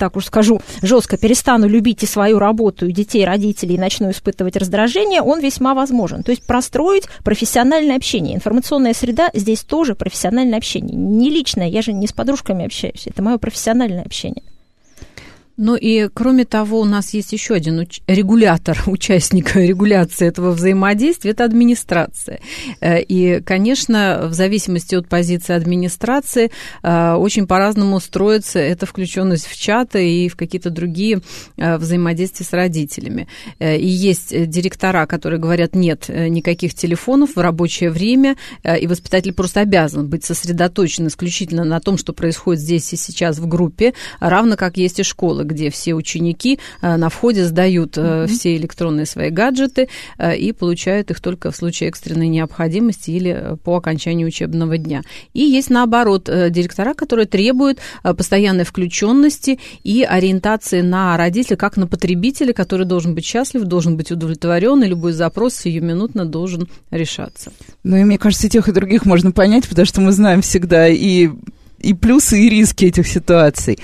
так 0.00 0.16
уж 0.16 0.24
скажу, 0.24 0.62
жестко 0.80 1.18
перестану 1.18 1.68
любить 1.68 2.02
и 2.02 2.06
свою 2.06 2.38
работу, 2.38 2.86
и 2.86 2.92
детей, 2.92 3.24
родителей, 3.26 3.74
и 3.74 3.78
начну 3.78 4.10
испытывать 4.10 4.56
раздражение, 4.56 5.20
он 5.20 5.40
весьма 5.40 5.74
возможен. 5.74 6.22
То 6.22 6.32
есть 6.32 6.46
простроить 6.46 7.04
профессиональное 7.22 7.96
общение. 7.96 8.34
Информационная 8.34 8.94
среда 8.94 9.28
здесь 9.34 9.60
тоже 9.60 9.94
профессиональное 9.94 10.56
общение. 10.56 10.96
Не 10.96 11.28
личное, 11.28 11.68
я 11.68 11.82
же 11.82 11.92
не 11.92 12.06
с 12.06 12.12
подружками 12.12 12.64
общаюсь, 12.64 13.06
это 13.06 13.22
мое 13.22 13.36
профессиональное 13.36 14.02
общение. 14.02 14.42
Ну 15.62 15.76
и 15.76 16.08
кроме 16.08 16.46
того, 16.46 16.80
у 16.80 16.86
нас 16.86 17.12
есть 17.12 17.34
еще 17.34 17.52
один 17.52 17.80
уч- 17.80 18.00
регулятор, 18.06 18.82
участник 18.86 19.54
регуляции 19.56 20.26
этого 20.26 20.52
взаимодействия, 20.52 21.32
это 21.32 21.44
администрация. 21.44 22.40
Э, 22.80 23.02
и, 23.02 23.42
конечно, 23.42 24.22
в 24.24 24.32
зависимости 24.32 24.94
от 24.94 25.06
позиции 25.06 25.52
администрации 25.52 26.50
э, 26.82 27.12
очень 27.12 27.46
по-разному 27.46 28.00
строится 28.00 28.58
эта 28.58 28.86
включенность 28.86 29.46
в 29.46 29.54
чаты 29.54 30.10
и 30.10 30.30
в 30.30 30.36
какие-то 30.36 30.70
другие 30.70 31.20
э, 31.58 31.76
взаимодействия 31.76 32.46
с 32.46 32.54
родителями. 32.54 33.28
И 33.58 33.86
есть 33.86 34.48
директора, 34.48 35.04
которые 35.04 35.38
говорят, 35.38 35.74
нет 35.74 36.08
никаких 36.08 36.72
телефонов 36.72 37.36
в 37.36 37.38
рабочее 37.38 37.90
время, 37.90 38.36
и 38.64 38.86
воспитатель 38.86 39.34
просто 39.34 39.60
обязан 39.60 40.08
быть 40.08 40.24
сосредоточен 40.24 41.08
исключительно 41.08 41.64
на 41.64 41.80
том, 41.80 41.98
что 41.98 42.14
происходит 42.14 42.62
здесь 42.62 42.90
и 42.94 42.96
сейчас 42.96 43.38
в 43.38 43.46
группе, 43.46 43.92
равно 44.20 44.56
как 44.56 44.78
есть 44.78 45.00
и 45.00 45.02
школы, 45.02 45.44
где 45.50 45.70
все 45.70 45.94
ученики 45.94 46.58
э, 46.80 46.96
на 46.96 47.08
входе 47.08 47.44
сдают 47.44 47.96
mm-hmm. 47.96 48.26
все 48.26 48.56
электронные 48.56 49.06
свои 49.06 49.30
гаджеты 49.30 49.88
э, 50.18 50.36
и 50.36 50.52
получают 50.52 51.10
их 51.10 51.20
только 51.20 51.50
в 51.50 51.56
случае 51.56 51.88
экстренной 51.88 52.28
необходимости 52.28 53.10
или 53.10 53.56
по 53.64 53.76
окончанию 53.76 54.28
учебного 54.28 54.78
дня. 54.78 55.02
И 55.32 55.40
есть, 55.40 55.70
наоборот, 55.70 56.24
директора, 56.24 56.94
которые 56.94 57.26
требуют 57.26 57.78
постоянной 58.02 58.64
включенности 58.64 59.58
и 59.82 60.02
ориентации 60.02 60.80
на 60.80 61.16
родителя, 61.16 61.56
как 61.56 61.76
на 61.76 61.86
потребителя, 61.86 62.52
который 62.52 62.86
должен 62.86 63.14
быть 63.14 63.24
счастлив, 63.24 63.62
должен 63.64 63.96
быть 63.96 64.10
удовлетворен, 64.10 64.82
и 64.82 64.86
любой 64.86 65.12
запрос 65.12 65.54
сиюминутно 65.54 66.24
должен 66.24 66.68
решаться. 66.90 67.52
Ну 67.82 67.96
и 67.96 68.04
мне 68.04 68.18
кажется, 68.18 68.46
и 68.46 68.50
тех, 68.50 68.68
и 68.68 68.72
других 68.72 69.04
можно 69.04 69.32
понять, 69.32 69.68
потому 69.68 69.86
что 69.86 70.00
мы 70.00 70.12
знаем 70.12 70.42
всегда 70.42 70.88
и 70.88 71.30
и 71.80 71.94
плюсы, 71.94 72.40
и 72.40 72.48
риски 72.48 72.86
этих 72.86 73.06
ситуаций. 73.06 73.78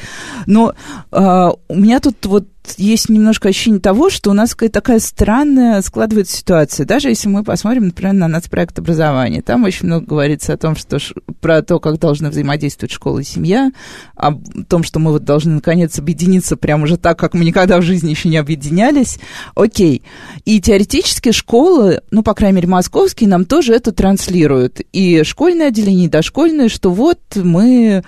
Но 0.47 0.73
э, 1.13 1.51
у 1.69 1.75
меня 1.75 2.01
тут 2.01 2.27
вот 2.27 2.47
есть 2.77 3.09
немножко 3.09 3.49
ощущение 3.49 3.81
того, 3.81 4.11
что 4.11 4.31
у 4.31 4.33
нас 4.33 4.55
какая-то 4.55 4.75
такая 4.75 4.99
странная 4.99 5.81
складывается 5.83 6.37
ситуация. 6.37 6.87
Даже 6.87 7.09
если 7.09 7.29
мы 7.29 7.45
посмотрим, 7.45 7.87
например, 7.87 8.15
на 8.15 8.29
нацпроект 8.29 8.79
образования, 8.79 9.43
там 9.43 9.65
очень 9.65 9.87
много 9.87 10.07
говорится 10.07 10.53
о 10.53 10.57
том, 10.57 10.77
что 10.77 10.99
про 11.41 11.63
то, 11.63 11.79
как 11.79 11.99
должны 11.99 12.31
взаимодействовать 12.31 12.93
школа 12.93 13.21
и 13.21 13.25
семья, 13.25 13.73
о 14.15 14.33
том, 14.69 14.83
что 14.83 14.99
мы 14.99 15.13
вот 15.13 15.25
должны 15.25 15.55
наконец 15.55 15.99
объединиться 15.99 16.57
прямо 16.57 16.85
уже 16.85 16.97
так, 16.97 17.19
как 17.19 17.35
мы 17.35 17.45
никогда 17.45 17.79
в 17.79 17.83
жизни 17.83 18.11
еще 18.11 18.29
не 18.29 18.37
объединялись. 18.37 19.19
Окей. 19.55 20.03
И 20.45 20.61
теоретически 20.61 21.33
школы, 21.33 22.03
ну, 22.11 22.23
по 22.23 22.35
крайней 22.35 22.57
мере, 22.57 22.69
московские, 22.69 23.29
нам 23.29 23.45
тоже 23.45 23.75
это 23.75 23.93
транслируют. 23.93 24.81
И 24.93 25.23
школьное 25.25 25.69
отделение, 25.69 26.07
и 26.07 26.11
дошкольное, 26.11 26.69
что 26.69 26.91
вот 26.91 27.21
мы 27.37 28.03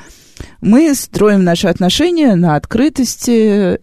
мы 0.61 0.95
строим 0.95 1.45
наши 1.45 1.69
отношения 1.69 2.35
на 2.35 2.57
открытости 2.57 3.79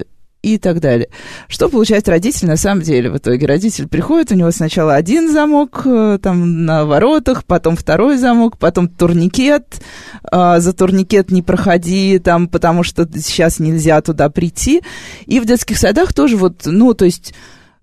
и 0.45 0.59
так 0.59 0.79
далее. 0.79 1.09
Что 1.47 1.69
получает 1.69 2.07
родитель 2.07 2.47
на 2.47 2.55
самом 2.55 2.83
деле 2.83 3.09
в 3.09 3.17
итоге? 3.17 3.47
Родитель 3.47 3.87
приходит, 3.87 4.31
у 4.31 4.35
него 4.35 4.51
сначала 4.51 4.93
один 4.93 5.31
замок 5.31 5.81
э, 5.85 6.19
там 6.21 6.65
на 6.65 6.85
воротах, 6.85 7.45
потом 7.45 7.75
второй 7.75 8.17
замок, 8.17 8.59
потом 8.59 8.87
турникет. 8.87 9.81
А, 10.23 10.59
за 10.59 10.73
турникет 10.73 11.31
не 11.31 11.41
проходи, 11.41 12.19
там, 12.19 12.47
потому 12.47 12.83
что 12.83 13.07
сейчас 13.15 13.57
нельзя 13.59 13.99
туда 14.01 14.29
прийти. 14.29 14.81
И 15.25 15.39
в 15.39 15.45
детских 15.45 15.79
садах 15.79 16.13
тоже 16.13 16.37
вот, 16.37 16.61
ну, 16.65 16.93
то 16.93 17.05
есть... 17.05 17.33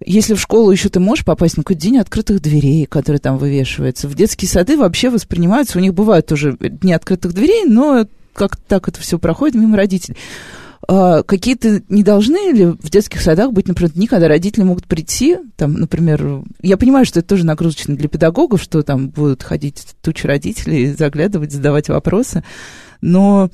Если 0.04 0.34
в 0.34 0.40
школу 0.40 0.72
еще 0.72 0.88
ты 0.88 0.98
можешь 0.98 1.24
попасть 1.24 1.56
на 1.56 1.62
какой-то 1.62 1.82
день 1.82 1.98
открытых 1.98 2.42
дверей, 2.42 2.86
которые 2.86 3.20
там 3.20 3.38
вывешиваются. 3.38 4.08
В 4.08 4.16
детские 4.16 4.48
сады 4.48 4.76
вообще 4.76 5.10
воспринимаются, 5.10 5.78
у 5.78 5.80
них 5.80 5.94
бывают 5.94 6.26
тоже 6.26 6.56
дни 6.58 6.92
открытых 6.92 7.32
дверей, 7.32 7.66
но 7.66 8.08
как 8.34 8.56
так 8.56 8.88
это 8.88 9.00
все 9.00 9.20
проходит 9.20 9.54
мимо 9.54 9.76
родителей. 9.76 10.16
А, 10.88 11.22
какие-то 11.22 11.82
не 11.88 12.02
должны 12.02 12.52
ли 12.52 12.66
в 12.66 12.90
детских 12.90 13.20
садах 13.20 13.52
быть, 13.52 13.68
например, 13.68 13.92
дни, 13.92 14.06
когда 14.06 14.26
родители 14.26 14.64
могут 14.64 14.86
прийти, 14.86 15.38
там, 15.56 15.74
например, 15.74 16.42
я 16.60 16.76
понимаю, 16.76 17.04
что 17.04 17.20
это 17.20 17.28
тоже 17.28 17.46
нагрузочно 17.46 17.96
для 17.96 18.08
педагогов, 18.08 18.60
что 18.60 18.82
там 18.82 19.08
будут 19.08 19.42
ходить 19.42 19.86
тучи 20.02 20.26
родителей, 20.26 20.92
заглядывать, 20.92 21.52
задавать 21.52 21.88
вопросы, 21.88 22.42
но 23.00 23.50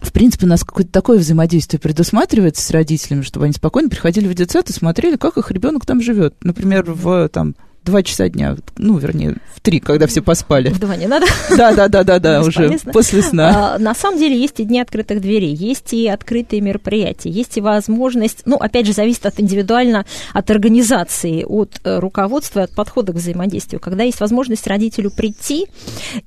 в 0.00 0.12
принципе, 0.12 0.46
у 0.46 0.48
нас 0.48 0.64
какое-то 0.64 0.90
такое 0.90 1.18
взаимодействие 1.18 1.78
предусматривается 1.78 2.62
с 2.62 2.70
родителями, 2.70 3.22
чтобы 3.22 3.44
они 3.44 3.54
спокойно 3.54 3.88
приходили 3.88 4.26
в 4.26 4.34
детсад 4.34 4.68
и 4.68 4.72
смотрели, 4.72 5.16
как 5.16 5.36
их 5.36 5.50
ребенок 5.52 5.86
там 5.86 6.02
живет. 6.02 6.34
Например, 6.42 6.84
в 6.90 7.28
там 7.28 7.54
два 7.84 8.02
часа 8.02 8.28
дня, 8.28 8.56
ну, 8.76 8.98
вернее, 8.98 9.36
в 9.54 9.60
три, 9.60 9.80
когда 9.80 10.06
все 10.06 10.22
поспали. 10.22 10.70
В 10.70 10.78
два 10.78 10.96
не 10.96 11.06
надо? 11.06 11.26
Да, 11.50 11.72
да, 11.74 11.88
да, 11.88 12.04
да, 12.04 12.18
да, 12.18 12.40
уже 12.46 12.78
после 12.92 13.22
сна. 13.22 13.74
А, 13.74 13.78
на 13.78 13.94
самом 13.94 14.18
деле 14.18 14.38
есть 14.38 14.60
и 14.60 14.64
дни 14.64 14.80
открытых 14.80 15.20
дверей, 15.20 15.54
есть 15.54 15.92
и 15.92 16.08
открытые 16.08 16.60
мероприятия, 16.60 17.30
есть 17.30 17.56
и 17.56 17.60
возможность, 17.60 18.42
ну, 18.44 18.56
опять 18.56 18.86
же, 18.86 18.92
зависит 18.92 19.26
от 19.26 19.40
индивидуально, 19.40 20.06
от 20.32 20.50
организации, 20.50 21.44
от 21.44 21.80
э, 21.84 21.98
руководства, 21.98 22.62
от 22.62 22.74
подхода 22.74 23.12
к 23.12 23.16
взаимодействию, 23.16 23.80
когда 23.80 24.04
есть 24.04 24.20
возможность 24.20 24.66
родителю 24.66 25.10
прийти 25.10 25.66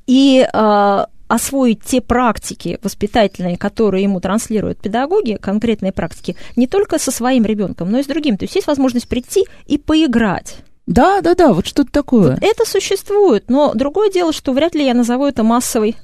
и 0.07 0.47
а, 0.53 1.07
освоить 1.27 1.83
те 1.83 2.01
практики 2.01 2.79
воспитательные, 2.83 3.57
которые 3.57 4.03
ему 4.03 4.19
транслируют 4.19 4.79
педагоги, 4.79 5.37
конкретные 5.41 5.91
практики, 5.91 6.35
не 6.55 6.67
только 6.67 6.99
со 6.99 7.11
своим 7.11 7.45
ребенком, 7.45 7.91
но 7.91 7.99
и 7.99 8.03
с 8.03 8.07
другим. 8.07 8.37
То 8.37 8.43
есть 8.43 8.55
есть 8.55 8.67
возможность 8.67 9.07
прийти 9.07 9.45
и 9.65 9.77
поиграть. 9.77 10.57
Да, 10.85 11.21
да, 11.21 11.33
да, 11.33 11.53
вот 11.53 11.65
что-то 11.65 11.91
такое. 11.91 12.37
Это 12.41 12.65
существует, 12.65 13.49
но 13.49 13.73
другое 13.73 14.11
дело, 14.11 14.31
что 14.31 14.53
вряд 14.53 14.75
ли 14.75 14.85
я 14.85 14.93
назову 14.93 15.25
это 15.25 15.43
массовой 15.43 15.95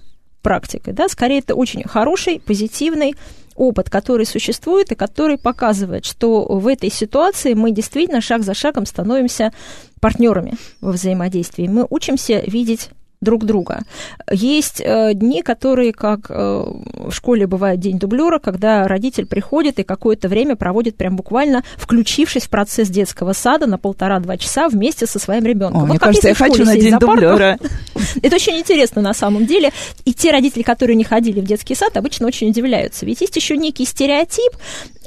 практикой. 0.42 0.94
Да? 0.94 1.08
Скорее, 1.08 1.40
это 1.40 1.56
очень 1.56 1.84
хороший, 1.84 2.40
позитивный 2.40 3.16
опыт, 3.56 3.90
который 3.90 4.26
существует 4.26 4.92
и 4.92 4.96
который 4.96 5.38
показывает, 5.38 6.06
что 6.06 6.46
в 6.46 6.68
этой 6.68 6.90
ситуации 6.90 7.54
мы 7.54 7.72
действительно 7.72 8.22
шаг 8.22 8.44
за 8.44 8.54
шагом 8.54 8.86
становимся 8.86 9.54
партнерами 10.00 10.56
во 10.80 10.92
взаимодействии. 10.94 11.68
Мы 11.68 11.86
учимся 11.90 12.42
видеть 12.48 12.90
друг 13.22 13.46
друга. 13.46 13.84
Есть 14.32 14.82
э, 14.84 15.14
дни, 15.14 15.44
которые, 15.44 15.94
как 15.94 16.22
э, 16.30 16.34
в 16.34 17.12
школе 17.12 17.46
бывает 17.46 17.80
день 17.80 18.00
дублера, 18.00 18.40
когда 18.40 18.88
родитель 18.88 19.28
приходит 19.28 19.78
и 19.78 19.84
какое-то 19.84 20.28
время 20.28 20.56
проводит 20.56 20.98
прям 20.98 21.16
буквально 21.16 21.64
включившись 21.78 22.46
в 22.46 22.50
процесс 22.50 22.90
детского 22.90 23.34
сада 23.34 23.68
на 23.68 23.78
полтора-два 23.78 24.38
часа 24.38 24.70
вместе 24.70 25.06
со 25.06 25.20
своим 25.20 25.46
ребенком. 25.46 25.78
О, 25.78 25.80
вот 25.82 25.90
мне 25.90 26.00
кажется, 26.00 26.30
я 26.30 26.34
хочу 26.34 26.66
на 26.66 26.76
день 26.76 26.98
дублера. 26.98 27.60
Это 28.24 28.36
очень 28.36 28.58
интересно 28.58 29.04
на 29.04 29.14
самом 29.14 29.46
деле. 29.46 29.72
И 30.04 30.16
те 30.16 30.32
родители, 30.32 30.64
которые 30.64 30.96
не 30.96 31.04
ходили 31.04 31.42
в 31.42 31.46
детский 31.46 31.76
сад, 31.76 31.96
обычно 31.98 32.26
очень 32.26 32.50
удивляются. 32.50 33.06
Ведь 33.06 33.22
есть 33.22 33.36
еще 33.36 33.56
некий 33.56 33.86
стереотип. 33.86 34.52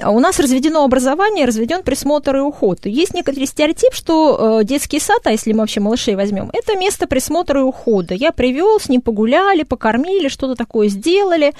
У 0.04 0.20
нас 0.20 0.38
разведено 0.38 0.84
образование, 0.84 1.46
разведен 1.46 1.82
присмотр 1.82 2.36
и 2.36 2.40
уход. 2.40 2.86
Есть 2.86 3.12
некоторый 3.12 3.46
стереотип, 3.46 3.92
что 3.92 4.60
э, 4.60 4.64
детский 4.64 5.00
сад, 5.00 5.20
а 5.24 5.32
если 5.32 5.52
мы 5.52 5.60
вообще 5.60 5.80
малышей 5.80 6.14
возьмем, 6.14 6.50
это 6.52 6.76
место 6.76 7.06
присмотра 7.06 7.60
и 7.60 7.62
ухода 7.62 8.03
года. 8.04 8.14
Я 8.14 8.32
привел, 8.32 8.78
с 8.78 8.88
ним 8.88 9.00
погуляли, 9.00 9.62
покормили, 9.62 10.28
что-то 10.28 10.54
такое 10.54 10.88
сделали. 10.88 11.54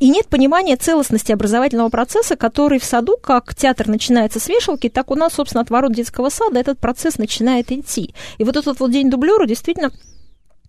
И 0.00 0.08
нет 0.08 0.26
понимания 0.26 0.76
целостности 0.76 1.32
образовательного 1.32 1.88
процесса, 1.88 2.36
который 2.36 2.78
в 2.78 2.84
саду, 2.84 3.16
как 3.16 3.54
театр 3.54 3.88
начинается 3.88 4.40
с 4.40 4.48
вешалки, 4.48 4.88
так 4.88 5.10
у 5.10 5.14
нас, 5.14 5.34
собственно, 5.34 5.62
от 5.62 5.70
ворот 5.70 5.94
детского 5.94 6.30
сада 6.30 6.58
этот 6.58 6.78
процесс 6.78 7.16
начинает 7.16 7.70
идти. 7.70 8.14
И 8.38 8.44
вот 8.44 8.56
этот 8.56 8.80
вот 8.80 8.90
день 8.90 9.08
дублера 9.08 9.46
действительно 9.46 9.92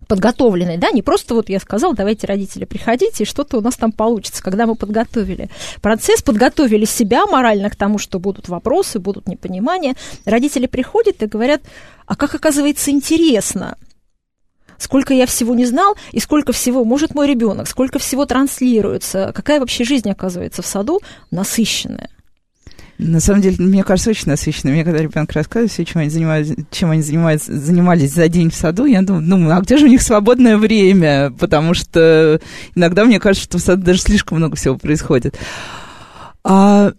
подготовленный, 0.06 0.76
да, 0.76 0.92
не 0.92 1.02
просто 1.02 1.34
вот 1.34 1.48
я 1.48 1.58
сказал, 1.58 1.92
давайте, 1.92 2.28
родители, 2.28 2.64
приходите, 2.64 3.24
и 3.24 3.26
что-то 3.26 3.58
у 3.58 3.60
нас 3.60 3.74
там 3.74 3.90
получится, 3.90 4.40
когда 4.40 4.64
мы 4.64 4.76
подготовили 4.76 5.50
процесс, 5.82 6.22
подготовили 6.22 6.84
себя 6.84 7.26
морально 7.26 7.68
к 7.70 7.74
тому, 7.74 7.98
что 7.98 8.20
будут 8.20 8.48
вопросы, 8.48 9.00
будут 9.00 9.26
непонимания, 9.26 9.96
родители 10.24 10.66
приходят 10.66 11.20
и 11.24 11.26
говорят, 11.26 11.62
а 12.06 12.14
как 12.14 12.36
оказывается 12.36 12.92
интересно, 12.92 13.76
сколько 14.78 15.14
я 15.14 15.26
всего 15.26 15.54
не 15.54 15.64
знал 15.64 15.96
и 16.12 16.20
сколько 16.20 16.52
всего 16.52 16.84
может 16.84 17.14
мой 17.14 17.28
ребенок, 17.28 17.68
сколько 17.68 17.98
всего 17.98 18.26
транслируется, 18.26 19.32
какая 19.34 19.60
вообще 19.60 19.84
жизнь 19.84 20.10
оказывается 20.10 20.62
в 20.62 20.66
саду 20.66 21.00
насыщенная. 21.30 22.10
На 22.98 23.20
самом 23.20 23.42
деле, 23.42 23.56
мне 23.58 23.84
кажется, 23.84 24.10
очень 24.10 24.28
насыщенно. 24.28 24.72
Мне 24.72 24.82
когда 24.82 25.00
ребенок 25.00 25.30
рассказывает 25.32 25.70
все, 25.70 25.84
чем 25.84 26.00
они 26.00 26.08
занимались, 26.08 26.54
чем 26.70 26.90
они 26.90 27.02
занимаются, 27.02 27.56
занимались 27.58 28.14
за 28.14 28.26
день 28.28 28.50
в 28.50 28.54
саду, 28.54 28.86
я 28.86 29.02
думаю, 29.02 29.22
ну, 29.22 29.50
а 29.50 29.60
где 29.60 29.76
же 29.76 29.84
у 29.84 29.88
них 29.88 30.00
свободное 30.00 30.56
время? 30.56 31.30
Потому 31.38 31.74
что 31.74 32.40
иногда 32.74 33.04
мне 33.04 33.20
кажется, 33.20 33.44
что 33.44 33.58
в 33.58 33.60
саду 33.60 33.82
даже 33.82 34.00
слишком 34.00 34.38
много 34.38 34.56
всего 34.56 34.76
происходит. 34.76 35.38
А, 36.42 36.92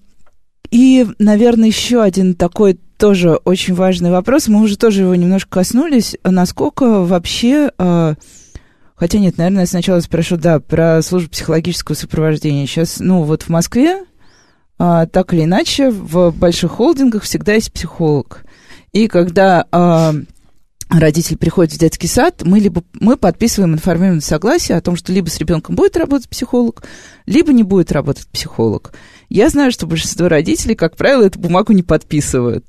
и, 0.69 1.07
наверное, 1.17 1.67
еще 1.67 2.03
один 2.03 2.35
такой 2.35 2.79
тоже 2.97 3.35
очень 3.45 3.73
важный 3.73 4.11
вопрос. 4.11 4.47
Мы 4.47 4.61
уже 4.61 4.77
тоже 4.77 5.03
его 5.03 5.15
немножко 5.15 5.49
коснулись. 5.49 6.17
Насколько 6.23 7.03
вообще... 7.03 7.71
Э, 7.77 8.15
хотя 8.95 9.19
нет, 9.19 9.37
наверное, 9.37 9.61
я 9.61 9.67
сначала 9.67 9.99
спрошу, 9.99 10.37
да, 10.37 10.59
про 10.59 11.01
службу 11.01 11.29
психологического 11.29 11.95
сопровождения. 11.95 12.65
Сейчас, 12.65 12.99
ну, 12.99 13.23
вот 13.23 13.43
в 13.43 13.49
Москве, 13.49 14.03
э, 14.79 15.07
так 15.11 15.33
или 15.33 15.43
иначе, 15.43 15.89
в 15.89 16.31
больших 16.31 16.71
холдингах 16.73 17.23
всегда 17.23 17.53
есть 17.53 17.71
психолог. 17.71 18.43
И 18.93 19.07
когда 19.07 19.65
э, 19.71 20.13
родитель 20.89 21.37
приходит 21.37 21.73
в 21.73 21.79
детский 21.79 22.07
сад, 22.07 22.43
мы 22.43 22.59
либо 22.59 22.83
мы 22.93 23.17
подписываем 23.17 23.73
информированное 23.73 24.21
согласие 24.21 24.77
о 24.77 24.81
том, 24.81 24.95
что 24.95 25.11
либо 25.11 25.29
с 25.29 25.37
ребенком 25.37 25.75
будет 25.75 25.97
работать 25.97 26.29
психолог, 26.29 26.83
либо 27.25 27.51
не 27.53 27.63
будет 27.63 27.91
работать 27.91 28.27
психолог. 28.27 28.93
Я 29.29 29.49
знаю, 29.49 29.71
что 29.71 29.85
большинство 29.85 30.27
родителей, 30.27 30.75
как 30.75 30.95
правило, 30.95 31.23
эту 31.23 31.39
бумагу 31.39 31.73
не 31.73 31.83
подписывают, 31.83 32.65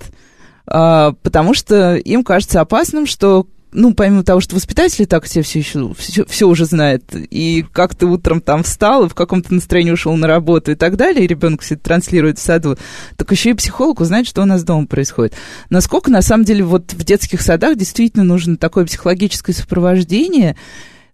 а, 0.66 1.12
потому 1.22 1.54
что 1.54 1.96
им 1.96 2.24
кажется 2.24 2.60
опасным, 2.60 3.06
что 3.06 3.46
ну, 3.72 3.94
помимо 3.94 4.22
того, 4.22 4.40
что 4.40 4.54
воспитатели 4.54 5.04
так 5.04 5.24
все 5.24 5.42
все, 5.42 5.58
еще, 5.58 5.92
все, 5.96 6.24
все 6.24 6.48
уже 6.48 6.64
знают, 6.64 7.04
и 7.14 7.64
как 7.72 7.94
ты 7.94 8.06
утром 8.06 8.40
там 8.40 8.62
встал, 8.62 9.04
и 9.04 9.08
в 9.08 9.14
каком-то 9.14 9.52
настроении 9.52 9.90
ушел 9.90 10.16
на 10.16 10.26
работу 10.26 10.72
и 10.72 10.74
так 10.74 10.96
далее, 10.96 11.24
и 11.24 11.28
ребенок 11.28 11.62
все 11.62 11.74
это 11.74 11.84
транслирует 11.84 12.38
в 12.38 12.42
саду, 12.42 12.76
так 13.16 13.30
еще 13.30 13.50
и 13.50 13.54
психолог 13.54 14.00
узнает, 14.00 14.26
что 14.26 14.42
у 14.42 14.46
нас 14.46 14.64
дома 14.64 14.86
происходит. 14.86 15.34
Насколько, 15.70 16.10
на 16.10 16.22
самом 16.22 16.44
деле, 16.44 16.64
вот 16.64 16.92
в 16.92 17.04
детских 17.04 17.42
садах 17.42 17.76
действительно 17.76 18.24
нужно 18.24 18.56
такое 18.56 18.84
психологическое 18.86 19.52
сопровождение, 19.52 20.56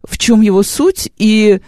в 0.07 0.19
чем 0.19 0.41
его 0.41 0.63
суть, 0.63 1.11
и 1.19 1.61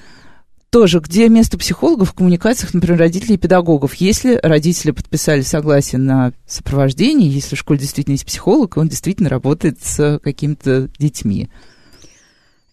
тоже, 0.71 1.01
где 1.01 1.29
место 1.29 1.59
психологов 1.59 2.11
в 2.11 2.15
коммуникациях, 2.15 2.75
например, 2.75 2.99
родителей 2.99 3.35
и 3.35 3.39
педагогов? 3.39 3.95
Если 3.95 4.39
родители 4.43 4.91
подписали 4.91 5.43
согласие 5.43 5.99
на 5.99 6.33
сопровождение, 6.47 7.31
если 7.31 7.57
в 7.57 7.59
школе 7.59 7.81
действительно 7.81 8.15
есть 8.15 8.27
психолог, 8.27 8.77
он 8.77 8.89
действительно 8.89 9.29
работает 9.29 9.79
с 9.83 10.21
какими-то 10.23 10.89
детьми. 10.99 11.49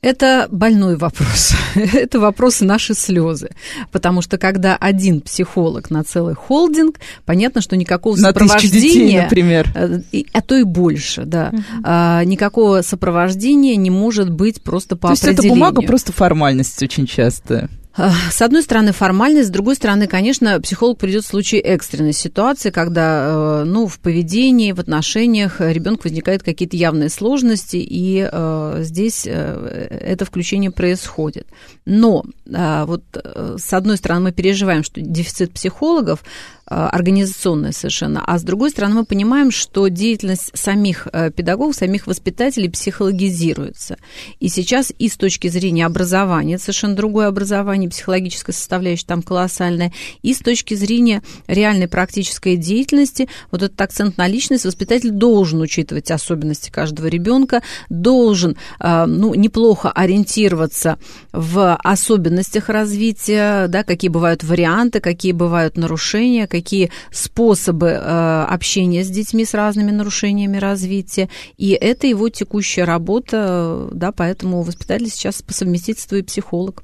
Это 0.03 0.49
больной 0.51 0.97
вопрос. 0.97 1.53
Это 1.75 2.19
вопросы 2.19 2.65
наши 2.65 2.93
слезы. 2.93 3.51
Потому 3.89 4.21
что 4.21 4.37
когда 4.37 4.75
один 4.75 5.21
психолог 5.21 5.89
на 5.89 6.03
целый 6.03 6.35
холдинг, 6.35 6.99
понятно, 7.25 7.61
что 7.61 7.77
никакого 7.77 8.17
на 8.17 8.27
сопровождения... 8.27 8.81
Детей, 8.81 9.21
например. 9.21 9.71
Э, 9.73 10.01
а 10.33 10.41
то 10.41 10.57
и 10.57 10.63
больше, 10.63 11.23
да. 11.23 11.51
Угу. 11.53 11.61
А, 11.85 12.23
никакого 12.25 12.81
сопровождения 12.81 13.77
не 13.77 13.89
может 13.89 14.29
быть 14.29 14.61
просто 14.61 14.97
по 14.97 15.07
то 15.07 15.13
определению. 15.13 15.37
То 15.37 15.41
есть 15.41 15.45
это 15.45 15.53
бумага 15.53 15.81
просто 15.83 16.11
формальность 16.11 16.83
очень 16.83 17.07
часто. 17.07 17.69
С 17.95 18.41
одной 18.41 18.63
стороны, 18.63 18.91
формальность, 18.91 19.49
с 19.49 19.51
другой 19.51 19.75
стороны, 19.75 20.07
конечно, 20.07 20.59
психолог 20.59 20.97
придет 20.97 21.23
в 21.23 21.27
случае 21.27 21.61
экстренной 21.61 22.13
ситуации, 22.13 22.71
когда 22.71 23.25
э, 23.61 23.63
ну, 23.65 23.85
в 23.85 23.99
поведении, 23.99 24.71
в 24.71 24.79
отношениях 24.79 25.61
ребенка 25.61 26.07
возникают 26.07 26.41
какие-то 26.41 26.75
явные 26.75 27.09
сложности, 27.09 27.77
и 27.77 28.27
э, 28.31 28.77
здесь 28.79 29.27
э, 29.27 29.87
это 30.01 30.25
включение 30.25 30.71
происходит. 30.71 31.47
Но 31.85 32.23
э, 32.47 32.85
вот 32.85 33.03
э, 33.13 33.57
с 33.59 33.73
одной 33.73 33.97
стороны, 33.97 34.21
мы 34.21 34.31
переживаем, 34.31 34.83
что 34.83 34.99
дефицит 34.99 35.51
психологов, 35.51 36.23
Э, 36.62 36.62
организационная 36.65 37.71
совершенно. 37.71 38.23
А 38.25 38.39
с 38.39 38.43
другой 38.43 38.69
стороны, 38.71 38.95
мы 38.95 39.05
понимаем, 39.05 39.51
что 39.51 39.87
деятельность 39.89 40.51
самих 40.53 41.07
э, 41.11 41.29
педагогов, 41.31 41.75
самих 41.75 42.07
воспитателей 42.07 42.69
психологизируется. 42.69 43.97
И 44.39 44.47
сейчас 44.47 44.91
и 44.97 45.09
с 45.09 45.17
точки 45.17 45.49
зрения 45.49 45.85
образования, 45.85 46.57
совершенно 46.57 46.95
другое 46.95 47.27
образование, 47.27 47.89
психологическая 47.89 48.53
составляющая 48.53 49.05
там 49.05 49.21
колоссальная, 49.21 49.91
и 50.21 50.33
с 50.33 50.39
точки 50.39 50.73
зрения 50.73 51.21
реальной 51.47 51.87
практической 51.87 52.55
деятельности, 52.55 53.27
вот 53.51 53.61
этот 53.61 53.79
акцент 53.79 54.17
на 54.17 54.27
личность 54.27 54.65
воспитатель 54.65 55.11
должен 55.11 55.61
учитывать 55.61 56.11
особенности 56.11 56.69
каждого 56.69 57.07
ребенка, 57.07 57.61
должен 57.89 58.57
э, 58.79 59.05
ну, 59.05 59.33
неплохо 59.35 59.91
ориентироваться 59.91 60.97
в 61.33 61.75
особенностях 61.75 62.69
развития, 62.69 63.67
да, 63.67 63.83
какие 63.83 64.09
бывают 64.09 64.43
варианты, 64.43 65.01
какие 65.01 65.33
бывают 65.33 65.77
нарушения, 65.77 66.47
какие 66.47 66.62
какие 66.63 66.91
способы 67.11 67.89
э, 67.89 68.45
общения 68.49 69.03
с 69.03 69.09
детьми 69.09 69.43
с 69.45 69.53
разными 69.53 69.91
нарушениями 69.91 70.57
развития. 70.57 71.29
И 71.57 71.71
это 71.71 72.07
его 72.07 72.29
текущая 72.29 72.85
работа, 72.85 73.89
да, 73.91 74.11
поэтому 74.11 74.61
воспитатель 74.61 75.09
сейчас 75.09 75.41
по 75.41 75.53
совместительству 75.53 76.17
и 76.17 76.21
психолог. 76.21 76.83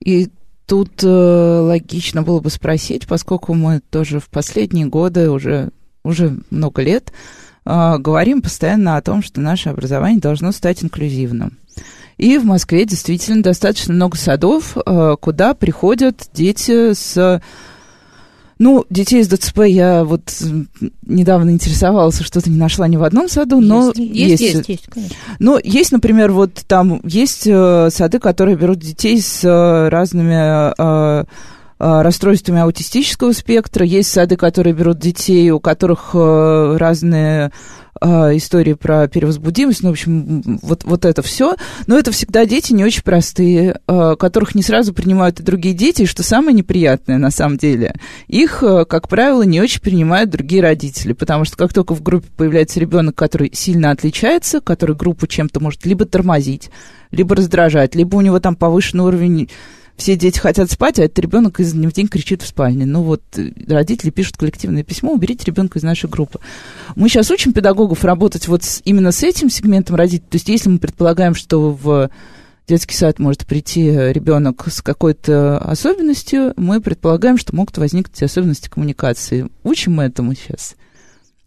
И 0.00 0.28
тут 0.66 1.02
э, 1.02 1.06
логично 1.08 2.22
было 2.22 2.40
бы 2.40 2.50
спросить, 2.50 3.06
поскольку 3.06 3.54
мы 3.54 3.80
тоже 3.90 4.20
в 4.20 4.28
последние 4.28 4.86
годы, 4.86 5.30
уже, 5.30 5.70
уже 6.04 6.38
много 6.50 6.82
лет, 6.82 7.12
э, 7.64 7.98
говорим 7.98 8.42
постоянно 8.42 8.96
о 8.96 9.02
том, 9.02 9.22
что 9.22 9.40
наше 9.40 9.70
образование 9.70 10.20
должно 10.20 10.52
стать 10.52 10.84
инклюзивным. 10.84 11.58
И 12.16 12.38
в 12.38 12.44
Москве 12.44 12.84
действительно 12.84 13.42
достаточно 13.42 13.92
много 13.92 14.16
садов, 14.16 14.76
э, 14.76 15.16
куда 15.20 15.54
приходят 15.54 16.28
дети 16.32 16.92
с 16.94 17.42
ну, 18.58 18.84
детей 18.88 19.20
из 19.20 19.28
ДЦП 19.28 19.60
я 19.66 20.04
вот 20.04 20.32
недавно 21.06 21.50
интересовалась, 21.50 22.20
что-то 22.20 22.50
не 22.50 22.56
нашла 22.56 22.86
ни 22.88 22.96
в 22.96 23.02
одном 23.02 23.28
саду, 23.28 23.60
но 23.60 23.92
есть. 23.96 24.40
Есть, 24.40 24.42
есть, 24.42 24.68
есть, 24.68 24.86
конечно. 24.86 25.16
Но 25.38 25.58
есть, 25.62 25.92
например, 25.92 26.32
вот 26.32 26.62
там 26.66 27.00
есть 27.04 27.46
э, 27.46 27.88
сады, 27.90 28.18
которые 28.20 28.56
берут 28.56 28.78
детей 28.78 29.20
с 29.20 29.44
э, 29.44 29.88
разными 29.88 30.72
э, 30.78 31.24
расстройствами 31.78 32.60
аутистического 32.60 33.32
спектра, 33.32 33.84
есть 33.84 34.10
сады, 34.10 34.36
которые 34.36 34.74
берут 34.74 34.98
детей, 34.98 35.50
у 35.50 35.60
которых 35.60 36.14
разные 36.14 37.50
э, 38.00 38.36
истории 38.36 38.74
про 38.74 39.08
перевозбудимость, 39.08 39.82
ну, 39.82 39.90
в 39.90 39.92
общем, 39.92 40.58
вот, 40.62 40.84
вот 40.84 41.04
это 41.04 41.22
все. 41.22 41.56
Но 41.86 41.98
это 41.98 42.12
всегда 42.12 42.46
дети 42.46 42.72
не 42.72 42.84
очень 42.84 43.02
простые, 43.02 43.80
э, 43.86 44.16
которых 44.18 44.54
не 44.54 44.62
сразу 44.62 44.92
принимают 44.92 45.40
и 45.40 45.42
другие 45.42 45.74
дети, 45.74 46.06
что 46.06 46.22
самое 46.22 46.54
неприятное 46.54 47.18
на 47.18 47.30
самом 47.30 47.56
деле, 47.56 47.94
их, 48.28 48.62
э, 48.62 48.84
как 48.84 49.08
правило, 49.08 49.42
не 49.42 49.60
очень 49.60 49.80
принимают 49.80 50.30
другие 50.30 50.62
родители, 50.62 51.12
потому 51.12 51.44
что 51.44 51.56
как 51.56 51.72
только 51.72 51.94
в 51.94 52.02
группе 52.02 52.28
появляется 52.36 52.80
ребенок, 52.80 53.14
который 53.14 53.50
сильно 53.52 53.90
отличается, 53.90 54.60
который 54.60 54.96
группу 54.96 55.26
чем-то 55.26 55.60
может 55.60 55.84
либо 55.86 56.04
тормозить, 56.04 56.70
либо 57.10 57.36
раздражать, 57.36 57.94
либо 57.94 58.16
у 58.16 58.20
него 58.20 58.40
там 58.40 58.56
повышенный 58.56 59.04
уровень 59.04 59.48
все 59.96 60.16
дети 60.16 60.38
хотят 60.38 60.70
спать, 60.70 60.98
а 60.98 61.04
этот 61.04 61.18
ребенок 61.20 61.60
из 61.60 61.72
дня 61.72 61.88
в 61.88 61.92
день 61.92 62.08
кричит 62.08 62.42
в 62.42 62.46
спальне. 62.46 62.84
Ну 62.84 63.02
вот 63.02 63.22
э, 63.36 63.52
родители 63.68 64.10
пишут 64.10 64.36
коллективное 64.36 64.82
письмо, 64.82 65.12
уберите 65.12 65.44
ребенка 65.46 65.78
из 65.78 65.82
нашей 65.82 66.10
группы. 66.10 66.40
Мы 66.96 67.08
сейчас 67.08 67.30
учим 67.30 67.52
педагогов 67.52 68.04
работать 68.04 68.48
вот 68.48 68.64
с, 68.64 68.82
именно 68.84 69.12
с 69.12 69.22
этим 69.22 69.50
сегментом 69.50 69.96
родителей. 69.96 70.26
То 70.28 70.36
есть 70.36 70.48
если 70.48 70.68
мы 70.68 70.78
предполагаем, 70.78 71.34
что 71.34 71.70
в 71.70 72.10
детский 72.66 72.94
сад 72.94 73.18
может 73.18 73.46
прийти 73.46 73.90
ребенок 73.90 74.66
с 74.68 74.82
какой-то 74.82 75.58
особенностью, 75.58 76.54
мы 76.56 76.80
предполагаем, 76.80 77.38
что 77.38 77.54
могут 77.54 77.78
возникнуть 77.78 78.22
особенности 78.22 78.68
коммуникации. 78.68 79.48
Учим 79.62 79.94
мы 79.94 80.04
этому 80.04 80.34
сейчас 80.34 80.74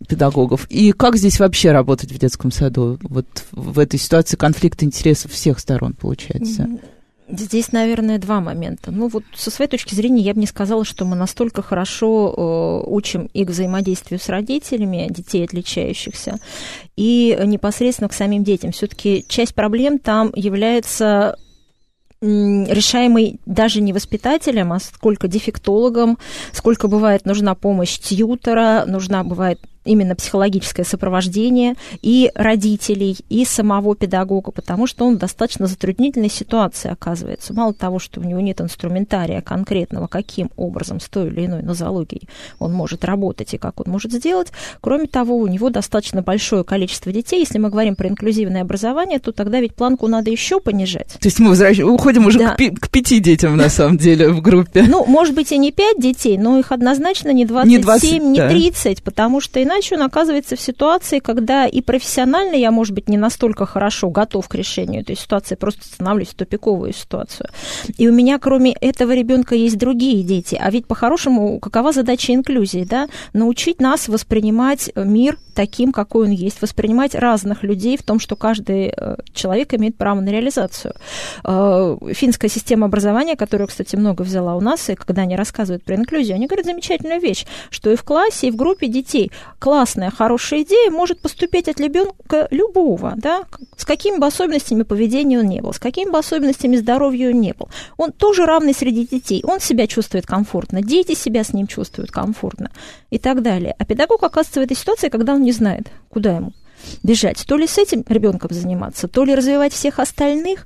педагогов. 0.08 0.68
И 0.70 0.92
как 0.92 1.18
здесь 1.18 1.40
вообще 1.40 1.72
работать 1.72 2.12
в 2.12 2.18
детском 2.20 2.52
саду? 2.52 3.00
Вот 3.02 3.26
в 3.52 3.80
этой 3.80 4.00
ситуации 4.00 4.38
конфликт 4.38 4.84
интересов 4.84 5.32
всех 5.32 5.60
сторон 5.60 5.94
получается. 5.94 6.70
Здесь, 7.30 7.74
наверное, 7.74 8.20
два 8.20 8.40
момента. 8.40 8.90
Ну 8.90 9.10
вот 9.10 9.24
со 9.36 9.52
своей 9.52 9.70
точки 9.70 9.94
зрения 9.94 10.22
я 10.22 10.34
бы 10.34 10.40
не 10.40 10.48
сказала, 10.48 10.86
что 10.86 11.04
мы 11.04 11.18
настолько 11.18 11.62
хорошо 11.62 12.34
э, 12.86 12.90
учим 12.90 13.30
их 13.34 13.50
взаимодействию 13.50 14.20
с 14.20 14.30
родителями, 14.30 15.08
детей 15.10 15.44
отличающихся, 15.44 16.38
и 16.96 17.38
непосредственно 17.44 18.08
к 18.08 18.14
самим 18.14 18.46
детям. 18.46 18.72
Все-таки 18.72 19.26
часть 19.28 19.56
проблем 19.56 20.00
там 20.00 20.32
является 20.36 21.36
решаемый 22.22 23.40
даже 23.46 23.82
не 23.82 23.94
воспитателем, 23.94 24.74
а 24.74 24.80
сколько 24.80 25.28
дефектологом, 25.28 26.18
сколько 26.52 26.88
бывает 26.88 27.26
нужна 27.26 27.54
помощь 27.54 28.00
тьютера, 28.00 28.86
нужна 28.88 29.24
бывает 29.24 29.60
именно 29.88 30.16
психологическое 30.16 30.84
сопровождение 30.84 31.76
и 32.02 32.32
родителей, 32.36 33.18
и 33.30 33.46
самого 33.46 33.96
педагога, 33.96 34.52
потому 34.52 34.88
что 34.88 35.06
он 35.06 35.16
в 35.16 35.20
достаточно 35.20 35.68
затруднительной 35.68 36.30
ситуации 36.30 36.92
оказывается. 36.92 37.54
Мало 37.54 37.74
того, 37.74 38.00
что 38.00 38.22
у 38.22 38.24
него 38.24 38.40
нет 38.40 38.62
инструментария 38.62 39.42
конкретного, 39.42 40.08
каким 40.08 40.52
образом 40.56 41.00
с 41.00 41.10
той 41.10 41.28
или 41.28 41.46
иной 41.46 41.64
нозологией 41.64 42.28
он 42.60 42.74
может 42.74 43.06
работать 43.06 43.54
и 43.54 43.58
как 43.58 43.80
он 43.80 43.92
может 43.92 44.12
сделать, 44.12 44.50
кроме 44.82 45.08
того, 45.08 45.38
у 45.38 45.48
него 45.48 45.70
достаточно 45.70 46.22
большое 46.22 46.64
количество 46.64 47.12
детей. 47.12 47.40
Если 47.40 47.58
мы 47.58 47.70
говорим 47.70 47.96
про 47.96 48.08
инклюзивное 48.08 48.62
образование, 48.62 49.20
то 49.20 49.32
тогда 49.32 49.60
ведь 49.60 49.76
планку 49.76 50.08
надо 50.08 50.30
еще 50.30 50.60
понижать. 50.60 51.18
То 51.20 51.28
есть 51.28 51.40
мы 51.40 51.50
возвращ... 51.50 51.80
уходим 51.80 52.26
уже 52.26 52.40
да. 52.40 52.50
к, 52.52 52.58
пи- 52.58 52.72
к 52.72 52.90
пяти 52.90 53.20
детям, 53.20 53.56
на 53.58 53.70
самом 53.70 53.98
деле, 53.98 54.30
в 54.30 54.42
группе. 54.42 54.86
Ну, 54.88 55.06
может 55.06 55.36
быть, 55.36 55.52
и 55.52 55.58
не 55.58 55.72
пять 55.72 56.00
детей, 56.00 56.38
но 56.38 56.58
их 56.60 56.72
однозначно 56.72 57.32
не 57.32 57.46
27, 57.46 57.70
не, 57.70 57.80
20, 57.80 58.22
не 58.24 58.40
30, 58.40 58.98
да. 58.98 59.02
потому 59.04 59.42
что 59.42 59.62
иначе 59.62 59.77
иначе 59.78 59.96
он 59.96 60.02
оказывается 60.02 60.56
в 60.56 60.62
ситуации, 60.62 61.20
когда 61.20 61.68
и 61.68 61.82
профессионально 61.82 62.56
я, 62.56 62.72
может 62.72 62.94
быть, 62.94 63.10
не 63.10 63.18
настолько 63.18 63.66
хорошо 63.66 64.10
готов 64.10 64.48
к 64.48 64.56
решению 64.56 65.02
этой 65.02 65.16
ситуации, 65.16 65.56
просто 65.56 65.86
становлюсь 65.86 66.30
в 66.30 66.36
тупиковую 66.36 66.94
ситуацию. 66.94 67.50
И 67.98 68.08
у 68.08 68.14
меня, 68.14 68.40
кроме 68.40 68.74
этого 68.74 69.14
ребенка, 69.14 69.56
есть 69.56 69.78
другие 69.78 70.24
дети. 70.24 70.60
А 70.60 70.70
ведь 70.72 70.88
по-хорошему, 70.88 71.60
какова 71.60 71.94
задача 71.94 72.34
инклюзии, 72.34 72.86
да? 72.90 73.08
Научить 73.34 73.80
нас 73.80 74.08
воспринимать 74.08 74.92
мир 74.96 75.38
таким, 75.58 75.92
какой 75.92 76.28
он 76.28 76.32
есть, 76.32 76.62
воспринимать 76.62 77.16
разных 77.16 77.64
людей 77.64 77.98
в 77.98 78.04
том, 78.04 78.20
что 78.20 78.36
каждый 78.36 78.94
э, 78.96 79.16
человек 79.34 79.74
имеет 79.74 79.98
право 79.98 80.20
на 80.20 80.30
реализацию. 80.30 80.94
Э, 81.44 81.98
финская 82.14 82.48
система 82.48 82.86
образования, 82.86 83.36
которую, 83.36 83.68
кстати, 83.68 83.96
много 83.96 84.22
взяла 84.22 84.56
у 84.56 84.62
нас, 84.62 84.88
и 84.90 84.96
когда 84.96 85.24
они 85.24 85.36
рассказывают 85.36 85.84
про 85.84 85.96
инклюзию, 85.96 86.36
они 86.36 86.46
говорят 86.46 86.68
замечательную 86.68 87.20
вещь, 87.20 87.48
что 87.72 87.90
и 87.90 87.96
в 87.96 88.04
классе, 88.04 88.48
и 88.48 88.52
в 88.52 88.56
группе 88.56 88.88
детей 88.88 89.32
классная, 89.68 90.12
хорошая 90.12 90.62
идея 90.62 90.90
может 90.90 91.20
поступить 91.20 91.68
от 91.68 91.78
ребенка 91.82 92.48
любого, 92.52 93.16
да, 93.18 93.44
с 93.76 93.84
какими 93.84 94.18
бы 94.18 94.26
особенностями 94.26 94.84
поведения 94.84 95.40
он 95.40 95.48
не 95.48 95.60
был, 95.60 95.74
с 95.74 95.78
какими 95.78 96.10
бы 96.10 96.18
особенностями 96.18 96.78
здоровья 96.78 97.32
он 97.32 97.42
не 97.42 97.52
был. 97.52 97.68
Он 97.98 98.14
тоже 98.14 98.46
равный 98.46 98.74
среди 98.74 99.06
детей, 99.06 99.44
он 99.44 99.60
себя 99.60 99.86
чувствует 99.88 100.26
комфортно, 100.26 100.82
дети 100.82 101.16
себя 101.16 101.44
с 101.44 101.52
ним 101.52 101.68
чувствуют 101.68 102.12
комфортно 102.12 102.72
и 103.10 103.20
так 103.20 103.42
далее. 103.42 103.76
А 103.78 103.84
педагог 103.84 104.24
оказывается 104.24 104.62
в 104.62 104.64
этой 104.64 104.78
ситуации, 104.78 105.10
когда 105.10 105.34
он 105.34 105.42
не 105.42 105.52
знает, 105.52 105.92
куда 106.08 106.38
ему 106.38 106.54
бежать. 107.04 107.44
То 107.46 107.58
ли 107.58 107.68
с 107.68 107.78
этим 107.78 108.06
ребенком 108.08 108.54
заниматься, 108.54 109.10
то 109.10 109.26
ли 109.26 109.36
развивать 109.36 109.74
всех 109.74 110.00
остальных, 110.00 110.66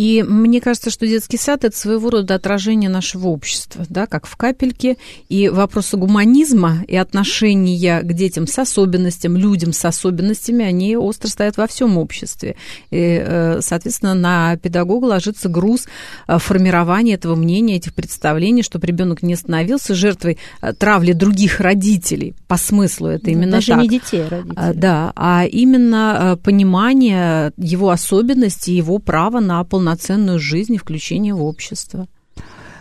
и 0.00 0.22
мне 0.22 0.62
кажется, 0.62 0.88
что 0.88 1.06
детский 1.06 1.36
сад– 1.36 1.62
это 1.66 1.76
своего 1.76 2.08
рода 2.08 2.34
отражение 2.34 2.88
нашего 2.88 3.28
общества, 3.28 3.84
да, 3.90 4.06
как 4.06 4.24
в 4.24 4.34
капельке. 4.34 4.96
И 5.28 5.50
вопросы 5.50 5.98
гуманизма 5.98 6.78
и 6.88 6.96
отношения 6.96 8.00
к 8.00 8.10
детям 8.14 8.46
с 8.46 8.58
особенностями, 8.58 9.38
людям 9.38 9.74
с 9.74 9.84
особенностями, 9.84 10.64
они 10.64 10.96
остро 10.96 11.28
стоят 11.28 11.58
во 11.58 11.66
всем 11.66 11.98
обществе. 11.98 12.56
И, 12.90 12.96
э, 12.98 13.60
соответственно, 13.60 14.14
на 14.14 14.56
педагога 14.56 15.04
ложится 15.04 15.50
груз 15.50 15.86
э, 16.26 16.38
формирования 16.38 17.12
этого 17.12 17.34
мнения, 17.34 17.76
этих 17.76 17.92
представлений, 17.92 18.62
чтобы 18.62 18.86
ребенок 18.86 19.22
не 19.22 19.36
становился 19.36 19.94
жертвой 19.94 20.38
э, 20.62 20.72
травли 20.72 21.12
других 21.12 21.60
родителей. 21.60 22.34
По 22.48 22.56
смыслу 22.56 23.08
это 23.08 23.30
именно 23.30 23.52
даже 23.52 23.72
так. 23.72 23.82
не 23.82 23.88
детей, 23.90 24.24
а 24.24 24.30
родителей. 24.30 24.74
Да, 24.76 25.12
а 25.14 25.44
именно 25.44 26.38
понимание 26.42 27.52
его 27.58 27.90
особенностей, 27.90 28.74
его 28.74 28.98
права 28.98 29.40
на 29.40 29.62
полноту 29.62 29.89
полноценную 29.90 30.38
жизнь 30.38 30.74
и 30.74 30.78
включение 30.78 31.34
в 31.34 31.42
общество. 31.42 32.06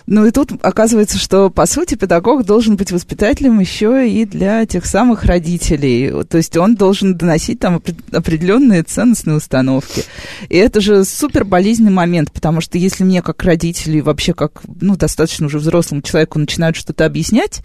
Ну 0.06 0.26
и 0.26 0.32
тут 0.32 0.52
оказывается, 0.64 1.20
что 1.20 1.52
по 1.52 1.68
сути 1.68 1.94
педагог 1.94 2.44
должен 2.44 2.78
быть 2.78 2.92
воспитателем 2.92 3.60
еще 3.60 4.10
и 4.10 4.26
для 4.26 4.66
тех 4.66 4.86
самых 4.86 5.24
родителей. 5.24 6.12
То 6.24 6.38
есть 6.38 6.58
он 6.58 6.76
должен 6.76 7.16
доносить 7.16 7.60
там 7.60 7.82
определенные 8.12 8.82
ценностные 8.82 9.38
установки. 9.38 10.04
И 10.50 10.58
это 10.58 10.82
же 10.82 11.04
супер 11.04 11.46
болезненный 11.46 11.92
момент, 11.92 12.32
потому 12.32 12.60
что 12.60 12.80
если 12.80 13.04
мне 13.04 13.22
как 13.22 13.44
родителю 13.44 14.04
вообще 14.04 14.34
как 14.34 14.62
ну, 14.82 14.96
достаточно 14.96 15.46
уже 15.46 15.60
взрослому 15.60 16.02
человеку 16.02 16.40
начинают 16.40 16.76
что-то 16.76 17.06
объяснять, 17.06 17.62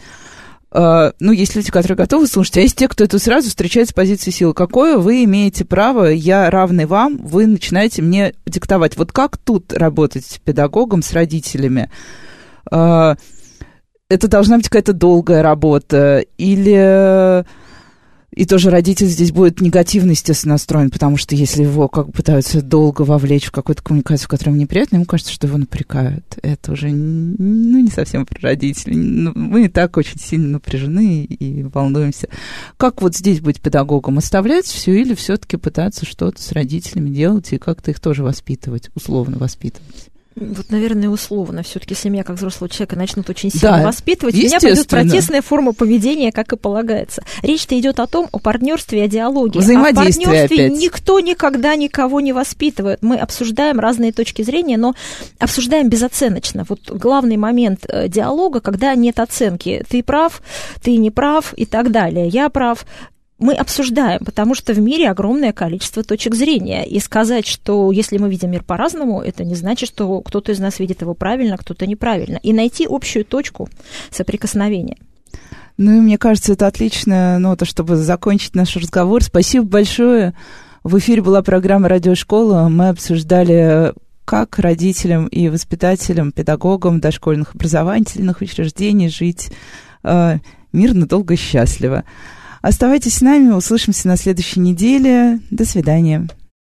ну, 0.74 1.30
есть 1.30 1.54
люди, 1.54 1.70
которые 1.70 1.96
готовы 1.96 2.26
слушать, 2.26 2.56
а 2.56 2.60
есть 2.60 2.76
те, 2.76 2.88
кто 2.88 3.04
это 3.04 3.20
сразу 3.20 3.48
встречает 3.48 3.88
с 3.88 3.92
позиции 3.92 4.32
силы. 4.32 4.54
Какое 4.54 4.98
вы 4.98 5.22
имеете 5.22 5.64
право, 5.64 6.06
я 6.06 6.50
равный 6.50 6.86
вам, 6.86 7.18
вы 7.18 7.46
начинаете 7.46 8.02
мне 8.02 8.34
диктовать. 8.44 8.96
Вот 8.96 9.12
как 9.12 9.36
тут 9.36 9.72
работать 9.72 10.26
с 10.26 10.38
педагогом, 10.38 11.02
с 11.02 11.12
родителями? 11.12 11.90
Uh, 12.72 13.16
это 14.08 14.28
должна 14.28 14.56
быть 14.56 14.68
какая-то 14.68 14.92
долгая 14.92 15.42
работа 15.42 16.24
или 16.38 17.44
и 18.34 18.46
тоже 18.46 18.70
родитель 18.70 19.06
здесь 19.06 19.30
будет 19.30 19.60
негативно, 19.60 20.10
естественно, 20.10 20.54
настроен, 20.54 20.90
потому 20.90 21.16
что 21.16 21.36
если 21.36 21.62
его 21.62 21.88
как 21.88 22.12
пытаются 22.12 22.62
долго 22.62 23.02
вовлечь 23.02 23.46
в 23.46 23.52
какую-то 23.52 23.82
коммуникацию, 23.82 24.28
которая 24.28 24.54
ему 24.54 24.62
неприятна, 24.62 24.96
ему 24.96 25.04
кажется, 25.04 25.32
что 25.32 25.46
его 25.46 25.56
напрягают. 25.56 26.24
Это 26.42 26.72
уже 26.72 26.88
ну, 26.88 27.78
не 27.78 27.90
совсем 27.90 28.26
про 28.26 28.40
родителей. 28.40 28.96
Ну, 28.96 29.32
мы 29.34 29.66
и 29.66 29.68
так 29.68 29.96
очень 29.96 30.18
сильно 30.18 30.48
напряжены 30.48 31.24
и 31.24 31.62
волнуемся. 31.62 32.28
Как 32.76 33.02
вот 33.02 33.14
здесь 33.14 33.40
быть 33.40 33.60
педагогом? 33.60 34.18
Оставлять 34.18 34.66
все 34.66 35.00
или 35.00 35.14
все-таки 35.14 35.56
пытаться 35.56 36.04
что-то 36.04 36.42
с 36.42 36.50
родителями 36.52 37.10
делать 37.10 37.52
и 37.52 37.58
как-то 37.58 37.92
их 37.92 38.00
тоже 38.00 38.24
воспитывать, 38.24 38.90
условно 38.94 39.38
воспитывать? 39.38 40.10
Вот, 40.36 40.70
наверное, 40.70 41.08
условно, 41.08 41.62
все-таки 41.62 41.94
если 41.94 42.08
меня 42.08 42.24
как 42.24 42.36
взрослого 42.36 42.68
человека 42.68 42.96
начнут 42.96 43.30
очень 43.30 43.50
сильно 43.50 43.78
да, 43.78 43.84
воспитывать, 43.84 44.34
у 44.34 44.38
меня 44.38 44.58
пойдет 44.58 44.88
протестная 44.88 45.42
форма 45.42 45.72
поведения, 45.72 46.32
как 46.32 46.52
и 46.52 46.56
полагается. 46.56 47.22
Речь-то 47.42 47.78
идет 47.78 48.00
о 48.00 48.08
том, 48.08 48.28
о 48.32 48.40
партнерстве, 48.40 49.04
о 49.04 49.08
диалоге. 49.08 49.60
Взаимодействие 49.60 50.26
а 50.26 50.30
партнерстве 50.30 50.66
опять. 50.66 50.80
никто 50.80 51.20
никогда 51.20 51.76
никого 51.76 52.20
не 52.20 52.32
воспитывает. 52.32 53.00
Мы 53.02 53.16
обсуждаем 53.16 53.78
разные 53.78 54.12
точки 54.12 54.42
зрения, 54.42 54.76
но 54.76 54.94
обсуждаем 55.38 55.88
безоценочно. 55.88 56.64
Вот 56.68 56.90
главный 56.90 57.36
момент 57.36 57.84
э, 57.88 58.08
диалога, 58.08 58.60
когда 58.60 58.94
нет 58.96 59.20
оценки. 59.20 59.84
Ты 59.88 60.02
прав, 60.02 60.42
ты 60.82 60.96
не 60.96 61.12
прав 61.12 61.54
и 61.56 61.64
так 61.64 61.92
далее. 61.92 62.26
Я 62.26 62.48
прав, 62.48 62.84
мы 63.38 63.54
обсуждаем, 63.54 64.24
потому 64.24 64.54
что 64.54 64.72
в 64.72 64.78
мире 64.78 65.10
огромное 65.10 65.52
количество 65.52 66.02
точек 66.02 66.34
зрения. 66.34 66.84
И 66.84 67.00
сказать, 67.00 67.46
что 67.46 67.90
если 67.90 68.18
мы 68.18 68.30
видим 68.30 68.50
мир 68.50 68.62
по-разному, 68.62 69.20
это 69.20 69.44
не 69.44 69.54
значит, 69.54 69.88
что 69.88 70.20
кто-то 70.20 70.52
из 70.52 70.60
нас 70.60 70.78
видит 70.78 71.02
его 71.02 71.14
правильно, 71.14 71.56
кто-то 71.56 71.86
неправильно. 71.86 72.38
И 72.42 72.52
найти 72.52 72.86
общую 72.88 73.24
точку 73.24 73.68
соприкосновения. 74.10 74.98
Ну 75.76 75.96
и 75.96 76.00
мне 76.00 76.18
кажется, 76.18 76.52
это 76.52 76.68
отличная 76.68 77.38
нота, 77.38 77.64
чтобы 77.64 77.96
закончить 77.96 78.54
наш 78.54 78.76
разговор. 78.76 79.24
Спасибо 79.24 79.66
большое. 79.66 80.34
В 80.84 80.96
эфире 80.98 81.22
была 81.22 81.42
программа 81.42 81.88
«Радиошкола». 81.88 82.68
Мы 82.68 82.90
обсуждали 82.90 83.92
как 84.24 84.58
родителям 84.58 85.26
и 85.26 85.48
воспитателям, 85.48 86.30
педагогам 86.30 87.00
дошкольных 87.00 87.54
образовательных 87.54 88.40
учреждений 88.40 89.08
жить 89.08 89.50
э, 90.02 90.38
мирно, 90.72 91.06
долго 91.06 91.36
счастливо. 91.36 92.04
Оставайтесь 92.64 93.16
с 93.16 93.20
нами, 93.20 93.50
услышимся 93.50 94.08
на 94.08 94.16
следующей 94.16 94.58
неделе. 94.58 95.38
До 95.50 95.66
свидания. 95.66 96.26